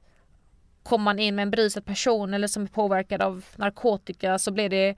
kommer 0.82 1.04
man 1.04 1.18
in 1.18 1.34
med 1.34 1.42
en 1.42 1.50
berusad 1.50 1.84
person 1.84 2.34
eller 2.34 2.48
som 2.48 2.62
är 2.62 2.66
påverkad 2.66 3.22
av 3.22 3.44
narkotika 3.56 4.38
så 4.38 4.50
blir 4.50 4.68
det 4.68 4.96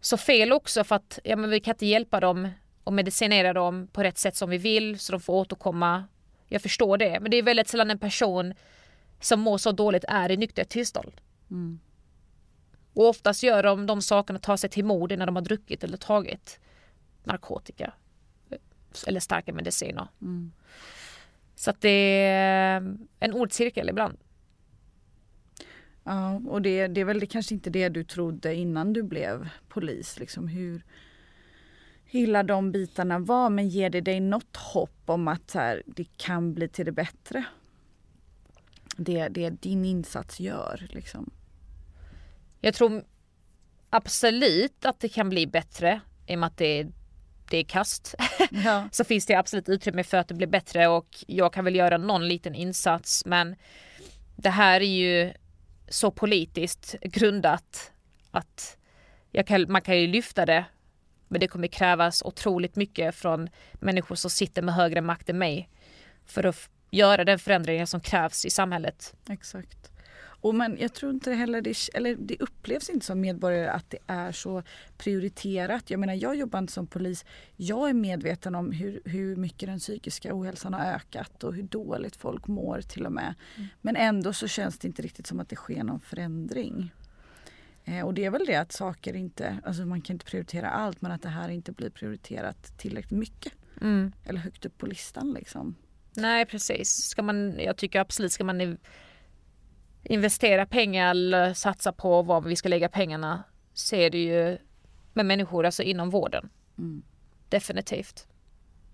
så 0.00 0.16
fel 0.16 0.52
också 0.52 0.84
för 0.84 0.96
att 0.96 1.18
ja, 1.24 1.36
men 1.36 1.50
vi 1.50 1.60
kan 1.60 1.74
inte 1.74 1.86
hjälpa 1.86 2.20
dem 2.20 2.48
och 2.84 2.92
medicinera 2.92 3.52
dem 3.52 3.88
på 3.92 4.02
rätt 4.02 4.18
sätt 4.18 4.36
som 4.36 4.50
vi 4.50 4.58
vill 4.58 4.98
så 4.98 5.12
de 5.12 5.20
får 5.20 5.32
återkomma. 5.34 6.04
Jag 6.48 6.62
förstår 6.62 6.98
det, 6.98 7.20
men 7.20 7.30
det 7.30 7.36
är 7.36 7.42
väldigt 7.42 7.68
sällan 7.68 7.90
en 7.90 7.98
person 7.98 8.54
som 9.20 9.40
mår 9.40 9.58
så 9.58 9.72
dåligt 9.72 10.04
är 10.08 10.30
i 10.30 10.36
nyktert 10.36 10.68
tillstånd. 10.68 11.12
Och 12.94 13.08
oftast 13.08 13.42
gör 13.42 13.62
de 13.62 13.86
de 13.86 14.02
sakerna, 14.02 14.38
tar 14.38 14.56
sig 14.56 14.70
till 14.70 14.84
mord 14.84 15.18
när 15.18 15.26
de 15.26 15.36
har 15.36 15.42
druckit 15.42 15.84
eller 15.84 15.96
tagit 15.96 16.60
narkotika. 17.24 17.92
Eller 19.06 19.20
starka 19.20 19.52
mediciner. 19.52 20.08
Så 21.54 21.70
att 21.70 21.80
det 21.80 22.24
är 22.24 22.96
en 23.20 23.32
ordcirkel 23.32 23.88
ibland. 23.88 24.18
Ja, 26.04 26.40
och 26.46 26.62
det, 26.62 26.86
det 26.86 27.00
är 27.00 27.04
väl 27.04 27.20
det, 27.20 27.26
kanske 27.26 27.54
inte 27.54 27.70
det 27.70 27.88
du 27.88 28.04
trodde 28.04 28.54
innan 28.54 28.92
du 28.92 29.02
blev 29.02 29.48
polis. 29.68 30.18
Liksom 30.18 30.48
hur 30.48 30.84
illa 32.10 32.42
de 32.42 32.72
bitarna 32.72 33.18
var. 33.18 33.50
Men 33.50 33.68
ger 33.68 33.90
det 33.90 34.00
dig 34.00 34.20
något 34.20 34.56
hopp 34.56 35.02
om 35.06 35.28
att 35.28 35.52
här, 35.54 35.82
det 35.86 36.06
kan 36.16 36.54
bli 36.54 36.68
till 36.68 36.84
det 36.84 36.92
bättre? 36.92 37.44
Det, 38.96 39.28
det 39.28 39.50
din 39.50 39.84
insats 39.84 40.40
gör. 40.40 40.86
Liksom. 40.90 41.30
Jag 42.60 42.74
tror 42.74 43.04
absolut 43.90 44.84
att 44.84 45.00
det 45.00 45.08
kan 45.08 45.28
bli 45.28 45.46
bättre 45.46 46.00
i 46.26 46.34
och 46.34 46.38
med 46.38 46.46
att 46.46 46.56
det 46.56 46.80
är, 46.80 46.92
det 47.50 47.56
är 47.56 47.64
kast. 47.64 48.14
Ja. 48.50 48.88
så 48.92 49.04
finns 49.04 49.26
det 49.26 49.34
absolut 49.34 49.68
utrymme 49.68 50.04
för 50.04 50.16
att 50.16 50.28
det 50.28 50.34
blir 50.34 50.46
bättre 50.46 50.88
och 50.88 51.24
jag 51.26 51.52
kan 51.52 51.64
väl 51.64 51.76
göra 51.76 51.98
någon 51.98 52.28
liten 52.28 52.54
insats 52.54 53.24
men 53.26 53.56
det 54.36 54.50
här 54.50 54.80
är 54.80 54.96
ju 54.96 55.32
så 55.88 56.10
politiskt 56.10 56.94
grundat 57.02 57.92
att 58.30 58.76
kan, 59.46 59.72
man 59.72 59.82
kan 59.82 60.00
ju 60.00 60.06
lyfta 60.06 60.46
det 60.46 60.64
men 61.28 61.40
det 61.40 61.48
kommer 61.48 61.68
krävas 61.68 62.22
otroligt 62.22 62.76
mycket 62.76 63.14
från 63.14 63.48
människor 63.72 64.14
som 64.14 64.30
sitter 64.30 64.62
med 64.62 64.74
högre 64.74 65.00
makt 65.00 65.28
än 65.28 65.38
mig 65.38 65.68
för 66.26 66.44
att 66.44 66.70
göra 66.90 67.24
den 67.24 67.38
förändringen 67.38 67.86
som 67.86 68.00
krävs 68.00 68.44
i 68.44 68.50
samhället. 68.50 69.14
Exakt. 69.28 69.90
Och 70.40 70.54
men 70.54 70.76
jag 70.80 70.94
tror 70.94 71.12
inte 71.12 71.32
heller 71.32 71.60
det, 71.60 71.76
eller 71.94 72.16
det 72.18 72.36
upplevs 72.40 72.88
inte 72.88 73.06
som 73.06 73.20
medborgare 73.20 73.68
att 73.68 73.90
det 73.90 73.98
är 74.06 74.32
så 74.32 74.62
prioriterat. 74.98 75.90
Jag 75.90 76.00
menar 76.00 76.14
jag 76.14 76.36
jobbar 76.36 76.58
inte 76.58 76.72
som 76.72 76.86
polis. 76.86 77.24
Jag 77.56 77.88
är 77.88 77.94
medveten 77.94 78.54
om 78.54 78.72
hur, 78.72 79.00
hur 79.04 79.36
mycket 79.36 79.68
den 79.68 79.78
psykiska 79.78 80.34
ohälsan 80.34 80.74
har 80.74 80.86
ökat 80.86 81.44
och 81.44 81.54
hur 81.54 81.62
dåligt 81.62 82.16
folk 82.16 82.46
mår 82.46 82.80
till 82.80 83.06
och 83.06 83.12
med. 83.12 83.34
Mm. 83.56 83.68
Men 83.80 83.96
ändå 83.96 84.32
så 84.32 84.48
känns 84.48 84.78
det 84.78 84.88
inte 84.88 85.02
riktigt 85.02 85.26
som 85.26 85.40
att 85.40 85.48
det 85.48 85.56
sker 85.56 85.84
någon 85.84 86.00
förändring. 86.00 86.92
Eh, 87.84 88.06
och 88.06 88.14
det 88.14 88.24
är 88.24 88.30
väl 88.30 88.46
det 88.46 88.56
att 88.56 88.72
saker 88.72 89.16
inte, 89.16 89.58
alltså 89.64 89.82
man 89.86 90.00
kan 90.00 90.14
inte 90.14 90.26
prioritera 90.26 90.70
allt 90.70 91.00
men 91.00 91.12
att 91.12 91.22
det 91.22 91.28
här 91.28 91.48
inte 91.48 91.72
blir 91.72 91.90
prioriterat 91.90 92.78
tillräckligt 92.78 93.18
mycket. 93.18 93.52
Mm. 93.80 94.12
Eller 94.24 94.40
högt 94.40 94.66
upp 94.66 94.78
på 94.78 94.86
listan 94.86 95.32
liksom. 95.32 95.74
Nej 96.14 96.46
precis. 96.46 96.88
Ska 96.88 97.22
man, 97.22 97.58
jag 97.58 97.76
tycker 97.76 98.00
absolut 98.00 98.32
ska 98.32 98.44
man 98.44 98.78
investera 100.04 100.66
pengar 100.66 101.10
eller 101.10 101.54
satsa 101.54 101.92
på 101.92 102.22
var 102.22 102.40
vi 102.40 102.56
ska 102.56 102.68
lägga 102.68 102.88
pengarna 102.88 103.42
så 103.74 103.96
är 103.96 104.10
det 104.10 104.18
ju 104.18 104.58
med 105.12 105.26
människor 105.26 105.66
alltså 105.66 105.82
inom 105.82 106.10
vården. 106.10 106.48
Mm. 106.78 107.02
Definitivt. 107.48 108.26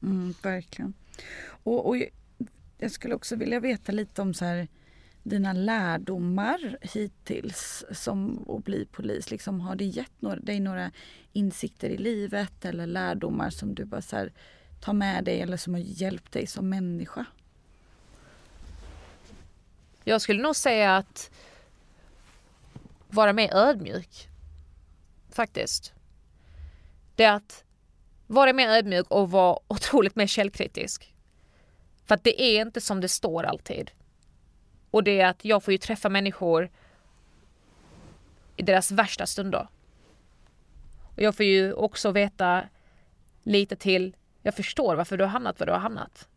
Mm, 0.02 0.34
verkligen. 0.42 0.94
Och, 1.46 1.88
och 1.88 1.96
jag 2.78 2.90
skulle 2.90 3.14
också 3.14 3.36
vilja 3.36 3.60
veta 3.60 3.92
lite 3.92 4.22
om 4.22 4.34
så 4.34 4.44
här, 4.44 4.68
dina 5.22 5.52
lärdomar 5.52 6.78
hittills 6.82 7.84
som 7.90 8.44
att 8.48 8.64
bli 8.64 8.86
polis? 8.86 9.30
Liksom, 9.30 9.60
har 9.60 9.76
det 9.76 9.84
gett 9.84 10.22
några, 10.22 10.36
dig 10.36 10.60
några 10.60 10.90
insikter 11.32 11.90
i 11.90 11.96
livet 11.96 12.64
eller 12.64 12.86
lärdomar 12.86 13.50
som 13.50 13.74
du 13.74 13.84
bara 13.84 14.02
så 14.02 14.16
här, 14.16 14.32
tar 14.80 14.92
med 14.92 15.24
dig 15.24 15.40
eller 15.40 15.56
som 15.56 15.74
har 15.74 15.80
hjälpt 15.80 16.32
dig 16.32 16.46
som 16.46 16.68
människa? 16.68 17.24
Jag 20.04 20.20
skulle 20.20 20.42
nog 20.42 20.56
säga 20.56 20.96
att 20.96 21.30
vara 23.08 23.32
mer 23.32 23.54
ödmjuk. 23.54 24.28
Faktiskt. 25.30 25.94
Det 27.14 27.24
är 27.24 27.32
att 27.32 27.64
vara 28.26 28.52
mer 28.52 28.68
ödmjuk 28.68 29.10
och 29.10 29.30
vara 29.30 29.58
otroligt 29.68 30.16
mer 30.16 30.26
källkritisk. 30.26 31.14
För 32.04 32.14
att 32.14 32.24
det 32.24 32.42
är 32.42 32.60
inte 32.60 32.80
som 32.80 33.00
det 33.00 33.08
står 33.08 33.44
alltid. 33.44 33.90
Och 34.90 35.04
det 35.04 35.20
är 35.20 35.26
att 35.26 35.44
jag 35.44 35.62
får 35.62 35.72
ju 35.72 35.78
träffa 35.78 36.08
människor 36.08 36.70
i 38.56 38.62
deras 38.62 38.90
värsta 38.90 39.26
stunder. 39.26 39.68
Och 41.16 41.22
jag 41.22 41.36
får 41.36 41.46
ju 41.46 41.72
också 41.72 42.10
veta 42.10 42.62
lite 43.42 43.76
till, 43.76 44.16
jag 44.42 44.54
förstår 44.54 44.96
varför 44.96 45.16
du 45.16 45.24
har 45.24 45.30
hamnat 45.30 45.60
var 45.60 45.66
du 45.66 45.72
har 45.72 45.78
hamnat. 45.78 46.28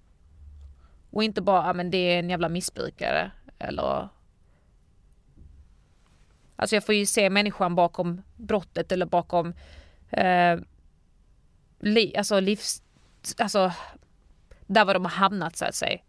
Och 1.10 1.24
inte 1.24 1.42
bara, 1.42 1.68
ja 1.68 1.74
men 1.74 1.92
det 1.92 1.98
är 1.98 2.20
en 2.20 2.30
jävla 2.30 2.50
missbrukare 2.50 3.32
eller 3.60 4.10
Alltså 6.60 6.76
jag 6.76 6.86
får 6.86 6.96
ju 6.96 7.06
se 7.06 7.30
människan 7.30 7.76
bakom 7.76 8.22
brottet 8.36 8.92
eller 8.92 9.06
bakom 9.06 9.54
eh, 10.10 10.60
li, 11.80 12.18
alltså 12.18 12.40
livs, 12.40 12.84
alltså 13.38 13.72
där 14.68 14.86
var 14.86 14.94
de 14.94 15.06
har 15.06 15.12
hamnat 15.12 15.56
så 15.56 15.66
att 15.66 15.76
säga. 15.76 16.00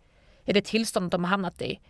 I 0.44 0.52
det 0.52 0.64
tillståndet 0.64 1.12
de 1.12 1.24
har 1.24 1.30
hamnat 1.30 1.62
i. 1.62 1.80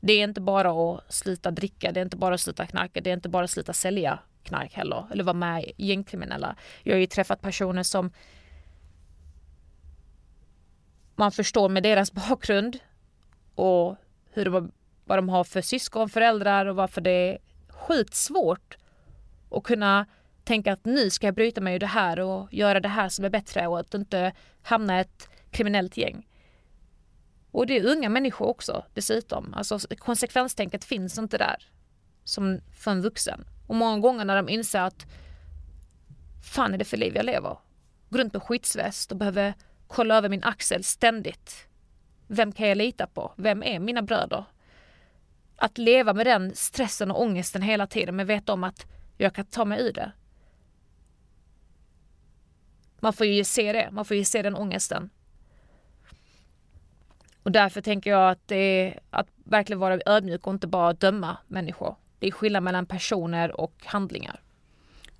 Det 0.00 0.12
är 0.12 0.24
inte 0.24 0.40
bara 0.40 0.70
att 0.70 1.14
sluta 1.14 1.50
dricka, 1.50 1.92
det 1.92 2.00
är 2.00 2.04
inte 2.04 2.16
bara 2.16 2.34
att 2.34 2.40
sluta 2.40 2.66
knarka, 2.66 3.00
det 3.00 3.10
är 3.10 3.14
inte 3.14 3.28
bara 3.28 3.44
att 3.44 3.50
sluta 3.50 3.72
sälja 3.72 4.18
knark 4.42 4.74
heller, 4.74 5.06
eller 5.10 5.24
vara 5.24 5.34
med 5.34 5.64
i 5.64 5.86
gängkriminella. 5.86 6.56
Jag 6.82 6.94
har 6.94 7.00
ju 7.00 7.06
träffat 7.06 7.40
personer 7.40 7.82
som 7.82 8.10
man 11.16 11.32
förstår 11.32 11.68
med 11.68 11.82
deras 11.82 12.12
bakgrund 12.28 12.78
och 13.54 13.96
hur 14.30 14.44
de, 14.44 14.72
vad 15.08 15.18
de 15.18 15.28
har 15.28 15.44
för 15.44 15.60
syskon, 15.60 16.08
föräldrar 16.08 16.66
och 16.66 16.76
varför 16.76 17.00
det 17.00 17.10
är 17.10 17.38
sjukt 17.68 18.14
svårt 18.14 18.76
att 19.50 19.62
kunna 19.62 20.06
tänka 20.44 20.72
att 20.72 20.84
nu 20.84 21.10
ska 21.10 21.26
jag 21.26 21.34
bryta 21.34 21.60
mig 21.60 21.74
ur 21.74 21.78
det 21.78 21.86
här 21.86 22.20
och 22.20 22.52
göra 22.52 22.80
det 22.80 22.88
här 22.88 23.08
som 23.08 23.24
är 23.24 23.30
bättre 23.30 23.66
och 23.66 23.80
att 23.80 23.94
inte 23.94 24.32
hamna 24.62 24.98
i 24.98 25.00
ett 25.00 25.28
kriminellt 25.50 25.96
gäng. 25.96 26.28
Och 27.50 27.66
det 27.66 27.78
är 27.78 27.86
unga 27.86 28.08
människor 28.08 28.46
också 28.46 28.84
dessutom. 28.94 29.54
Alltså 29.54 29.78
konsekvenstänket 29.98 30.84
finns 30.84 31.18
inte 31.18 31.38
där 31.38 31.64
som 32.24 32.60
för 32.72 32.90
en 32.90 33.02
vuxen. 33.02 33.44
Och 33.66 33.74
många 33.74 33.98
gånger 33.98 34.24
när 34.24 34.36
de 34.36 34.48
inser 34.48 34.80
att 34.80 35.06
fan 36.54 36.74
är 36.74 36.78
det 36.78 36.84
för 36.84 36.96
liv 36.96 37.16
jag 37.16 37.24
lever? 37.24 37.58
Går 38.08 38.18
runt 38.18 38.32
med 38.32 38.42
skyddsväst 38.42 39.12
och 39.12 39.18
behöver 39.18 39.54
kolla 39.86 40.16
över 40.16 40.28
min 40.28 40.44
axel 40.44 40.84
ständigt. 40.84 41.66
Vem 42.26 42.52
kan 42.52 42.68
jag 42.68 42.78
lita 42.78 43.06
på? 43.06 43.32
Vem 43.36 43.62
är 43.62 43.78
mina 43.78 44.02
bröder? 44.02 44.44
Att 45.60 45.78
leva 45.78 46.14
med 46.14 46.26
den 46.26 46.54
stressen 46.54 47.10
och 47.10 47.22
ångesten 47.22 47.62
hela 47.62 47.86
tiden 47.86 48.16
men 48.16 48.26
veta 48.26 48.52
om 48.52 48.64
att 48.64 48.86
jag 49.16 49.34
kan 49.34 49.44
ta 49.44 49.64
mig 49.64 49.80
ur 49.80 49.92
det. 49.92 50.12
Man 53.00 53.12
får 53.12 53.26
ju 53.26 53.44
se 53.44 53.72
det, 53.72 53.88
man 53.92 54.04
får 54.04 54.16
ju 54.16 54.24
se 54.24 54.42
den 54.42 54.56
ångesten. 54.56 55.10
Och 57.42 57.52
därför 57.52 57.80
tänker 57.80 58.10
jag 58.10 58.30
att 58.30 58.48
det 58.48 58.56
är 58.56 59.00
att 59.10 59.28
verkligen 59.44 59.80
vara 59.80 60.00
ödmjuk 60.06 60.46
och 60.46 60.52
inte 60.52 60.66
bara 60.66 60.92
döma 60.92 61.36
människor. 61.46 61.96
Det 62.18 62.26
är 62.26 62.30
skillnad 62.30 62.62
mellan 62.62 62.86
personer 62.86 63.60
och 63.60 63.74
handlingar. 63.84 64.40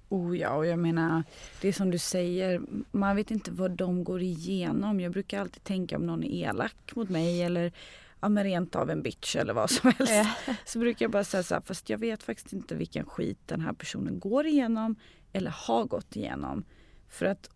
Oh 0.08 0.38
ja, 0.38 0.50
och 0.50 0.66
jag 0.66 0.78
menar, 0.78 1.22
det 1.60 1.68
är 1.68 1.72
som 1.72 1.90
du 1.90 1.98
säger, 1.98 2.60
man 2.90 3.16
vet 3.16 3.30
inte 3.30 3.50
vad 3.50 3.70
de 3.70 4.04
går 4.04 4.22
igenom. 4.22 5.00
Jag 5.00 5.12
brukar 5.12 5.40
alltid 5.40 5.64
tänka 5.64 5.96
om 5.96 6.06
någon 6.06 6.24
är 6.24 6.48
elak 6.48 6.76
mot 6.94 7.08
mig 7.08 7.42
eller 7.42 7.72
ja, 8.20 8.28
men 8.28 8.44
rent 8.44 8.76
av 8.76 8.90
en 8.90 9.02
bitch 9.02 9.36
eller 9.36 9.54
vad 9.54 9.70
som 9.70 9.92
helst. 9.98 10.12
Ja. 10.12 10.54
Så 10.64 10.78
brukar 10.78 11.04
jag 11.04 11.10
bara 11.10 11.24
säga 11.24 11.42
så 11.42 11.54
här, 11.54 11.62
fast 11.62 11.90
jag 11.90 11.98
vet 11.98 12.22
faktiskt 12.22 12.52
inte 12.52 12.74
vilken 12.74 13.04
skit 13.04 13.38
den 13.46 13.60
här 13.60 13.72
personen 13.72 14.20
går 14.20 14.46
igenom 14.46 14.96
eller 15.32 15.50
har 15.50 15.84
gått 15.84 16.16
igenom. 16.16 16.64
För 17.08 17.26
att 17.26 17.50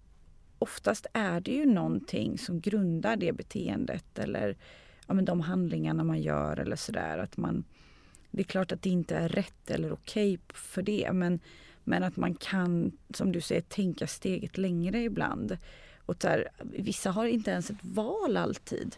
oftast 0.58 1.06
är 1.12 1.40
det 1.40 1.52
ju 1.52 1.66
någonting 1.66 2.38
som 2.38 2.60
grundar 2.60 3.16
det 3.16 3.32
beteendet 3.32 4.18
eller 4.18 4.56
ja, 5.06 5.14
men 5.14 5.24
de 5.24 5.40
handlingarna 5.40 6.04
man 6.04 6.22
gör 6.22 6.56
eller 6.56 6.76
sådär. 6.76 7.18
Att 7.18 7.36
man, 7.36 7.64
det 8.30 8.42
är 8.42 8.44
klart 8.44 8.72
att 8.72 8.82
det 8.82 8.90
inte 8.90 9.16
är 9.16 9.28
rätt 9.28 9.70
eller 9.70 9.92
okej 9.92 10.34
okay 10.34 10.44
för 10.54 10.82
det 10.82 11.12
men, 11.12 11.40
men 11.84 12.02
att 12.02 12.16
man 12.16 12.34
kan, 12.34 12.92
som 13.14 13.32
du 13.32 13.40
säger, 13.40 13.62
tänka 13.62 14.06
steget 14.06 14.58
längre 14.58 15.02
ibland. 15.02 15.56
Och 16.06 16.16
där, 16.20 16.48
vissa 16.62 17.10
har 17.10 17.26
inte 17.26 17.50
ens 17.50 17.70
ett 17.70 17.84
val 17.84 18.36
alltid. 18.36 18.96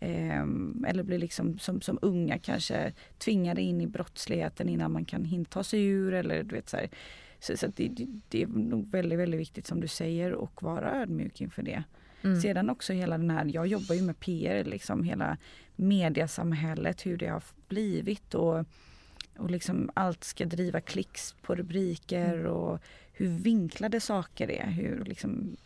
Ehm, 0.00 0.84
eller 0.88 1.02
blir 1.02 1.18
liksom 1.18 1.58
som, 1.58 1.80
som 1.80 1.98
unga 2.02 2.38
kanske 2.38 2.92
tvingade 3.18 3.62
in 3.62 3.80
i 3.80 3.86
brottsligheten 3.86 4.68
innan 4.68 4.92
man 4.92 5.04
kan 5.04 5.44
ta 5.44 5.64
sig 5.64 5.84
ur. 5.84 6.14
Eller, 6.14 6.42
du 6.42 6.54
vet, 6.54 6.68
så 6.68 6.76
här, 6.76 6.88
så, 7.40 7.56
så 7.56 7.66
det, 7.66 8.06
det, 8.28 8.42
är 8.42 8.46
nog 8.46 8.90
väldigt, 8.90 9.18
väldigt 9.18 9.40
viktigt 9.40 9.66
som 9.66 9.80
du 9.80 9.88
säger 9.88 10.32
och 10.32 10.62
vara 10.62 11.02
ödmjuk 11.02 11.40
inför 11.40 11.62
det. 11.62 11.82
Mm. 12.22 12.40
Sedan 12.40 12.70
också 12.70 12.92
hela 12.92 13.18
den 13.18 13.30
här, 13.30 13.50
jag 13.54 13.66
jobbar 13.66 13.94
ju 13.94 14.02
med 14.02 14.20
PR, 14.20 14.64
liksom 14.64 15.04
hela 15.04 15.36
mediasamhället, 15.76 17.06
hur 17.06 17.16
det 17.16 17.26
har 17.26 17.42
blivit 17.68 18.34
och, 18.34 18.64
och 19.36 19.50
liksom 19.50 19.90
allt 19.94 20.24
ska 20.24 20.44
driva 20.44 20.80
klicks 20.80 21.32
på 21.32 21.54
rubriker 21.54 22.34
mm. 22.34 22.46
och 22.46 22.80
hur 23.12 23.28
vinklade 23.28 24.00
saker 24.00 24.50
är. 24.50 24.66
Hur, 24.66 25.04
liksom, 25.04 25.56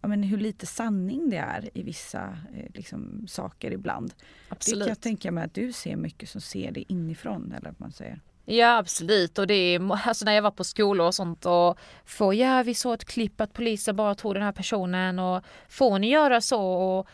ja, 0.00 0.08
men 0.08 0.22
hur 0.22 0.38
lite 0.38 0.66
sanning 0.66 1.30
det 1.30 1.36
är 1.36 1.70
i 1.74 1.82
vissa 1.82 2.38
eh, 2.54 2.70
liksom, 2.74 3.26
saker 3.28 3.70
ibland. 3.70 4.14
Absolut. 4.48 4.78
Det 4.78 4.84
kan 4.84 4.88
jag 4.88 5.00
tänka 5.00 5.32
mig 5.32 5.44
att 5.44 5.54
du 5.54 5.72
ser 5.72 5.96
mycket 5.96 6.28
som 6.28 6.40
ser 6.40 6.70
det 6.70 6.92
inifrån. 6.92 7.52
Eller 7.52 7.70
vad 7.70 7.80
man 7.80 7.92
säger. 7.92 8.20
Ja 8.48 8.78
absolut 8.78 9.38
och 9.38 9.46
det 9.46 9.54
är, 9.54 10.08
alltså 10.08 10.24
när 10.24 10.32
jag 10.32 10.42
var 10.42 10.50
på 10.50 10.64
skolor 10.64 11.06
och 11.06 11.14
sånt 11.14 11.46
och 11.46 11.78
får, 12.04 12.34
ja 12.34 12.62
vi 12.62 12.74
såg 12.74 12.94
ett 12.94 13.04
klipp 13.04 13.40
att 13.40 13.52
polisen 13.52 13.96
bara 13.96 14.14
tog 14.14 14.34
den 14.34 14.42
här 14.42 14.52
personen 14.52 15.18
och 15.18 15.44
får 15.68 15.98
ni 15.98 16.10
göra 16.10 16.40
så? 16.40 16.62
Och, 16.62 17.08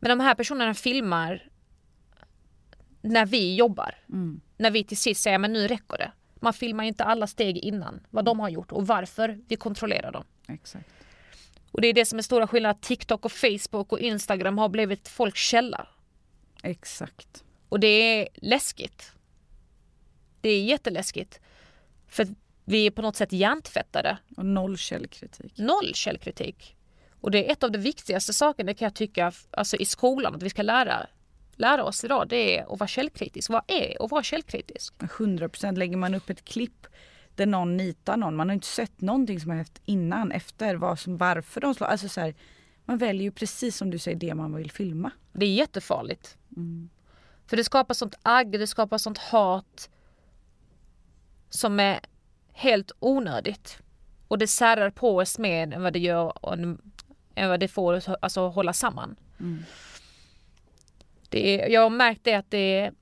men 0.00 0.18
de 0.18 0.20
här 0.20 0.34
personerna 0.34 0.74
filmar 0.74 1.48
när 3.02 3.26
vi 3.26 3.54
jobbar. 3.54 3.94
Mm. 4.08 4.40
När 4.56 4.70
vi 4.70 4.84
till 4.84 4.96
sist 4.96 5.22
säger 5.22 5.38
men 5.38 5.52
nu 5.52 5.68
räcker 5.68 5.98
det. 5.98 6.12
Man 6.34 6.52
filmar 6.52 6.84
inte 6.84 7.04
alla 7.04 7.26
steg 7.26 7.58
innan, 7.58 8.00
vad 8.10 8.24
de 8.24 8.40
har 8.40 8.48
gjort 8.48 8.72
och 8.72 8.86
varför 8.86 9.40
vi 9.48 9.56
kontrollerar 9.56 10.12
dem. 10.12 10.24
Exakt. 10.48 10.90
Och 11.72 11.80
det 11.80 11.88
är 11.88 11.94
det 11.94 12.04
som 12.04 12.18
är 12.18 12.22
stora 12.22 12.46
skillnaden, 12.46 12.80
TikTok 12.80 13.24
och 13.24 13.32
Facebook 13.32 13.92
och 13.92 14.00
Instagram 14.00 14.58
har 14.58 14.68
blivit 14.68 15.08
folks 15.08 15.40
källa. 15.40 15.86
Exakt. 16.62 17.44
Och 17.68 17.80
det 17.80 17.86
är 17.86 18.28
läskigt. 18.34 19.12
Det 20.40 20.48
är 20.48 20.62
jätteläskigt. 20.62 21.40
För 22.08 22.26
vi 22.64 22.86
är 22.86 22.90
på 22.90 23.02
något 23.02 23.16
sätt 23.16 23.32
hjärntvättade. 23.32 24.18
Och 24.36 24.46
noll 24.46 24.78
källkritik. 24.78 25.58
Noll 25.58 25.94
källkritik. 25.94 26.76
Och 27.20 27.30
det 27.30 27.48
är 27.48 27.52
ett 27.52 27.62
av 27.62 27.72
de 27.72 27.78
viktigaste 27.78 28.32
sakerna 28.32 28.74
kan 28.74 28.86
jag 28.86 28.94
tycka 28.94 29.32
alltså 29.50 29.76
i 29.76 29.84
skolan, 29.84 30.34
att 30.34 30.42
vi 30.42 30.50
ska 30.50 30.62
lära 30.62 31.06
lära 31.56 31.84
oss 31.84 32.04
idag 32.04 32.28
det 32.28 32.58
är 32.58 32.72
att 32.72 32.80
vara 32.80 32.88
källkritisk. 32.88 33.50
Vad 33.50 33.62
är 33.66 34.04
att 34.04 34.10
vara 34.10 34.22
källkritisk? 34.22 34.94
100 35.02 35.48
procent. 35.48 35.78
Lägger 35.78 35.96
man 35.96 36.14
upp 36.14 36.30
ett 36.30 36.44
klipp 36.44 36.86
där 37.34 37.46
någon 37.46 37.76
nitar 37.76 38.16
någon, 38.16 38.36
man 38.36 38.48
har 38.48 38.54
inte 38.54 38.66
sett 38.66 39.00
någonting 39.00 39.40
som 39.40 39.50
har 39.50 39.56
hänt 39.56 39.80
innan, 39.84 40.32
efter, 40.32 40.74
vad 40.74 40.98
som, 40.98 41.16
varför 41.16 41.60
de 41.60 41.74
slår. 41.74 41.86
Alltså 41.86 42.08
så 42.08 42.20
här, 42.20 42.34
man 42.84 42.98
väljer 42.98 43.22
ju 43.22 43.30
precis 43.30 43.76
som 43.76 43.90
du 43.90 43.98
säger 43.98 44.18
det 44.18 44.34
man 44.34 44.54
vill 44.54 44.70
filma. 44.70 45.10
Det 45.32 45.46
är 45.46 45.54
jättefarligt. 45.54 46.36
Mm. 46.56 46.90
För 47.46 47.56
det 47.56 47.64
skapar 47.64 47.94
sånt 47.94 48.14
agg, 48.22 48.52
det 48.52 48.66
skapar 48.66 48.98
sånt 48.98 49.18
hat 49.18 49.90
som 51.48 51.80
är 51.80 52.00
helt 52.52 52.92
onödigt. 52.98 53.78
Och 54.28 54.38
det 54.38 54.46
särar 54.46 54.90
på 54.90 55.16
oss 55.16 55.38
mer 55.38 55.72
än 55.72 55.82
vad 55.82 55.92
det 55.92 55.98
gör 55.98 56.32
än 57.34 57.48
vad 57.48 57.60
det 57.60 57.68
får 57.68 57.94
oss 57.94 58.08
alltså, 58.08 58.48
hålla 58.48 58.72
samman. 58.72 59.16
Mm. 59.40 59.64
Det 61.28 61.60
är, 61.60 61.68
jag 61.68 61.80
har 61.80 61.90
märkt 61.90 62.24
det 62.24 62.34
att 62.34 62.50
det 62.50 62.78
är, 62.78 62.92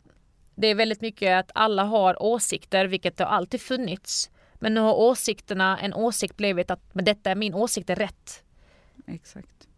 det 0.60 0.66
är 0.66 0.74
väldigt 0.74 1.00
mycket 1.00 1.38
att 1.38 1.50
alla 1.54 1.84
har 1.84 2.22
åsikter, 2.22 2.86
vilket 2.86 3.16
det 3.16 3.24
har 3.24 3.30
alltid 3.30 3.60
funnits. 3.60 4.30
Men 4.54 4.74
nu 4.74 4.80
har 4.80 4.94
åsikterna, 4.94 5.78
en 5.78 5.94
åsikt 5.94 6.36
blivit 6.36 6.70
att 6.70 6.94
men 6.94 7.04
detta 7.04 7.30
är 7.30 7.34
min 7.34 7.54
åsikt 7.54 7.90
är 7.90 7.96
rätt. 7.96 8.42
Exakt. 9.06 9.68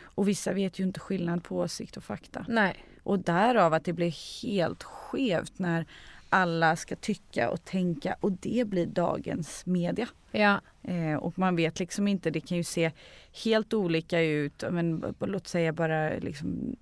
Och 0.00 0.28
vissa 0.28 0.52
vet 0.52 0.78
ju 0.78 0.84
inte 0.84 1.00
skillnad 1.00 1.44
på 1.44 1.56
åsikt 1.56 1.96
och 1.96 2.04
fakta. 2.04 2.46
Nej. 2.48 2.84
Och 3.02 3.18
därav 3.18 3.74
att 3.74 3.84
det 3.84 3.92
blir 3.92 4.42
helt 4.42 4.82
skevt 4.82 5.58
när 5.58 5.86
alla 6.28 6.76
ska 6.76 6.96
tycka 6.96 7.50
och 7.50 7.64
tänka 7.64 8.16
och 8.20 8.32
det 8.32 8.68
blir 8.68 8.86
dagens 8.86 9.66
media. 9.66 10.08
Ja. 10.30 10.60
Eh, 10.82 11.14
och 11.14 11.38
man 11.38 11.56
vet 11.56 11.78
liksom 11.78 12.08
inte, 12.08 12.30
det 12.30 12.40
kan 12.40 12.56
ju 12.56 12.64
se 12.64 12.90
helt 13.44 13.74
olika 13.74 14.20
ut. 14.20 14.64
Men 14.70 15.14
låt 15.20 15.48
säga 15.48 15.72
bara 15.72 16.18
liksom 16.18 16.76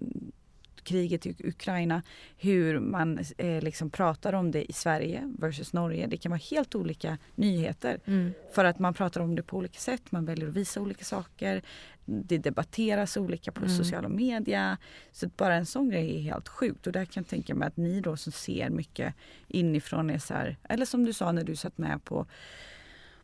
kriget 0.81 1.27
i 1.27 1.35
Ukraina, 1.39 2.03
hur 2.37 2.81
man 2.81 3.19
eh, 3.39 3.63
liksom 3.63 3.91
pratar 3.91 4.33
om 4.33 4.51
det 4.51 4.71
i 4.71 4.73
Sverige 4.73 5.35
versus 5.39 5.73
Norge. 5.73 6.07
Det 6.07 6.17
kan 6.17 6.31
vara 6.31 6.41
helt 6.51 6.75
olika 6.75 7.19
nyheter. 7.35 8.01
Mm. 8.05 8.33
För 8.53 8.65
att 8.65 8.79
man 8.79 8.95
pratar 8.95 9.21
om 9.21 9.35
det 9.35 9.43
på 9.43 9.57
olika 9.57 9.79
sätt, 9.81 10.03
man 10.13 10.25
väljer 10.25 10.49
att 10.49 10.55
visa 10.55 10.81
olika 10.81 11.05
saker. 11.05 11.63
Det 12.05 12.39
debatteras 12.39 13.17
olika 13.17 13.53
på 13.53 13.65
mm. 13.65 13.77
sociala 13.77 14.09
medier. 14.09 14.77
Så 15.13 15.29
bara 15.37 15.55
en 15.55 15.67
sån 15.67 15.91
grej 15.91 16.17
är 16.17 16.23
helt 16.23 16.49
sjukt. 16.49 16.87
Och 16.87 16.93
där 16.93 17.05
kan 17.05 17.23
jag 17.23 17.29
tänka 17.29 17.55
mig 17.55 17.69
att 17.69 17.77
ni 17.77 18.01
då 18.01 18.17
som 18.17 18.33
ser 18.33 18.71
mycket 18.71 19.15
inifrån 19.49 20.11
är 20.11 20.19
så 20.19 20.35
här, 20.35 20.57
eller 20.69 20.87
som 20.87 21.05
du 21.05 21.13
sa 21.13 21.33
när 21.33 21.45
du 21.45 21.57
satt 21.57 21.79
med 21.79 22.05
på 22.05 22.27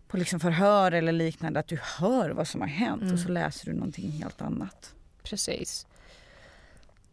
på 0.08 0.16
liksom 0.16 0.40
förhör 0.40 0.92
eller 0.92 1.12
liknande, 1.12 1.60
att 1.60 1.68
du 1.68 1.78
hör 1.82 2.30
vad 2.30 2.48
som 2.48 2.60
har 2.60 2.68
hänt 2.68 3.02
mm. 3.02 3.14
och 3.14 3.20
så 3.20 3.28
läser 3.28 3.66
du 3.66 3.72
någonting 3.72 4.10
helt 4.10 4.42
annat. 4.42 4.94
Precis. 5.22 5.86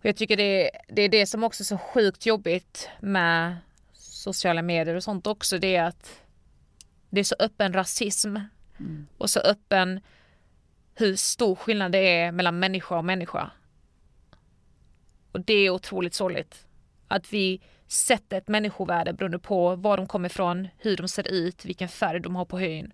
Jag 0.06 0.16
tycker 0.16 0.38
det 0.38 0.72
det 0.88 1.02
är 1.02 1.10
det 1.10 1.26
som 1.26 1.44
också 1.44 1.64
är 1.64 1.66
så 1.66 1.78
sjukt 1.78 2.26
jobbigt 2.26 2.90
med 3.02 3.58
sociala 3.94 4.62
medier 4.62 4.96
och 4.96 5.04
sånt 5.04 5.28
också. 5.28 5.58
Det 5.58 5.76
är 5.76 5.84
att 5.84 6.22
det 7.10 7.20
är 7.20 7.24
så 7.24 7.36
öppen 7.40 7.74
rasism 7.74 8.38
mm. 8.80 9.08
och 9.18 9.30
så 9.30 9.40
öppen 9.40 10.02
hur 10.96 11.16
stor 11.16 11.56
skillnad 11.56 11.92
det 11.92 11.98
är 11.98 12.32
mellan 12.32 12.60
människa 12.60 12.98
och 12.98 13.06
människa. 13.06 13.52
Och 15.32 15.42
det 15.42 15.54
är 15.54 15.70
otroligt 15.70 16.14
sorgligt. 16.14 16.68
Att 17.08 17.34
vi 17.34 17.62
sätter 17.88 18.38
ett 18.38 18.48
människovärde 18.48 19.14
beroende 19.14 19.40
på 19.40 19.76
var 19.76 19.98
de 19.98 20.08
kommer 20.08 20.30
ifrån, 20.30 20.68
hur 20.78 20.98
de 20.98 21.08
ser 21.08 21.32
ut, 21.32 21.66
vilken 21.66 21.90
färg 21.90 22.20
de 22.20 22.36
har 22.36 22.46
på 22.46 22.58
hyn. 22.58 22.94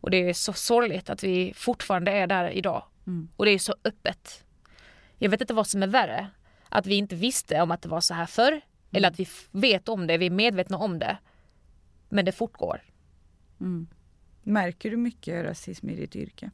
Och 0.00 0.10
det 0.10 0.28
är 0.28 0.32
så 0.32 0.52
sorgligt 0.52 1.10
att 1.10 1.22
vi 1.22 1.52
fortfarande 1.56 2.10
är 2.10 2.26
där 2.26 2.50
idag. 2.50 2.84
Mm. 3.06 3.28
Och 3.36 3.44
det 3.44 3.50
är 3.50 3.58
så 3.58 3.74
öppet. 3.84 4.44
Jag 5.22 5.30
vet 5.30 5.40
inte 5.40 5.54
vad 5.54 5.66
som 5.66 5.82
är 5.82 5.86
värre. 5.86 6.26
Att 6.68 6.86
vi 6.86 6.94
inte 6.94 7.14
visste 7.14 7.62
om 7.62 7.70
att 7.70 7.82
det 7.82 7.88
var 7.88 8.00
så 8.00 8.14
här 8.14 8.26
förr. 8.26 8.52
Mm. 8.52 8.62
Eller 8.92 9.08
att 9.08 9.20
vi 9.20 9.28
vet 9.50 9.88
om 9.88 10.06
det, 10.06 10.18
vi 10.18 10.26
är 10.26 10.30
medvetna 10.30 10.76
om 10.76 10.98
det. 10.98 11.18
Men 12.08 12.24
det 12.24 12.32
fortgår. 12.32 12.82
Mm. 13.60 13.88
Märker 14.42 14.90
du 14.90 14.96
mycket 14.96 15.44
rasism 15.44 15.90
i 15.90 15.96
ditt 15.96 16.16
yrke? 16.16 16.50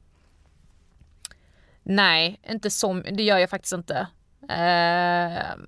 Nej, 1.83 2.41
inte 2.49 2.71
som, 2.71 3.03
det 3.03 3.23
gör 3.23 3.39
jag 3.39 3.51
faktiskt 3.51 3.73
inte. 3.73 4.07
Uh, 4.43 5.67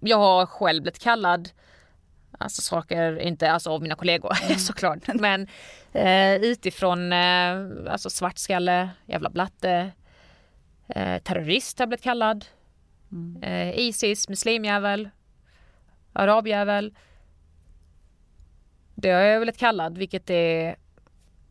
jag 0.00 0.18
har 0.18 0.46
själv 0.46 0.82
blivit 0.82 0.98
kallad 0.98 1.50
Alltså 2.38 2.62
saker, 2.62 3.18
inte 3.18 3.50
alltså 3.50 3.70
av 3.70 3.82
mina 3.82 3.94
kollegor 3.94 4.32
mm. 4.44 4.58
såklart, 4.58 4.98
men 5.14 5.48
uh, 5.94 6.44
utifrån 6.44 7.12
uh, 7.12 7.92
alltså 7.92 8.10
svartskalle, 8.10 8.90
jävla 9.06 9.30
blatte, 9.30 9.92
Eh, 10.88 11.22
terrorist 11.22 11.78
har 11.78 11.86
blivit 11.86 12.04
kallad. 12.04 12.44
Mm. 13.12 13.42
Eh, 13.42 13.78
Isis, 13.78 14.28
muslimjävel, 14.28 15.10
arabjävel. 16.12 16.94
Det 18.94 19.10
har 19.10 19.20
jag 19.20 19.40
blivit 19.40 19.58
kallad, 19.58 19.98
vilket 19.98 20.30
är 20.30 20.76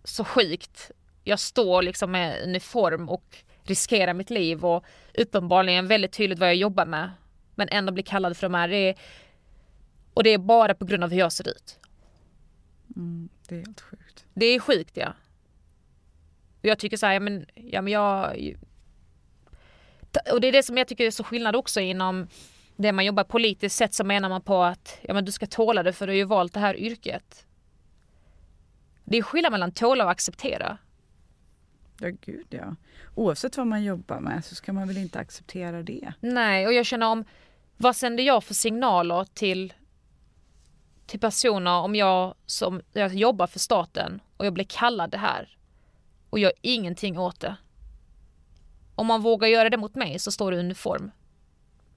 så 0.04 0.24
sjukt. 0.24 0.92
Jag 1.24 1.40
står 1.40 1.82
liksom 1.82 2.12
med 2.12 2.44
uniform 2.44 3.10
och 3.10 3.38
riskerar 3.64 4.14
mitt 4.14 4.30
liv 4.30 4.66
och 4.66 4.86
uppenbarligen 5.18 5.88
väldigt 5.88 6.12
tydligt 6.14 6.40
vad 6.40 6.50
jag 6.50 6.56
jobbar 6.56 6.86
med. 6.86 7.12
Men 7.56 7.70
ändå 7.70 7.94
blir 7.94 8.04
kallad 8.04 8.38
för 8.38 8.50
de 8.50 8.54
här. 8.54 8.68
Det 8.68 8.90
är, 8.90 8.96
och 10.14 10.24
det 10.24 10.30
är 10.30 10.38
bara 10.38 10.76
på 10.76 10.86
grund 10.86 11.04
av 11.04 11.10
hur 11.10 11.20
jag 11.20 11.32
ser 11.32 11.50
ut. 11.50 11.80
Mm, 12.96 13.30
det 13.48 13.56
är 13.56 13.60
helt 13.66 13.82
sjukt. 13.82 14.26
Det 14.34 14.46
är 14.46 14.60
sjukt 14.60 14.98
ja. 14.98 15.14
jag 16.62 16.80
tycker 16.80 16.98
så 16.98 17.06
här, 17.06 17.14
ja 17.14 17.20
men, 17.20 17.46
ja, 17.56 17.82
men 17.82 17.94
jag 17.94 18.36
och 20.32 20.42
det 20.42 20.48
är 20.48 20.52
det 20.52 20.64
som 20.64 20.78
jag 20.78 20.88
tycker 20.88 21.06
är 21.06 21.12
så 21.12 21.24
skillnad 21.24 21.56
också 21.56 21.80
inom 21.80 22.28
det 22.76 22.92
man 22.92 23.06
jobbar 23.06 23.24
politiskt 23.24 23.76
sett 23.76 23.94
så 23.94 24.04
menar 24.04 24.30
man 24.30 24.42
på 24.42 24.64
att 24.64 25.00
ja, 25.02 25.14
men 25.14 25.26
du 25.26 25.32
ska 25.32 25.46
tåla 25.46 25.84
det 25.84 25.94
för 25.94 26.08
du 26.08 26.14
har 26.14 26.18
ju 26.18 26.24
valt 26.24 26.54
det 26.54 26.60
här 26.60 26.76
yrket. 26.78 27.46
Det 29.04 29.18
är 29.18 29.22
skillnad 29.22 29.52
mellan 29.52 29.72
tåla 29.72 30.04
och 30.04 30.12
acceptera. 30.12 30.78
Ja 32.00 32.10
gud 32.22 32.48
ja. 32.50 32.76
Oavsett 33.16 33.58
vad 33.58 33.68
man 33.68 33.84
jobbar 33.84 34.20
med 34.20 34.46
så 34.46 34.56
ska 34.56 34.74
man 34.74 34.88
väl 34.88 34.98
inte 34.98 35.20
acceptera 35.20 35.84
det. 35.84 36.14
Nej 36.20 36.68
och 36.68 36.74
jag 36.74 36.86
känner 36.86 37.08
om 37.08 37.26
vad 37.78 37.96
sänder 37.96 38.24
jag 38.24 38.44
för 38.44 38.54
signaler 38.54 39.26
till 39.34 39.74
till 41.06 41.20
personer 41.20 41.72
om 41.72 41.96
jag 41.96 42.36
som 42.46 42.82
jag 42.92 43.14
jobbar 43.16 43.48
för 43.48 43.60
staten 43.60 44.22
och 44.38 44.46
jag 44.46 44.54
blir 44.54 44.66
kallad 44.66 45.12
det 45.12 45.18
här 45.18 45.58
och 46.30 46.40
gör 46.40 46.54
ingenting 46.62 47.20
åt 47.20 47.40
det. 47.40 47.56
Om 48.96 49.08
man 49.08 49.22
vågar 49.22 49.48
göra 49.48 49.70
det 49.70 49.78
mot 49.78 49.96
mig 49.96 50.20
så 50.20 50.32
står 50.32 50.52
det 50.52 50.60
uniform. 50.60 51.12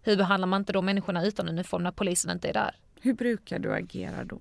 Hur 0.02 0.16
behandlar 0.16 0.46
man 0.46 0.60
inte 0.60 0.72
då 0.72 0.82
människorna 0.82 1.24
utan 1.24 1.48
uniform 1.48 1.82
när 1.82 1.92
polisen 1.92 2.30
inte 2.30 2.48
är 2.48 2.52
där? 2.52 2.76
Hur 3.00 3.14
brukar 3.14 3.58
du 3.58 3.74
agera 3.74 4.24
då? 4.24 4.40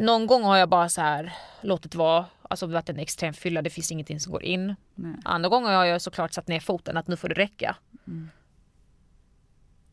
Någon 0.00 0.26
gång 0.26 0.42
har 0.42 0.56
jag 0.56 0.68
bara 0.68 0.88
så 0.88 1.00
här 1.00 1.32
låtit 1.60 1.94
vara, 1.94 2.26
alltså 2.42 2.66
varit 2.66 2.88
en 2.88 2.98
extrem 2.98 3.34
fylla, 3.34 3.62
det 3.62 3.70
finns 3.70 3.92
ingenting 3.92 4.20
som 4.20 4.32
går 4.32 4.42
in. 4.42 4.74
Nej. 4.94 5.14
Andra 5.24 5.48
gånger 5.48 5.76
har 5.76 5.84
jag 5.84 6.02
såklart 6.02 6.32
satt 6.32 6.48
ner 6.48 6.60
foten 6.60 6.96
att 6.96 7.08
nu 7.08 7.16
får 7.16 7.28
det 7.28 7.34
räcka. 7.34 7.76
Mm. 8.06 8.30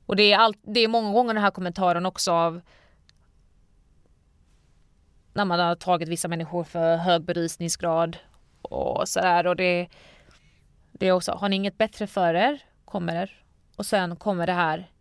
Och 0.05 0.15
det 0.15 0.31
är, 0.31 0.37
all, 0.37 0.55
det 0.61 0.79
är 0.79 0.87
många 0.87 1.11
gånger 1.11 1.33
den 1.33 1.43
här 1.43 1.51
kommentaren 1.51 2.05
också 2.05 2.31
av 2.31 2.61
när 5.33 5.45
man 5.45 5.59
har 5.59 5.75
tagit 5.75 6.09
vissa 6.09 6.27
människor 6.27 6.63
för 6.63 6.97
hög 6.97 7.21
berusningsgrad 7.21 8.17
och 8.61 9.09
sådär. 9.09 9.47
Och 9.47 9.55
det, 9.55 9.87
det 10.91 11.07
är 11.07 11.11
också, 11.11 11.31
har 11.31 11.49
ni 11.49 11.55
inget 11.55 11.77
bättre 11.77 12.07
för 12.07 12.33
er? 12.33 12.63
Kommer 12.85 13.43
Och 13.75 13.85
sen 13.85 14.15
kommer 14.15 14.47
det 14.47 14.53
här, 14.53 14.91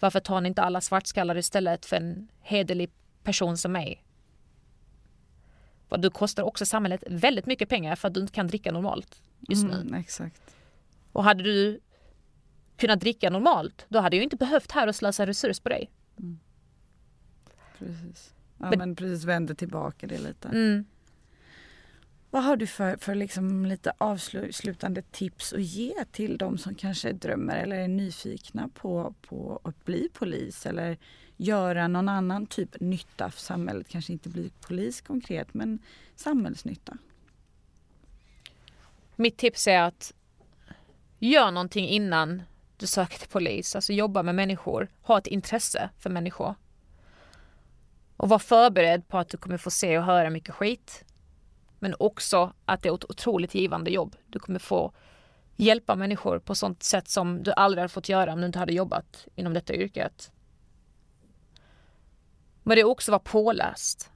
varför 0.00 0.20
tar 0.20 0.40
ni 0.40 0.48
inte 0.48 0.62
alla 0.62 0.80
svartskallar 0.80 1.36
istället 1.36 1.86
för 1.86 1.96
en 1.96 2.28
hederlig 2.40 2.90
person 3.22 3.56
som 3.58 3.72
mig? 3.72 4.04
För 5.88 5.98
du 5.98 6.10
kostar 6.10 6.42
också 6.42 6.66
samhället 6.66 7.04
väldigt 7.06 7.46
mycket 7.46 7.68
pengar 7.68 7.96
för 7.96 8.08
att 8.08 8.14
du 8.14 8.20
inte 8.20 8.32
kan 8.32 8.46
dricka 8.46 8.72
normalt 8.72 9.22
just 9.48 9.64
nu. 9.64 9.72
Mm, 9.72 9.94
exakt. 9.94 10.56
Och 11.12 11.24
hade 11.24 11.42
du 11.42 11.80
kunnat 12.76 13.00
dricka 13.00 13.30
normalt, 13.30 13.86
då 13.88 13.98
hade 13.98 14.16
jag 14.16 14.22
inte 14.22 14.36
behövt 14.36 14.72
här 14.72 14.86
och 14.86 14.94
slösa 14.94 15.26
resurs 15.26 15.60
på 15.60 15.68
dig. 15.68 15.90
Mm. 16.18 16.38
Precis. 17.78 18.34
Ja 18.58 18.70
men, 18.70 18.78
men 18.78 18.96
precis 18.96 19.24
vände 19.24 19.54
tillbaka 19.54 20.06
det 20.06 20.18
lite. 20.18 20.48
Mm. 20.48 20.84
Vad 22.34 22.44
har 22.44 22.56
du 22.56 22.66
för, 22.66 22.96
för 22.96 23.14
liksom 23.14 23.66
lite 23.66 23.92
avslutande 23.98 25.02
tips 25.02 25.52
att 25.52 25.62
ge 25.62 26.04
till 26.12 26.38
de 26.38 26.58
som 26.58 26.74
kanske 26.74 27.12
drömmer 27.12 27.56
eller 27.56 27.76
är 27.76 27.88
nyfikna 27.88 28.68
på, 28.68 29.14
på 29.28 29.60
att 29.64 29.84
bli 29.84 30.08
polis 30.12 30.66
eller 30.66 30.98
göra 31.36 31.88
någon 31.88 32.08
annan 32.08 32.46
typ 32.46 32.80
nytta 32.80 33.30
för 33.30 33.40
samhället? 33.40 33.88
Kanske 33.88 34.12
inte 34.12 34.28
bli 34.28 34.50
polis 34.60 35.00
konkret, 35.00 35.54
men 35.54 35.78
samhällsnytta. 36.16 36.96
Mitt 39.16 39.36
tips 39.36 39.66
är 39.66 39.82
att 39.82 40.12
gör 41.18 41.50
någonting 41.50 41.88
innan 41.88 42.42
du 42.76 42.86
söker 42.86 43.18
till 43.18 43.28
polis. 43.28 43.76
Alltså 43.76 43.92
jobba 43.92 44.22
med 44.22 44.34
människor, 44.34 44.88
ha 45.02 45.18
ett 45.18 45.26
intresse 45.26 45.90
för 45.98 46.10
människor. 46.10 46.54
Och 48.16 48.28
var 48.28 48.38
förberedd 48.38 49.08
på 49.08 49.18
att 49.18 49.28
du 49.28 49.36
kommer 49.36 49.58
få 49.58 49.70
se 49.70 49.98
och 49.98 50.04
höra 50.04 50.30
mycket 50.30 50.54
skit. 50.54 51.04
Men 51.84 51.94
också 51.98 52.52
att 52.64 52.82
det 52.82 52.88
är 52.88 52.94
ett 52.94 53.10
otroligt 53.10 53.54
givande 53.54 53.90
jobb. 53.90 54.16
Du 54.26 54.38
kommer 54.38 54.58
få 54.58 54.92
hjälpa 55.56 55.96
människor 55.96 56.38
på 56.38 56.54
sånt 56.54 56.82
sätt 56.82 57.08
som 57.08 57.42
du 57.42 57.52
aldrig 57.52 57.80
hade 57.80 57.92
fått 57.92 58.08
göra 58.08 58.32
om 58.32 58.40
du 58.40 58.46
inte 58.46 58.58
hade 58.58 58.72
jobbat 58.72 59.26
inom 59.34 59.54
detta 59.54 59.74
yrket. 59.74 60.32
Men 62.62 62.74
det 62.74 62.80
är 62.80 62.84
också 62.84 63.10
att 63.10 63.12
vara 63.12 63.32
påläst. 63.42 64.10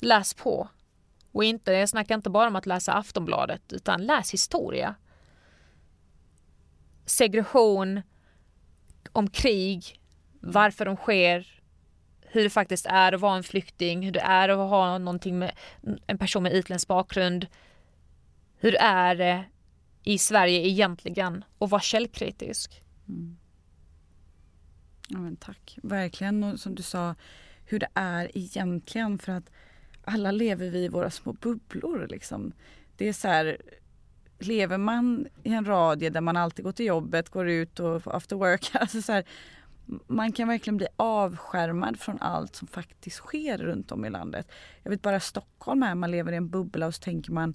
Läs 0.00 0.34
på. 0.34 0.68
Och 1.32 1.44
inte, 1.44 1.72
jag 1.72 1.88
snackar 1.88 2.14
inte 2.14 2.30
bara 2.30 2.48
om 2.48 2.56
att 2.56 2.66
läsa 2.66 2.92
Aftonbladet 2.92 3.72
utan 3.72 4.06
läs 4.06 4.34
historia. 4.34 4.94
Segregation, 7.06 8.02
om 9.12 9.30
krig, 9.30 10.00
varför 10.40 10.84
de 10.84 10.96
sker, 10.96 11.59
hur 12.32 12.42
det 12.42 12.50
faktiskt 12.50 12.86
är 12.86 13.12
att 13.12 13.20
vara 13.20 13.36
en 13.36 13.42
flykting, 13.42 14.02
hur 14.02 14.12
det 14.12 14.20
är 14.20 14.48
att 14.48 14.70
ha 14.70 14.98
någonting 14.98 15.38
med 15.38 15.52
en 16.06 16.18
person 16.18 16.42
med 16.42 16.52
utländsk 16.52 16.88
bakgrund. 16.88 17.46
Hur 18.56 18.74
är 18.80 19.14
det 19.14 19.44
i 20.04 20.18
Sverige 20.18 20.68
egentligen 20.68 21.44
och 21.58 21.70
vara 21.70 21.80
källkritisk. 21.80 22.82
Mm. 23.08 23.36
Ja, 25.08 25.18
men 25.18 25.36
tack, 25.36 25.78
verkligen. 25.82 26.44
Och 26.44 26.60
som 26.60 26.74
du 26.74 26.82
sa, 26.82 27.14
hur 27.66 27.78
det 27.78 27.88
är 27.94 28.38
egentligen 28.38 29.18
för 29.18 29.32
att 29.32 29.50
alla 30.04 30.30
lever 30.30 30.70
vi 30.70 30.84
i 30.84 30.88
våra 30.88 31.10
små 31.10 31.32
bubblor. 31.32 32.06
Liksom. 32.10 32.52
Det 32.96 33.08
är 33.08 33.12
så 33.12 33.28
här, 33.28 33.56
lever 34.38 34.78
man 34.78 35.26
i 35.42 35.52
en 35.52 35.64
radie 35.64 36.10
där 36.10 36.20
man 36.20 36.36
alltid 36.36 36.64
går 36.64 36.72
till 36.72 36.86
jobbet, 36.86 37.28
går 37.28 37.48
ut 37.48 37.80
och 37.80 38.14
after 38.14 38.36
work, 38.36 38.70
alltså 38.74 39.02
så 39.02 39.12
här, 39.12 39.24
man 40.06 40.32
kan 40.32 40.48
verkligen 40.48 40.76
bli 40.76 40.86
avskärmad 40.96 42.00
från 42.00 42.18
allt 42.20 42.56
som 42.56 42.68
faktiskt 42.68 43.16
sker 43.16 43.58
runt 43.58 43.92
om 43.92 44.04
i 44.04 44.10
landet. 44.10 44.50
Jag 44.82 44.90
vet 44.90 45.02
bara 45.02 45.20
Stockholm 45.20 45.82
här, 45.82 45.94
man 45.94 46.10
lever 46.10 46.32
i 46.32 46.36
en 46.36 46.48
bubbla 46.48 46.86
och 46.86 46.94
så 46.94 47.00
tänker 47.00 47.32
man 47.32 47.54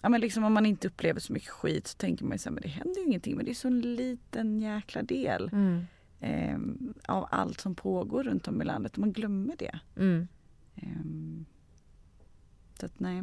ja, 0.00 0.08
men 0.08 0.20
liksom 0.20 0.44
om 0.44 0.52
man 0.52 0.66
inte 0.66 0.88
upplever 0.88 1.20
så 1.20 1.32
mycket 1.32 1.48
skit 1.48 1.86
så 1.86 1.96
tänker 1.96 2.24
man 2.24 2.38
ju 2.46 2.54
det 2.60 2.68
händer 2.68 3.00
ju 3.00 3.06
ingenting 3.06 3.36
men 3.36 3.44
det 3.44 3.50
är 3.50 3.54
så 3.54 3.68
en 3.68 3.80
liten 3.80 4.60
jäkla 4.60 5.02
del 5.02 5.50
mm. 5.52 5.86
eh, 6.20 6.58
av 7.14 7.26
allt 7.30 7.60
som 7.60 7.74
pågår 7.74 8.24
runt 8.24 8.48
om 8.48 8.62
i 8.62 8.64
landet 8.64 8.92
och 8.92 8.98
man 8.98 9.12
glömmer 9.12 9.56
det. 9.58 9.78
Mm. 9.96 10.28
Eh, 10.76 11.46
så 12.80 12.86
att, 12.86 13.00
nej. 13.00 13.22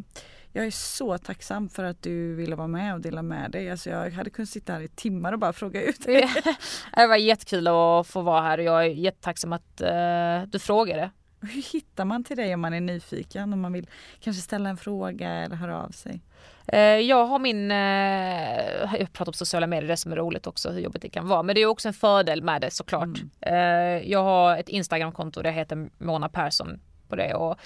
Jag 0.51 0.65
är 0.65 0.71
så 0.71 1.17
tacksam 1.17 1.69
för 1.69 1.83
att 1.83 2.03
du 2.03 2.35
ville 2.35 2.55
vara 2.55 2.67
med 2.67 2.93
och 2.93 3.01
dela 3.01 3.21
med 3.21 3.51
dig. 3.51 3.71
Alltså 3.71 3.89
jag 3.89 4.11
hade 4.11 4.29
kunnat 4.29 4.49
sitta 4.49 4.73
här 4.73 4.81
i 4.81 4.87
timmar 4.87 5.33
och 5.33 5.39
bara 5.39 5.53
fråga 5.53 5.81
ut 5.81 6.05
dig. 6.05 6.29
det 6.95 7.07
var 7.07 7.15
jättekul 7.15 7.67
att 7.67 8.07
få 8.07 8.21
vara 8.21 8.41
här 8.41 8.57
och 8.57 8.63
jag 8.63 8.85
är 8.85 8.89
jättetacksam 8.89 9.53
att 9.53 9.81
uh, 9.81 10.49
du 10.49 10.59
frågade. 10.59 11.11
Hur 11.41 11.73
hittar 11.73 12.05
man 12.05 12.23
till 12.23 12.37
dig 12.37 12.53
om 12.53 12.61
man 12.61 12.73
är 12.73 12.81
nyfiken? 12.81 13.53
Om 13.53 13.61
man 13.61 13.73
vill 13.73 13.89
kanske 14.19 14.41
ställa 14.41 14.69
en 14.69 14.77
fråga 14.77 15.29
eller 15.29 15.55
höra 15.55 15.83
av 15.83 15.89
sig? 15.89 16.21
Eh, 16.67 16.79
jag 16.79 17.25
har 17.25 17.39
min, 17.39 17.71
eh, 17.71 18.99
jag 18.99 19.13
pratar 19.13 19.29
om 19.29 19.33
sociala 19.33 19.67
medier, 19.67 19.89
det 19.89 19.97
som 19.97 20.11
är 20.11 20.15
roligt 20.15 20.47
också, 20.47 20.69
hur 20.69 20.79
jobbigt 20.79 21.01
det 21.01 21.09
kan 21.09 21.27
vara. 21.27 21.43
Men 21.43 21.55
det 21.55 21.61
är 21.61 21.65
också 21.65 21.87
en 21.87 21.93
fördel 21.93 22.43
med 22.43 22.61
det 22.61 22.71
såklart. 22.71 23.19
Mm. 23.41 24.09
Jag 24.09 24.23
har 24.23 24.57
ett 24.57 24.69
Instagramkonto, 24.69 25.41
det 25.41 25.51
heter 25.51 25.89
Mona 25.97 26.29
Persson 26.29 26.79
på 27.07 27.15
det 27.15 27.33
och 27.33 27.59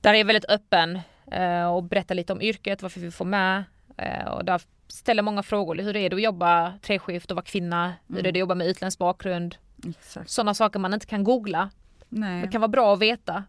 där 0.00 0.14
är 0.14 0.18
jag 0.18 0.24
väldigt 0.24 0.50
öppen 0.50 1.00
och 1.72 1.84
berättar 1.84 2.14
lite 2.14 2.32
om 2.32 2.42
yrket, 2.42 2.82
varför 2.82 3.00
vi 3.00 3.10
får 3.10 3.24
med. 3.24 3.64
Och 4.30 4.44
där 4.44 4.62
ställer 4.88 5.22
många 5.22 5.42
frågor, 5.42 5.76
hur 5.76 5.96
är 5.96 6.10
det 6.10 6.16
att 6.16 6.22
jobba 6.22 6.78
treskift 6.82 7.30
och 7.30 7.34
vara 7.34 7.44
kvinna? 7.44 7.84
Mm. 7.84 7.96
Hur 8.08 8.18
är 8.18 8.22
det 8.22 8.28
att 8.28 8.40
jobba 8.40 8.54
med 8.54 8.66
utländsk 8.66 8.98
bakgrund? 8.98 9.56
Exakt. 9.88 10.30
Sådana 10.30 10.54
saker 10.54 10.78
man 10.78 10.94
inte 10.94 11.06
kan 11.06 11.24
googla. 11.24 11.70
Nej. 12.08 12.42
Det 12.42 12.48
kan 12.48 12.60
vara 12.60 12.68
bra 12.68 12.94
att 12.94 12.98
veta. 12.98 13.44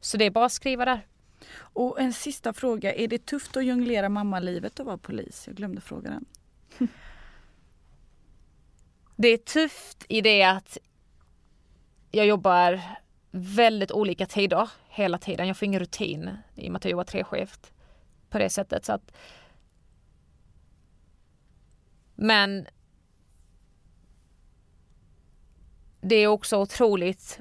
Så 0.00 0.16
det 0.16 0.24
är 0.24 0.30
bara 0.30 0.46
att 0.46 0.52
skriva 0.52 0.84
där. 0.84 1.06
Och 1.58 2.00
en 2.00 2.12
sista 2.12 2.52
fråga, 2.52 2.94
är 2.94 3.08
det 3.08 3.26
tufft 3.26 3.56
att 3.56 3.64
jonglera 3.64 4.08
mammalivet 4.08 4.80
och 4.80 4.86
vara 4.86 4.98
polis? 4.98 5.46
Jag 5.46 5.56
glömde 5.56 5.80
fråga 5.80 6.10
den. 6.10 6.24
det 9.16 9.28
är 9.28 9.36
tufft 9.36 10.06
i 10.08 10.20
det 10.20 10.42
att 10.42 10.78
jag 12.10 12.26
jobbar 12.26 12.80
väldigt 13.30 13.92
olika 13.92 14.26
tider 14.26 14.70
hela 14.88 15.18
tiden. 15.18 15.46
Jag 15.46 15.56
får 15.56 15.66
ingen 15.66 15.80
rutin 15.80 16.36
i 16.54 16.68
och 16.68 16.72
med 16.72 16.76
att 16.76 16.84
jag 16.84 16.90
jobbar 16.90 17.04
treskift 17.04 17.72
på 18.30 18.38
det 18.38 18.50
sättet. 18.50 18.84
Så 18.84 18.92
att... 18.92 19.12
Men 22.14 22.66
det 26.00 26.16
är 26.16 26.26
också 26.26 26.56
otroligt 26.56 27.40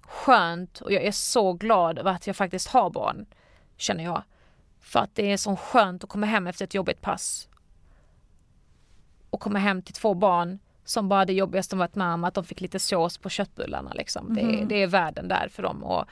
skönt 0.00 0.80
och 0.80 0.92
jag 0.92 1.02
är 1.02 1.12
så 1.12 1.52
glad 1.52 1.98
över 1.98 2.10
att 2.10 2.26
jag 2.26 2.36
faktiskt 2.36 2.68
har 2.68 2.90
barn, 2.90 3.26
känner 3.76 4.04
jag. 4.04 4.22
För 4.80 5.00
att 5.00 5.14
det 5.14 5.32
är 5.32 5.36
så 5.36 5.56
skönt 5.56 6.04
att 6.04 6.10
komma 6.10 6.26
hem 6.26 6.46
efter 6.46 6.64
ett 6.64 6.74
jobbigt 6.74 7.00
pass. 7.00 7.48
Och 9.30 9.40
komma 9.40 9.58
hem 9.58 9.82
till 9.82 9.94
två 9.94 10.14
barn 10.14 10.58
som 10.84 11.08
bara 11.08 11.24
det 11.24 11.32
jobbigaste 11.32 11.76
de 11.76 11.78
varit 11.78 11.94
med 11.94 12.14
om, 12.14 12.24
att 12.24 12.34
de 12.34 12.44
fick 12.44 12.60
lite 12.60 12.78
sås 12.78 13.18
på 13.18 13.28
köttbullarna. 13.28 13.92
Liksom. 13.94 14.30
Mm. 14.30 14.58
Det, 14.58 14.64
det, 14.64 14.82
är 14.82 14.86
världen 14.86 15.28
där 15.28 15.48
för 15.48 15.62
dem. 15.62 15.84
Och, 15.84 16.04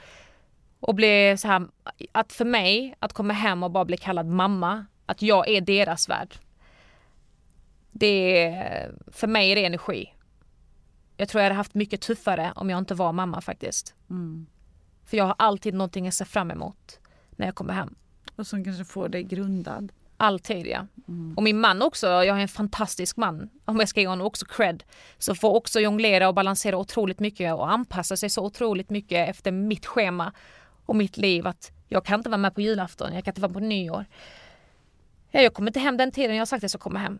och 0.79 0.95
bli 0.95 1.35
så 1.37 1.47
här, 1.47 1.67
att 2.11 2.33
för 2.33 2.45
mig, 2.45 2.95
att 2.99 3.13
komma 3.13 3.33
hem 3.33 3.63
och 3.63 3.71
bara 3.71 3.85
bli 3.85 3.97
kallad 3.97 4.25
mamma, 4.25 4.85
att 5.05 5.21
jag 5.21 5.49
är 5.49 5.61
deras 5.61 6.09
värld. 6.09 6.35
Det 7.91 8.43
är, 8.45 8.91
för 9.11 9.27
mig 9.27 9.51
är 9.51 9.55
det 9.55 9.65
energi. 9.65 10.13
Jag 11.17 11.29
tror 11.29 11.41
jag 11.41 11.45
hade 11.45 11.55
haft 11.55 11.73
mycket 11.73 12.01
tuffare 12.01 12.53
om 12.55 12.69
jag 12.69 12.77
inte 12.77 12.95
var 12.95 13.13
mamma 13.13 13.41
faktiskt. 13.41 13.95
Mm. 14.09 14.45
För 15.05 15.17
jag 15.17 15.25
har 15.25 15.35
alltid 15.37 15.73
någonting 15.73 16.07
att 16.07 16.13
se 16.13 16.25
fram 16.25 16.51
emot 16.51 16.99
när 17.29 17.45
jag 17.45 17.55
kommer 17.55 17.73
hem. 17.73 17.95
Och 18.35 18.47
som 18.47 18.63
kanske 18.63 18.85
får 18.85 19.09
dig 19.09 19.23
grundad. 19.23 19.91
Alltid 20.23 20.67
ja. 20.67 20.87
Mm. 21.07 21.33
Och 21.37 21.43
min 21.43 21.59
man 21.59 21.81
också, 21.81 22.07
jag 22.07 22.33
har 22.33 22.41
en 22.41 22.47
fantastisk 22.47 23.17
man. 23.17 23.49
Om 23.65 23.79
jag 23.79 23.89
ska 23.89 24.01
ge 24.01 24.07
honom 24.07 24.27
också 24.27 24.45
cred. 24.45 24.83
Så 25.17 25.35
får 25.35 25.55
också 25.55 25.79
jonglera 25.79 26.27
och 26.27 26.33
balansera 26.33 26.77
otroligt 26.77 27.19
mycket 27.19 27.53
och 27.53 27.71
anpassa 27.71 28.17
sig 28.17 28.29
så 28.29 28.45
otroligt 28.45 28.89
mycket 28.89 29.29
efter 29.29 29.51
mitt 29.51 29.85
schema 29.85 30.33
och 30.85 30.95
mitt 30.95 31.17
liv. 31.17 31.47
Att 31.47 31.71
jag 31.87 32.05
kan 32.05 32.19
inte 32.19 32.29
vara 32.29 32.37
med 32.37 32.55
på 32.55 32.61
julafton, 32.61 33.13
jag 33.13 33.23
kan 33.23 33.31
inte 33.31 33.41
vara 33.41 33.53
på 33.53 33.59
nyår. 33.59 34.05
Ja, 35.31 35.41
jag 35.41 35.53
kommer 35.53 35.69
inte 35.69 35.79
hem 35.79 35.97
den 35.97 36.11
tiden 36.11 36.35
jag 36.35 36.41
har 36.41 36.45
sagt 36.45 36.59
att 36.59 36.63
jag 36.63 36.71
ska 36.71 36.79
komma 36.79 36.99
hem. 36.99 37.19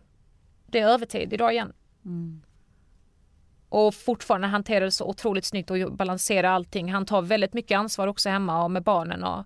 Det 0.66 0.80
är 0.80 0.88
övertid 0.88 1.32
idag 1.32 1.52
igen. 1.52 1.72
Mm 2.04 2.42
och 3.74 3.94
fortfarande 3.94 4.46
hanterar 4.46 4.84
det 4.84 4.90
så 4.90 5.04
otroligt 5.04 5.44
snyggt 5.44 5.70
och 5.70 5.92
balanserar 5.92 6.48
allting. 6.48 6.92
Han 6.92 7.06
tar 7.06 7.22
väldigt 7.22 7.54
mycket 7.54 7.78
ansvar 7.78 8.06
också 8.06 8.28
hemma 8.28 8.64
och 8.64 8.70
med 8.70 8.82
barnen 8.82 9.24
och 9.24 9.44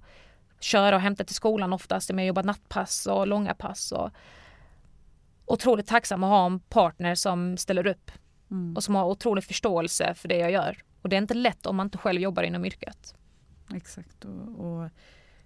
köra 0.60 0.96
och 0.96 1.02
hämta 1.02 1.24
till 1.24 1.34
skolan 1.34 1.72
oftast 1.72 2.12
med 2.12 2.22
att 2.22 2.26
jobba 2.26 2.42
nattpass 2.42 3.06
och 3.06 3.26
långa 3.26 3.54
pass. 3.54 3.92
Och 3.92 4.10
otroligt 5.44 5.86
tacksam 5.86 6.24
att 6.24 6.30
ha 6.30 6.46
en 6.46 6.60
partner 6.60 7.14
som 7.14 7.56
ställer 7.56 7.86
upp 7.86 8.10
mm. 8.50 8.76
och 8.76 8.84
som 8.84 8.94
har 8.94 9.04
otrolig 9.04 9.44
förståelse 9.44 10.14
för 10.14 10.28
det 10.28 10.36
jag 10.36 10.50
gör. 10.50 10.78
Och 11.02 11.08
det 11.08 11.16
är 11.16 11.18
inte 11.18 11.34
lätt 11.34 11.66
om 11.66 11.76
man 11.76 11.86
inte 11.86 11.98
själv 11.98 12.20
jobbar 12.20 12.42
inom 12.42 12.64
yrket. 12.64 13.14
Exakt 13.74 14.24
och, 14.24 14.64
och 14.66 14.88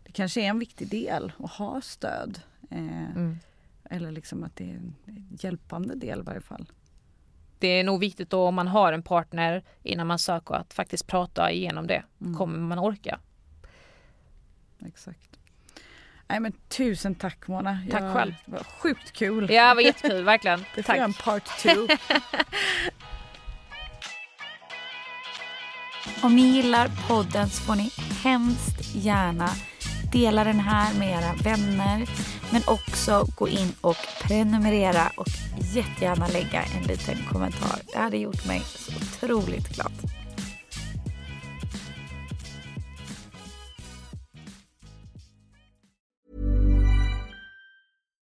det 0.04 0.12
kanske 0.12 0.40
är 0.40 0.46
en 0.46 0.58
viktig 0.58 0.88
del 0.88 1.32
att 1.38 1.50
ha 1.50 1.80
stöd. 1.80 2.40
Eh, 2.70 3.10
mm. 3.10 3.38
Eller 3.90 4.10
liksom 4.10 4.44
att 4.44 4.56
det 4.56 4.64
är 4.64 4.74
en 4.74 4.94
hjälpande 5.40 5.94
del 5.94 6.18
i 6.20 6.22
varje 6.22 6.40
fall 6.40 6.66
det 7.62 7.68
är 7.68 7.84
nog 7.84 8.00
viktigt 8.00 8.30
då 8.30 8.46
om 8.46 8.54
man 8.54 8.68
har 8.68 8.92
en 8.92 9.02
partner 9.02 9.64
innan 9.82 10.06
man 10.06 10.18
söker 10.18 10.54
att 10.54 10.74
faktiskt 10.74 11.06
prata 11.06 11.50
igenom 11.50 11.86
det. 11.86 12.04
Mm. 12.20 12.34
Kommer 12.34 12.58
man 12.58 12.78
orka? 12.78 13.20
Exakt. 14.86 15.38
Nej 16.28 16.40
men 16.40 16.52
tusen 16.68 17.14
tack 17.14 17.48
Mona. 17.48 17.78
Tack 17.90 18.02
jag, 18.02 18.14
själv. 18.14 18.34
Det 18.44 18.52
var 18.52 18.64
sjukt 18.64 19.12
kul. 19.12 19.50
Ja 19.50 19.68
det 19.68 19.74
var 19.74 19.82
jättekul 19.82 20.24
verkligen. 20.24 20.64
Det 20.74 20.82
får 20.82 20.94
en 20.94 21.12
part 21.12 21.44
two. 21.62 21.88
Om 26.22 26.36
ni 26.36 26.42
gillar 26.42 26.90
podden 27.08 27.48
så 27.48 27.62
får 27.62 27.74
ni 27.74 27.90
hemskt 28.22 28.94
gärna 28.94 29.48
dela 30.12 30.44
den 30.44 30.60
här 30.60 30.94
med 30.98 31.10
era 31.10 31.34
vänner 31.42 32.08
men 32.52 32.62
också 32.66 33.26
gå 33.36 33.48
in 33.48 33.72
och 33.80 33.96
prenumerera 34.22 35.12
och 35.16 35.28
jättegärna 35.74 36.26
lägga 36.26 36.62
en 36.62 36.82
liten 36.82 37.16
kommentar. 37.30 37.80
Det 37.92 37.98
hade 37.98 38.16
gjort 38.16 38.46
mig 38.46 38.60
så 38.60 38.92
otroligt 38.92 39.68
glad. 39.68 40.21